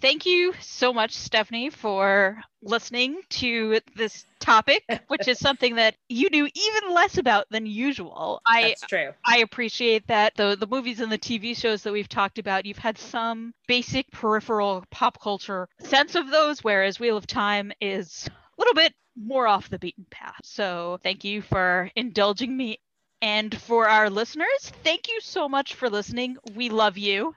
thank 0.01 0.27
you 0.27 0.55
so 0.61 0.93
much, 0.93 1.13
Stephanie, 1.13 1.71
for 1.71 2.41
listening 2.63 3.21
to 3.31 3.81
this 3.97 4.25
topic, 4.41 4.85
which 5.09 5.29
is 5.29 5.39
something 5.39 5.77
that 5.77 5.95
you 6.09 6.31
knew 6.31 6.47
even 6.47 6.95
less 6.95 7.19
about 7.19 7.47
than 7.51 7.67
usual. 7.67 8.41
I, 8.47 8.63
That's 8.69 8.83
true. 8.83 9.13
I 9.25 9.39
appreciate 9.39 10.07
that. 10.09 10.35
The 10.37 10.57
the 10.57 10.67
movies 10.67 11.01
and 11.01 11.11
the 11.11 11.19
TV 11.19 11.55
shows 11.55 11.83
that 11.83 11.93
we've 11.93 12.09
talked 12.09 12.39
about, 12.39 12.67
you've 12.67 12.79
had 12.79 12.99
some 12.99 13.55
basic 13.67 14.11
peripheral 14.11 14.85
pop 14.91 15.21
culture 15.21 15.69
sense 15.81 16.15
of 16.15 16.31
those, 16.31 16.63
whereas 16.65 17.01
Wheel 17.01 17.17
of 17.17 17.27
Time 17.27 17.73
is 17.81 18.29
a 18.29 18.61
little 18.61 18.75
bit 18.75 18.93
more 19.17 19.47
off 19.47 19.69
the 19.71 19.79
beaten 19.79 20.07
path. 20.11 20.41
So 20.45 20.99
thank 21.03 21.25
you 21.25 21.43
for 21.43 21.91
indulging 21.97 22.57
me. 22.57 22.79
And 23.21 23.53
for 23.63 23.89
our 23.89 24.11
listeners, 24.11 24.73
thank 24.85 25.09
you 25.09 25.21
so 25.21 25.49
much 25.49 25.75
for 25.75 25.91
listening. 25.91 26.37
We 26.55 26.69
love 26.69 26.97
you 26.97 27.35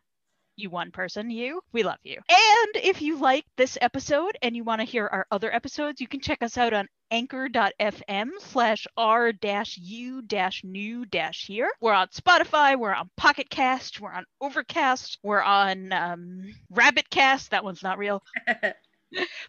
you 0.62 0.70
one 0.70 0.92
person, 0.92 1.30
you, 1.30 1.62
we 1.74 1.84
love 1.84 2.00
you. 2.04 2.18
And 2.30 2.84
if 2.84 3.02
you 3.02 3.20
like 3.20 3.46
this 3.58 3.78
episode 3.82 4.38
and 4.42 4.56
you 4.56 4.64
want 4.64 4.82
to 4.82 4.86
hear 4.86 5.08
our 5.08 5.28
other 5.32 5.54
episodes, 5.54 6.00
you 6.00 6.08
can 6.08 6.20
check 6.20 6.42
us 6.42 6.58
out 6.58 6.74
on 6.74 6.88
anchor.fm 7.12 8.30
slash 8.40 8.88
r 8.96 9.34
dash 9.34 9.78
u 9.78 10.22
dash 10.22 10.64
new 10.64 11.06
dash 11.06 11.46
here. 11.46 11.70
We're 11.82 11.94
on 11.94 12.08
Spotify, 12.08 12.80
we're 12.80 12.94
on 12.94 13.10
Pocket 13.18 13.50
Cast, 13.50 14.00
we're 14.00 14.14
on 14.14 14.26
Overcast, 14.40 15.20
we're 15.22 15.42
on 15.42 15.92
um, 15.92 16.54
Rabbit 16.70 17.10
Cast. 17.10 17.52
That 17.52 17.64
one's 17.64 17.84
not 17.84 17.98
real. 17.98 18.24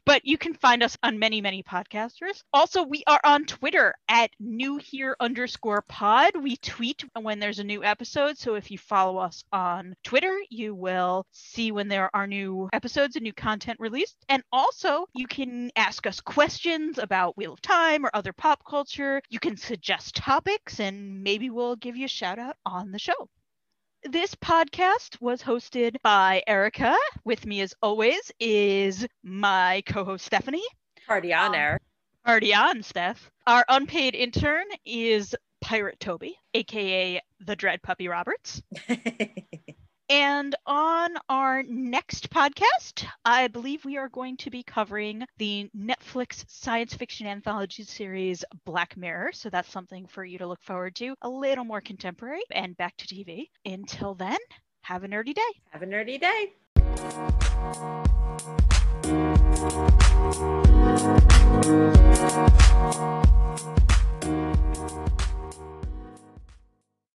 but 0.04 0.24
you 0.24 0.38
can 0.38 0.54
find 0.54 0.82
us 0.82 0.96
on 1.02 1.18
many, 1.18 1.40
many 1.40 1.62
podcasters. 1.62 2.42
Also, 2.52 2.82
we 2.82 3.02
are 3.06 3.20
on 3.24 3.44
Twitter 3.44 3.94
at 4.08 4.30
new 4.40 4.78
here 4.78 5.16
underscore 5.20 5.82
pod. 5.88 6.32
We 6.36 6.56
tweet 6.56 7.04
when 7.20 7.38
there's 7.38 7.58
a 7.58 7.64
new 7.64 7.84
episode. 7.84 8.38
So 8.38 8.54
if 8.54 8.70
you 8.70 8.78
follow 8.78 9.18
us 9.18 9.44
on 9.52 9.94
Twitter, 10.04 10.36
you 10.50 10.74
will 10.74 11.26
see 11.32 11.72
when 11.72 11.88
there 11.88 12.10
are 12.14 12.26
new 12.26 12.68
episodes 12.72 13.16
and 13.16 13.22
new 13.22 13.32
content 13.32 13.78
released. 13.80 14.16
And 14.28 14.42
also, 14.52 15.06
you 15.14 15.26
can 15.26 15.70
ask 15.76 16.06
us 16.06 16.20
questions 16.20 16.98
about 16.98 17.36
Wheel 17.36 17.52
of 17.54 17.62
Time 17.62 18.04
or 18.04 18.10
other 18.14 18.32
pop 18.32 18.64
culture. 18.64 19.22
You 19.30 19.40
can 19.40 19.56
suggest 19.56 20.16
topics, 20.16 20.80
and 20.80 21.22
maybe 21.22 21.50
we'll 21.50 21.76
give 21.76 21.96
you 21.96 22.06
a 22.06 22.08
shout 22.08 22.38
out 22.38 22.56
on 22.66 22.92
the 22.92 22.98
show. 22.98 23.28
This 24.04 24.34
podcast 24.34 25.20
was 25.20 25.42
hosted 25.42 25.94
by 26.02 26.42
Erica. 26.48 26.96
With 27.24 27.46
me, 27.46 27.60
as 27.60 27.72
always, 27.80 28.32
is 28.40 29.06
my 29.22 29.82
co 29.86 30.04
host 30.04 30.26
Stephanie. 30.26 30.64
Party 31.06 31.32
on, 31.32 31.50
um, 31.50 31.54
air. 31.54 31.80
Party 32.24 32.52
on, 32.52 32.82
Steph. 32.82 33.30
Our 33.46 33.64
unpaid 33.68 34.16
intern 34.16 34.64
is 34.84 35.36
Pirate 35.60 36.00
Toby, 36.00 36.36
aka 36.52 37.20
the 37.38 37.54
Dread 37.54 37.80
Puppy 37.82 38.08
Roberts. 38.08 38.60
And 40.12 40.54
on 40.66 41.14
our 41.30 41.62
next 41.62 42.28
podcast, 42.28 43.06
I 43.24 43.48
believe 43.48 43.82
we 43.86 43.96
are 43.96 44.10
going 44.10 44.36
to 44.36 44.50
be 44.50 44.62
covering 44.62 45.24
the 45.38 45.70
Netflix 45.74 46.44
science 46.48 46.92
fiction 46.92 47.26
anthology 47.26 47.84
series 47.84 48.44
Black 48.66 48.94
Mirror. 48.94 49.30
So 49.32 49.48
that's 49.48 49.72
something 49.72 50.06
for 50.06 50.22
you 50.22 50.36
to 50.36 50.46
look 50.46 50.60
forward 50.60 50.94
to, 50.96 51.14
a 51.22 51.30
little 51.30 51.64
more 51.64 51.80
contemporary 51.80 52.42
and 52.50 52.76
back 52.76 52.94
to 52.98 53.06
TV. 53.06 53.46
Until 53.64 54.14
then, 54.14 54.36
have 54.82 55.02
a 55.02 55.08
nerdy 55.08 55.32
day. 55.32 55.40
Have 55.70 55.80
a 55.80 55.86
nerdy 55.86 56.20
day. 56.20 56.52